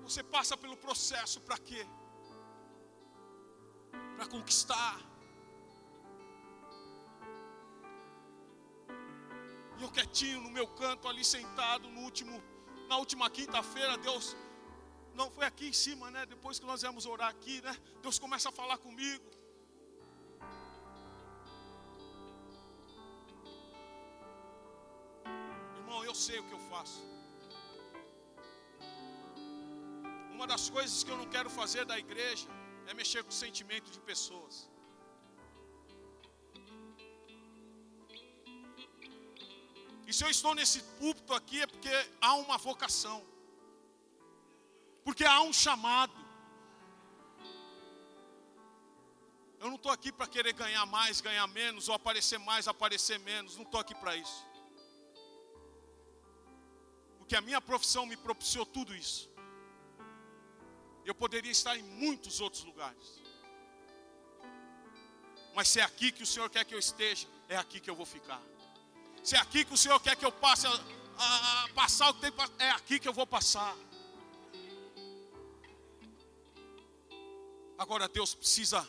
Você 0.03 0.23
passa 0.35 0.55
pelo 0.61 0.75
processo 0.85 1.39
para 1.47 1.57
quê? 1.67 1.81
Conquistar. 4.29 4.99
E 9.77 9.83
eu 9.83 9.89
quietinho 9.89 10.41
no 10.41 10.51
meu 10.51 10.67
canto 10.67 11.07
ali 11.07 11.23
sentado 11.23 11.87
no 11.89 12.01
último 12.01 12.41
na 12.89 12.97
última 12.97 13.29
quinta-feira, 13.29 13.97
Deus 13.99 14.35
não 15.13 15.29
foi 15.29 15.45
aqui 15.45 15.67
em 15.67 15.73
cima, 15.73 16.09
né? 16.09 16.25
Depois 16.25 16.57
que 16.59 16.65
nós 16.65 16.81
viemos 16.81 17.05
orar 17.05 17.29
aqui, 17.29 17.61
né? 17.61 17.73
Deus 18.01 18.17
começa 18.17 18.49
a 18.49 18.51
falar 18.51 18.77
comigo. 18.77 19.23
Irmão, 25.77 26.03
eu 26.03 26.15
sei 26.15 26.39
o 26.39 26.43
que 26.47 26.55
eu 26.57 26.59
faço. 26.71 27.01
Uma 30.33 30.47
das 30.47 30.69
coisas 30.69 31.03
que 31.03 31.11
eu 31.11 31.17
não 31.17 31.29
quero 31.29 31.49
fazer 31.49 31.85
da 31.85 31.99
igreja 31.99 32.47
é 32.89 32.93
mexer 33.01 33.21
com 33.23 33.29
o 33.29 33.39
sentimento 33.45 33.87
de 33.95 33.99
pessoas. 34.11 34.55
E 40.07 40.13
se 40.17 40.23
eu 40.25 40.29
estou 40.35 40.53
nesse 40.59 40.79
púlpito 40.99 41.33
aqui 41.39 41.57
é 41.61 41.67
porque 41.67 41.93
há 42.19 42.33
uma 42.43 42.57
vocação. 42.57 43.19
Porque 45.05 45.23
há 45.23 45.39
um 45.41 45.53
chamado. 45.53 46.17
Eu 49.59 49.67
não 49.67 49.75
estou 49.75 49.91
aqui 49.91 50.11
para 50.11 50.25
querer 50.25 50.53
ganhar 50.53 50.85
mais, 50.87 51.21
ganhar 51.21 51.45
menos, 51.47 51.89
ou 51.89 51.93
aparecer 51.93 52.39
mais, 52.39 52.67
aparecer 52.67 53.19
menos. 53.19 53.55
Não 53.55 53.65
estou 53.65 53.79
aqui 53.79 53.93
para 53.93 54.15
isso. 54.15 54.39
Porque 57.19 57.35
a 57.35 57.41
minha 57.41 57.61
profissão 57.61 58.03
me 58.11 58.17
propiciou 58.17 58.65
tudo 58.65 58.95
isso. 58.95 59.29
Eu 61.05 61.15
poderia 61.15 61.51
estar 61.51 61.77
em 61.77 61.83
muitos 61.83 62.39
outros 62.39 62.63
lugares. 62.63 63.19
Mas 65.55 65.67
se 65.69 65.79
é 65.79 65.83
aqui 65.83 66.11
que 66.11 66.23
o 66.23 66.27
Senhor 66.27 66.49
quer 66.49 66.63
que 66.63 66.73
eu 66.73 66.79
esteja, 66.79 67.27
é 67.47 67.57
aqui 67.57 67.79
que 67.79 67.89
eu 67.89 67.95
vou 67.95 68.05
ficar. 68.05 68.41
Se 69.23 69.35
é 69.35 69.39
aqui 69.39 69.65
que 69.65 69.73
o 69.73 69.77
Senhor 69.77 69.99
quer 69.99 70.15
que 70.15 70.25
eu 70.25 70.31
passe 70.31 70.67
a, 70.67 70.71
a, 71.17 71.63
a 71.63 71.69
passar 71.69 72.09
o 72.09 72.13
que 72.13 72.21
tem 72.21 72.33
é 72.59 72.71
aqui 72.71 72.99
que 72.99 73.07
eu 73.07 73.13
vou 73.13 73.27
passar. 73.27 73.75
Agora 77.77 78.07
Deus 78.07 78.35
precisa 78.35 78.87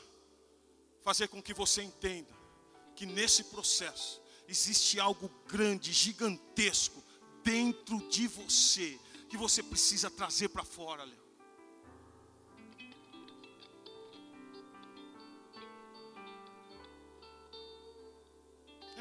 fazer 1.02 1.28
com 1.28 1.42
que 1.42 1.54
você 1.54 1.82
entenda 1.82 2.32
que 2.94 3.06
nesse 3.06 3.44
processo 3.44 4.20
existe 4.46 4.98
algo 4.98 5.28
grande, 5.46 5.92
gigantesco 5.92 7.02
dentro 7.42 7.98
de 8.08 8.26
você 8.26 8.98
que 9.28 9.36
você 9.36 9.62
precisa 9.62 10.10
trazer 10.10 10.48
para 10.48 10.64
fora, 10.64 11.04
Léo. 11.04 11.19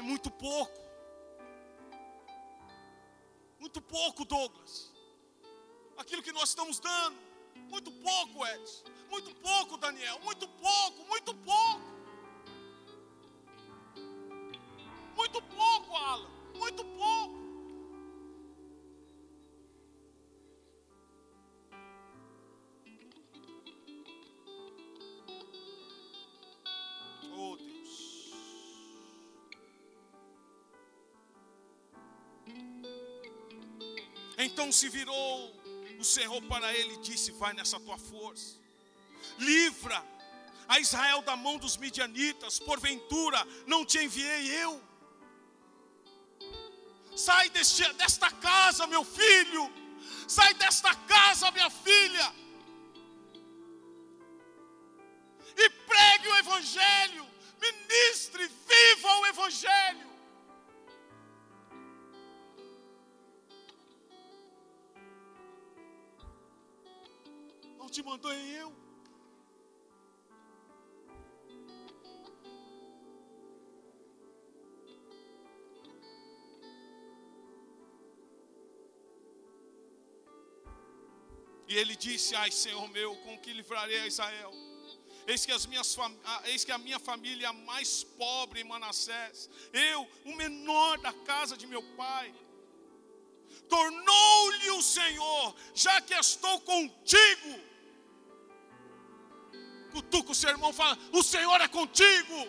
É 0.00 0.02
muito 0.02 0.30
pouco. 0.30 0.80
Muito 3.58 3.82
pouco, 3.82 4.24
Douglas. 4.24 4.90
Aquilo 5.98 6.22
que 6.22 6.32
nós 6.32 6.48
estamos 6.48 6.80
dando. 6.80 7.18
Muito 7.68 7.92
pouco, 7.92 8.46
Edson. 8.46 8.84
Muito 9.10 9.34
pouco, 9.34 9.76
Daniel. 9.76 10.18
Muito 10.20 10.48
pouco, 10.48 11.04
muito 11.04 11.34
pouco. 11.34 11.82
Muito 15.14 15.42
pouco, 15.42 15.94
Alan. 15.94 16.30
Muito 16.54 16.82
pouco. 16.82 17.39
Então 34.50 34.72
se 34.72 34.88
virou 34.88 35.54
o 35.98 36.04
Senhor 36.04 36.40
para 36.42 36.74
ele 36.74 36.94
e 36.94 36.98
disse: 36.98 37.30
Vai 37.32 37.52
nessa 37.54 37.78
tua 37.78 37.96
força, 37.96 38.56
livra 39.38 40.04
a 40.68 40.78
Israel 40.78 41.22
da 41.22 41.36
mão 41.36 41.56
dos 41.56 41.76
midianitas, 41.76 42.58
porventura 42.58 43.40
não 43.66 43.84
te 43.84 43.98
enviei 43.98 44.50
eu. 44.64 44.82
Sai 47.16 47.48
deste, 47.50 47.92
desta 47.94 48.30
casa, 48.30 48.86
meu 48.86 49.04
filho, 49.04 49.64
sai 50.28 50.52
desta 50.54 50.94
casa, 50.94 51.50
minha 51.50 51.70
filha, 51.70 52.34
e 55.56 55.70
pregue 55.70 56.28
o 56.28 56.36
Evangelho, 56.36 57.26
ministre, 57.60 58.48
viva 58.68 59.16
o 59.18 59.26
Evangelho. 59.26 60.09
Te 68.00 68.02
mandou 68.02 68.32
eu. 68.32 68.72
E 81.68 81.76
ele 81.76 81.94
disse: 81.94 82.34
Ai, 82.34 82.50
Senhor 82.50 82.88
meu, 82.88 83.14
com 83.16 83.38
que 83.38 83.52
livrarei 83.52 84.00
a 84.00 84.06
Israel? 84.06 84.52
Eis 85.26 85.46
que, 85.46 85.52
as 85.52 85.66
minhas 85.66 85.96
eis 86.46 86.64
que 86.64 86.72
a 86.72 86.78
minha 86.78 86.98
família 86.98 87.46
é 87.46 87.50
a 87.50 87.52
mais 87.52 88.02
pobre 88.02 88.60
em 88.60 88.64
Manassés, 88.64 89.48
eu, 89.72 90.08
o 90.24 90.34
menor 90.34 90.98
da 90.98 91.12
casa 91.12 91.56
de 91.56 91.66
meu 91.66 91.82
pai. 91.94 92.34
Tornou-lhe 93.68 94.70
o 94.70 94.82
Senhor, 94.82 95.54
já 95.72 96.00
que 96.00 96.14
estou 96.14 96.60
contigo, 96.62 97.69
cutuca 99.90 100.32
o 100.32 100.34
seu 100.34 100.50
irmão 100.50 100.70
e 100.70 100.74
fala: 100.74 100.98
O 101.12 101.22
Senhor 101.22 101.60
é 101.60 101.68
contigo. 101.68 102.48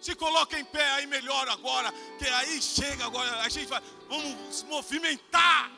Se 0.00 0.14
coloca 0.14 0.58
em 0.58 0.64
pé 0.64 0.88
aí 0.92 1.06
melhor 1.06 1.46
agora, 1.48 1.92
que 2.18 2.26
aí 2.26 2.60
chega 2.62 3.04
agora, 3.04 3.42
a 3.42 3.48
gente 3.50 3.66
vai, 3.66 3.82
vamos 4.08 4.62
movimentar. 4.62 5.70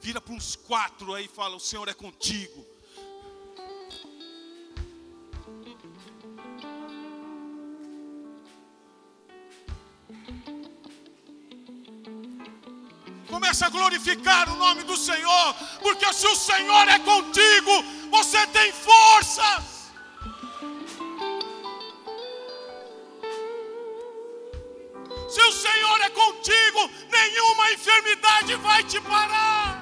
Vira 0.00 0.20
para 0.20 0.34
uns 0.34 0.56
quatro 0.56 1.14
aí 1.14 1.26
e 1.26 1.28
fala: 1.28 1.56
O 1.56 1.60
Senhor 1.60 1.88
é 1.88 1.94
contigo. 1.94 2.75
Começa 13.56 13.66
a 13.68 13.70
glorificar 13.70 14.52
o 14.52 14.56
nome 14.56 14.82
do 14.82 14.98
Senhor, 14.98 15.54
porque 15.80 16.12
se 16.12 16.26
o 16.26 16.36
Senhor 16.36 16.88
é 16.88 16.98
contigo, 16.98 17.82
você 18.10 18.46
tem 18.48 18.70
forças. 18.70 19.64
Se 25.30 25.40
o 25.40 25.52
Senhor 25.52 26.00
é 26.02 26.10
contigo, 26.10 26.90
nenhuma 27.10 27.72
enfermidade 27.72 28.54
vai 28.56 28.84
te 28.84 29.00
parar. 29.00 29.75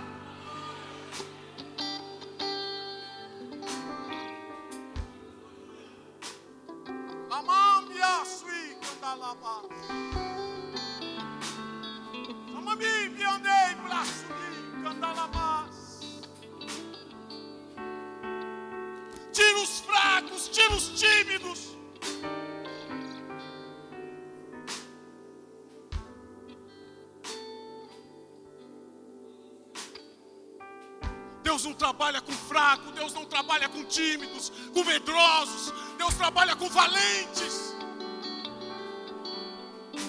Tímidos, 33.94 34.52
com 34.72 34.84
medrosos, 34.84 35.72
Deus 35.96 36.14
trabalha 36.14 36.56
com 36.56 36.68
valentes. 36.68 37.74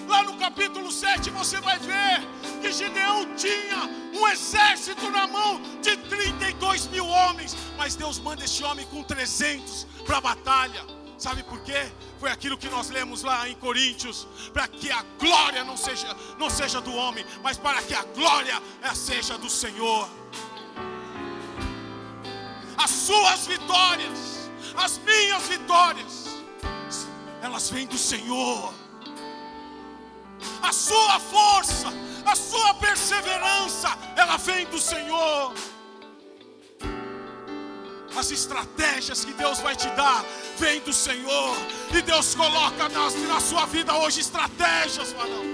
Lá 0.08 0.22
no 0.22 0.36
capítulo 0.36 0.90
7 0.90 1.30
você 1.30 1.60
vai 1.60 1.78
ver 1.78 2.20
que 2.60 2.72
Gideão 2.72 3.34
tinha 3.36 3.80
um 4.12 4.26
exército 4.28 5.10
na 5.10 5.26
mão 5.26 5.60
de 5.80 5.96
32 5.96 6.88
mil 6.88 7.06
homens, 7.06 7.56
mas 7.76 7.94
Deus 7.94 8.18
manda 8.18 8.44
esse 8.44 8.64
homem 8.64 8.86
com 8.86 9.02
300 9.02 9.86
para 10.04 10.18
a 10.18 10.20
batalha. 10.20 10.84
Sabe 11.18 11.42
por 11.44 11.58
quê? 11.60 11.90
Foi 12.20 12.30
aquilo 12.30 12.58
que 12.58 12.68
nós 12.68 12.90
lemos 12.90 13.22
lá 13.22 13.48
em 13.48 13.54
Coríntios, 13.54 14.26
para 14.52 14.68
que 14.68 14.90
a 14.90 15.02
glória 15.18 15.64
não 15.64 15.76
seja, 15.76 16.14
não 16.38 16.50
seja 16.50 16.80
do 16.80 16.92
homem, 16.94 17.24
mas 17.42 17.56
para 17.56 17.82
que 17.82 17.94
a 17.94 18.02
glória 18.02 18.62
seja 18.94 19.38
do 19.38 19.48
Senhor. 19.48 20.08
As 22.76 22.90
suas 22.90 23.46
vitórias, 23.46 24.50
as 24.76 24.98
minhas 24.98 25.42
vitórias, 25.48 26.26
elas 27.42 27.70
vêm 27.70 27.86
do 27.86 27.98
Senhor 27.98 28.72
a 30.62 30.72
sua 30.72 31.20
força, 31.20 31.92
a 32.24 32.34
sua 32.34 32.74
perseverança, 32.74 33.96
ela 34.16 34.36
vem 34.36 34.66
do 34.66 34.78
Senhor. 34.78 35.54
As 38.16 38.30
estratégias 38.30 39.24
que 39.24 39.32
Deus 39.34 39.60
vai 39.60 39.76
te 39.76 39.88
dar 39.90 40.24
vem 40.58 40.80
do 40.80 40.92
Senhor. 40.92 41.56
E 41.94 42.00
Deus 42.00 42.34
coloca 42.34 42.88
na, 42.88 43.10
na 43.10 43.40
sua 43.40 43.66
vida 43.66 43.94
hoje 43.94 44.20
estratégias, 44.20 45.12
varão. 45.12 45.44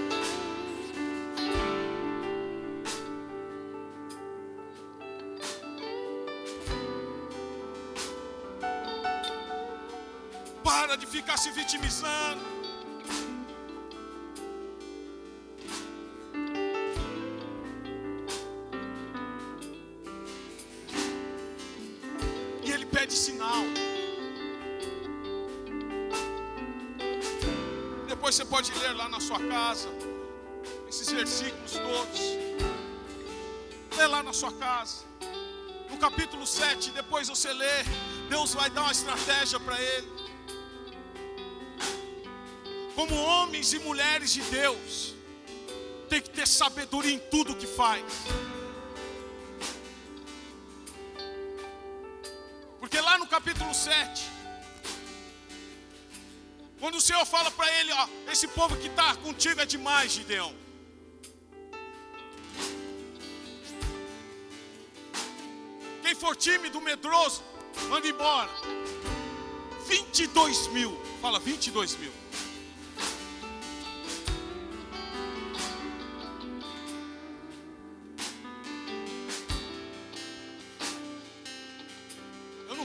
Para 10.73 10.95
de 11.01 11.05
ficar 11.05 11.37
se 11.37 11.51
vitimizando. 11.51 12.41
pede 22.91 23.13
sinal. 23.13 23.63
Depois 28.07 28.35
você 28.35 28.45
pode 28.45 28.71
ler 28.81 28.93
lá 28.95 29.09
na 29.09 29.19
sua 29.19 29.39
casa, 29.39 29.89
esses 30.87 31.11
versículos 31.11 31.73
todos. 31.73 32.21
Lê 33.97 34.07
lá 34.07 34.21
na 34.23 34.33
sua 34.33 34.53
casa. 34.53 35.05
No 35.89 35.97
capítulo 35.97 36.45
7, 36.45 36.91
depois 36.91 37.27
você 37.27 37.51
lê 37.51 37.77
Deus 38.29 38.53
vai 38.53 38.69
dar 38.69 38.83
uma 38.83 38.91
estratégia 38.91 39.59
para 39.59 39.79
ele. 39.81 40.22
Como 42.95 43.15
homens 43.15 43.73
e 43.73 43.79
mulheres 43.79 44.31
de 44.33 44.41
Deus, 44.43 45.15
tem 46.09 46.21
que 46.21 46.29
ter 46.29 46.47
sabedoria 46.47 47.13
em 47.13 47.19
tudo 47.19 47.55
que 47.55 47.65
faz. 47.65 48.03
Porque 52.79 52.99
lá 53.01 53.17
no 53.17 53.25
capítulo 53.25 53.73
7, 53.73 54.23
quando 56.79 56.95
o 56.95 57.01
Senhor 57.01 57.25
fala 57.25 57.49
para 57.49 57.67
ele, 57.79 57.91
ó, 57.93 58.07
esse 58.31 58.47
povo 58.47 58.77
que 58.77 58.87
está 58.87 59.15
contigo 59.15 59.59
é 59.59 59.65
demais, 59.65 60.11
Gideão. 60.11 60.53
Quem 66.03 66.13
for 66.13 66.35
tímido, 66.35 66.79
medroso, 66.79 67.41
manda 67.89 68.07
embora. 68.07 68.51
22 69.87 70.67
mil, 70.67 70.95
fala 71.21 71.39
22 71.39 71.95
mil. 71.95 72.22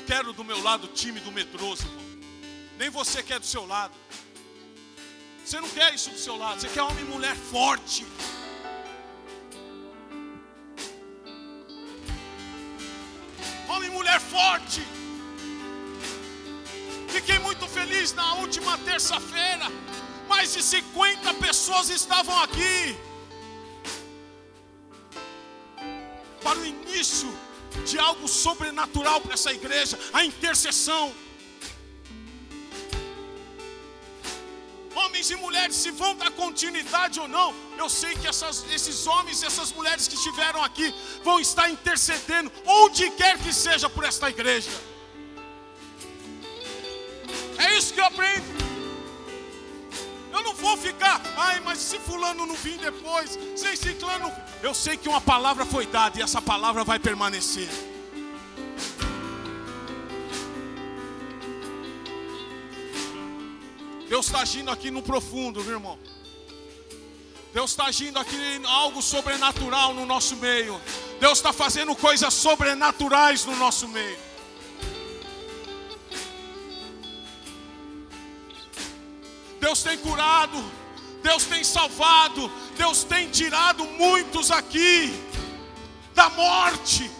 Quero 0.08 0.32
do 0.32 0.42
meu 0.42 0.60
lado 0.62 0.86
tímido, 0.88 1.30
medroso, 1.30 1.82
irmão. 1.86 2.06
Nem 2.78 2.88
você 2.88 3.22
quer 3.22 3.38
do 3.38 3.44
seu 3.44 3.66
lado. 3.66 3.94
Você 5.44 5.60
não 5.60 5.68
quer 5.68 5.94
isso 5.94 6.08
do 6.08 6.18
seu 6.18 6.34
lado. 6.34 6.58
Você 6.58 6.68
quer 6.68 6.82
homem 6.82 7.04
e 7.04 7.08
mulher 7.14 7.36
forte. 7.36 8.06
Homem 13.68 13.90
e 13.90 13.92
mulher 13.92 14.18
forte. 14.18 14.80
Fiquei 17.08 17.38
muito 17.40 17.68
feliz 17.68 18.14
na 18.14 18.32
última 18.36 18.78
terça-feira. 18.78 19.66
Mais 20.26 20.54
de 20.54 20.62
50 20.62 21.34
pessoas 21.34 21.90
estavam 21.90 22.38
aqui. 22.46 22.96
Para 26.42 26.58
o 26.58 26.64
início 26.64 27.30
de 27.84 27.98
algo 27.98 28.26
sobrenatural 28.28 29.20
para 29.20 29.34
essa 29.34 29.52
igreja 29.52 29.98
a 30.12 30.24
intercessão. 30.24 31.12
homens 35.18 35.30
e 35.30 35.36
mulheres, 35.36 35.76
se 35.76 35.90
vão 35.90 36.14
dar 36.14 36.30
continuidade 36.32 37.18
ou 37.18 37.26
não, 37.26 37.54
eu 37.76 37.88
sei 37.88 38.14
que 38.14 38.26
essas, 38.26 38.64
esses 38.70 39.06
homens 39.06 39.42
e 39.42 39.46
essas 39.46 39.72
mulheres 39.72 40.06
que 40.06 40.14
estiveram 40.14 40.62
aqui 40.62 40.94
vão 41.24 41.40
estar 41.40 41.68
intercedendo, 41.70 42.52
onde 42.64 43.10
quer 43.10 43.38
que 43.38 43.52
seja, 43.52 43.88
por 43.88 44.04
esta 44.04 44.28
igreja. 44.28 44.70
É 47.58 47.76
isso 47.76 47.92
que 47.94 48.00
eu 48.00 48.04
aprendo. 48.04 48.67
Eu 50.38 50.44
não 50.44 50.54
vou 50.54 50.76
ficar, 50.76 51.20
ai, 51.36 51.58
mas 51.58 51.78
se 51.78 51.98
fulano 51.98 52.46
não 52.46 52.54
vir 52.54 52.78
depois, 52.78 53.36
se 53.56 53.76
ciclano. 53.76 54.32
Eu 54.62 54.72
sei 54.72 54.96
que 54.96 55.08
uma 55.08 55.20
palavra 55.20 55.66
foi 55.66 55.84
dada 55.84 56.16
e 56.16 56.22
essa 56.22 56.40
palavra 56.40 56.84
vai 56.84 57.00
permanecer. 57.00 57.68
Deus 64.08 64.26
está 64.26 64.42
agindo 64.42 64.70
aqui 64.70 64.92
no 64.92 65.02
profundo, 65.02 65.64
meu 65.64 65.72
irmão. 65.72 65.98
Deus 67.52 67.72
está 67.72 67.86
agindo 67.86 68.20
aqui 68.20 68.36
em 68.36 68.64
algo 68.64 69.02
sobrenatural 69.02 69.92
no 69.92 70.06
nosso 70.06 70.36
meio. 70.36 70.80
Deus 71.18 71.38
está 71.38 71.52
fazendo 71.52 71.96
coisas 71.96 72.32
sobrenaturais 72.32 73.44
no 73.44 73.56
nosso 73.56 73.88
meio. 73.88 74.27
Deus 79.68 79.82
tem 79.82 79.98
curado, 79.98 80.64
Deus 81.22 81.44
tem 81.44 81.62
salvado, 81.62 82.50
Deus 82.74 83.04
tem 83.04 83.28
tirado 83.28 83.84
muitos 83.84 84.50
aqui 84.50 85.12
da 86.14 86.30
morte. 86.30 87.10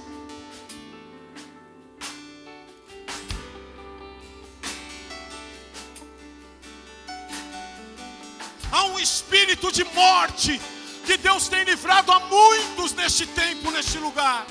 há 8.72 8.84
um 8.84 8.98
espírito 8.98 9.70
de 9.70 9.84
morte 9.84 10.58
que 11.04 11.18
Deus 11.18 11.48
tem 11.48 11.64
livrado 11.64 12.10
a 12.10 12.20
muitos 12.20 12.94
neste 12.94 13.26
tempo, 13.26 13.70
neste 13.70 13.98
lugar. 13.98 14.46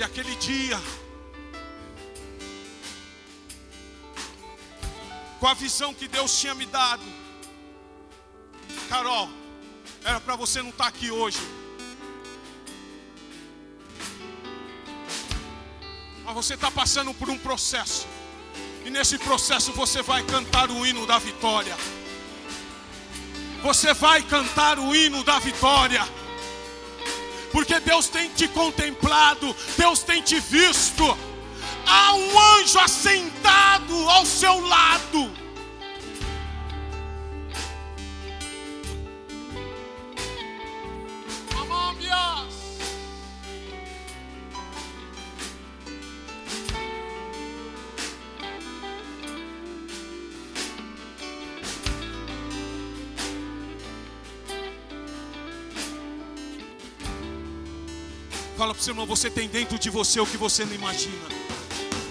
E 0.00 0.02
aquele 0.02 0.34
dia, 0.36 0.80
com 5.38 5.46
a 5.46 5.52
visão 5.52 5.92
que 5.92 6.08
Deus 6.08 6.40
tinha 6.40 6.54
me 6.54 6.64
dado, 6.64 7.02
Carol, 8.88 9.28
era 10.02 10.18
para 10.18 10.36
você 10.36 10.62
não 10.62 10.70
estar 10.70 10.84
tá 10.84 10.88
aqui 10.88 11.10
hoje. 11.10 11.36
Mas 16.24 16.34
você 16.34 16.54
está 16.54 16.70
passando 16.70 17.12
por 17.12 17.28
um 17.28 17.36
processo. 17.36 18.06
E 18.86 18.88
nesse 18.88 19.18
processo 19.18 19.70
você 19.74 20.00
vai 20.00 20.22
cantar 20.22 20.70
o 20.70 20.86
hino 20.86 21.06
da 21.06 21.18
vitória. 21.18 21.76
Você 23.62 23.92
vai 23.92 24.22
cantar 24.22 24.78
o 24.78 24.96
hino 24.96 25.22
da 25.22 25.38
vitória. 25.38 26.19
Porque 27.52 27.80
Deus 27.80 28.08
tem 28.08 28.28
te 28.28 28.46
contemplado, 28.48 29.54
Deus 29.76 30.02
tem 30.02 30.22
te 30.22 30.38
visto. 30.38 31.16
Há 31.86 32.14
um 32.14 32.38
anjo 32.58 32.78
assentado 32.78 34.08
ao 34.08 34.24
seu 34.24 34.60
lado. 34.66 35.39
Para 58.80 58.82
o 58.82 58.84
seu 58.84 58.92
irmão, 58.92 59.06
você 59.06 59.28
tem 59.28 59.46
dentro 59.46 59.78
de 59.78 59.90
você 59.90 60.18
o 60.20 60.26
que 60.26 60.38
você 60.38 60.64
não 60.64 60.74
imagina. 60.74 61.28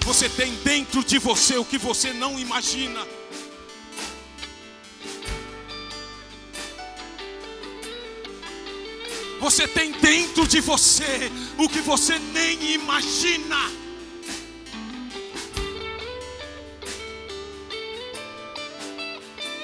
Você 0.05 0.29
tem 0.29 0.53
dentro 0.57 1.03
de 1.03 1.17
você 1.17 1.57
o 1.57 1.65
que 1.65 1.79
você 1.79 2.13
não 2.13 2.39
imagina. 2.39 3.07
Você 9.39 9.67
tem 9.67 9.91
dentro 9.93 10.47
de 10.47 10.61
você 10.61 11.31
o 11.57 11.67
que 11.67 11.81
você 11.81 12.19
nem 12.19 12.73
imagina. 12.73 13.71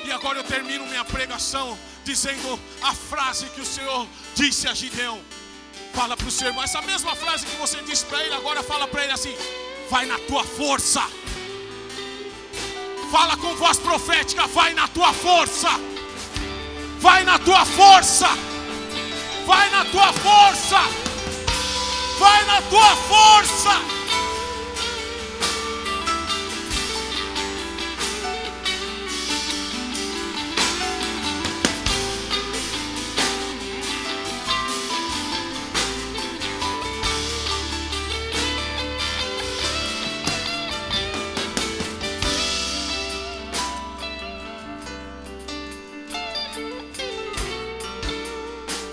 E 0.06 0.12
agora 0.12 0.40
eu 0.40 0.44
termino 0.44 0.88
minha 0.88 1.06
pregação 1.06 1.78
dizendo 2.04 2.60
a 2.82 2.96
frase 2.96 3.46
que 3.52 3.62
o 3.62 3.66
Senhor 3.66 4.08
disse 4.34 4.68
a 4.68 4.74
Gideão. 4.74 5.35
Fala 5.96 6.18
para 6.18 6.28
o 6.28 6.32
seu 6.32 6.48
irmão, 6.48 6.64
essa 6.64 6.82
mesma 6.82 7.16
frase 7.16 7.46
que 7.46 7.56
você 7.56 7.82
disse 7.84 8.06
para 8.06 8.22
ele, 8.24 8.36
agora 8.36 8.62
fala 8.62 8.86
para 8.86 9.04
ele 9.04 9.14
assim: 9.14 9.34
vai 9.90 10.06
na 10.06 10.20
tua 10.20 10.44
força. 10.44 11.02
Fala 13.12 13.38
com 13.38 13.56
voz 13.56 13.78
profética, 13.80 14.46
vai 14.48 14.74
na 14.74 14.90
tua 14.90 15.14
força. 15.14 15.70
Vai 17.00 17.24
na 17.24 17.40
tua 17.40 17.66
força. 17.66 18.28
Vai 19.46 19.70
na 19.70 19.86
tua 19.86 20.12
força. 20.12 20.80
Vai 22.20 22.46
na 22.46 22.62
tua 22.64 22.96
força. 22.96 23.95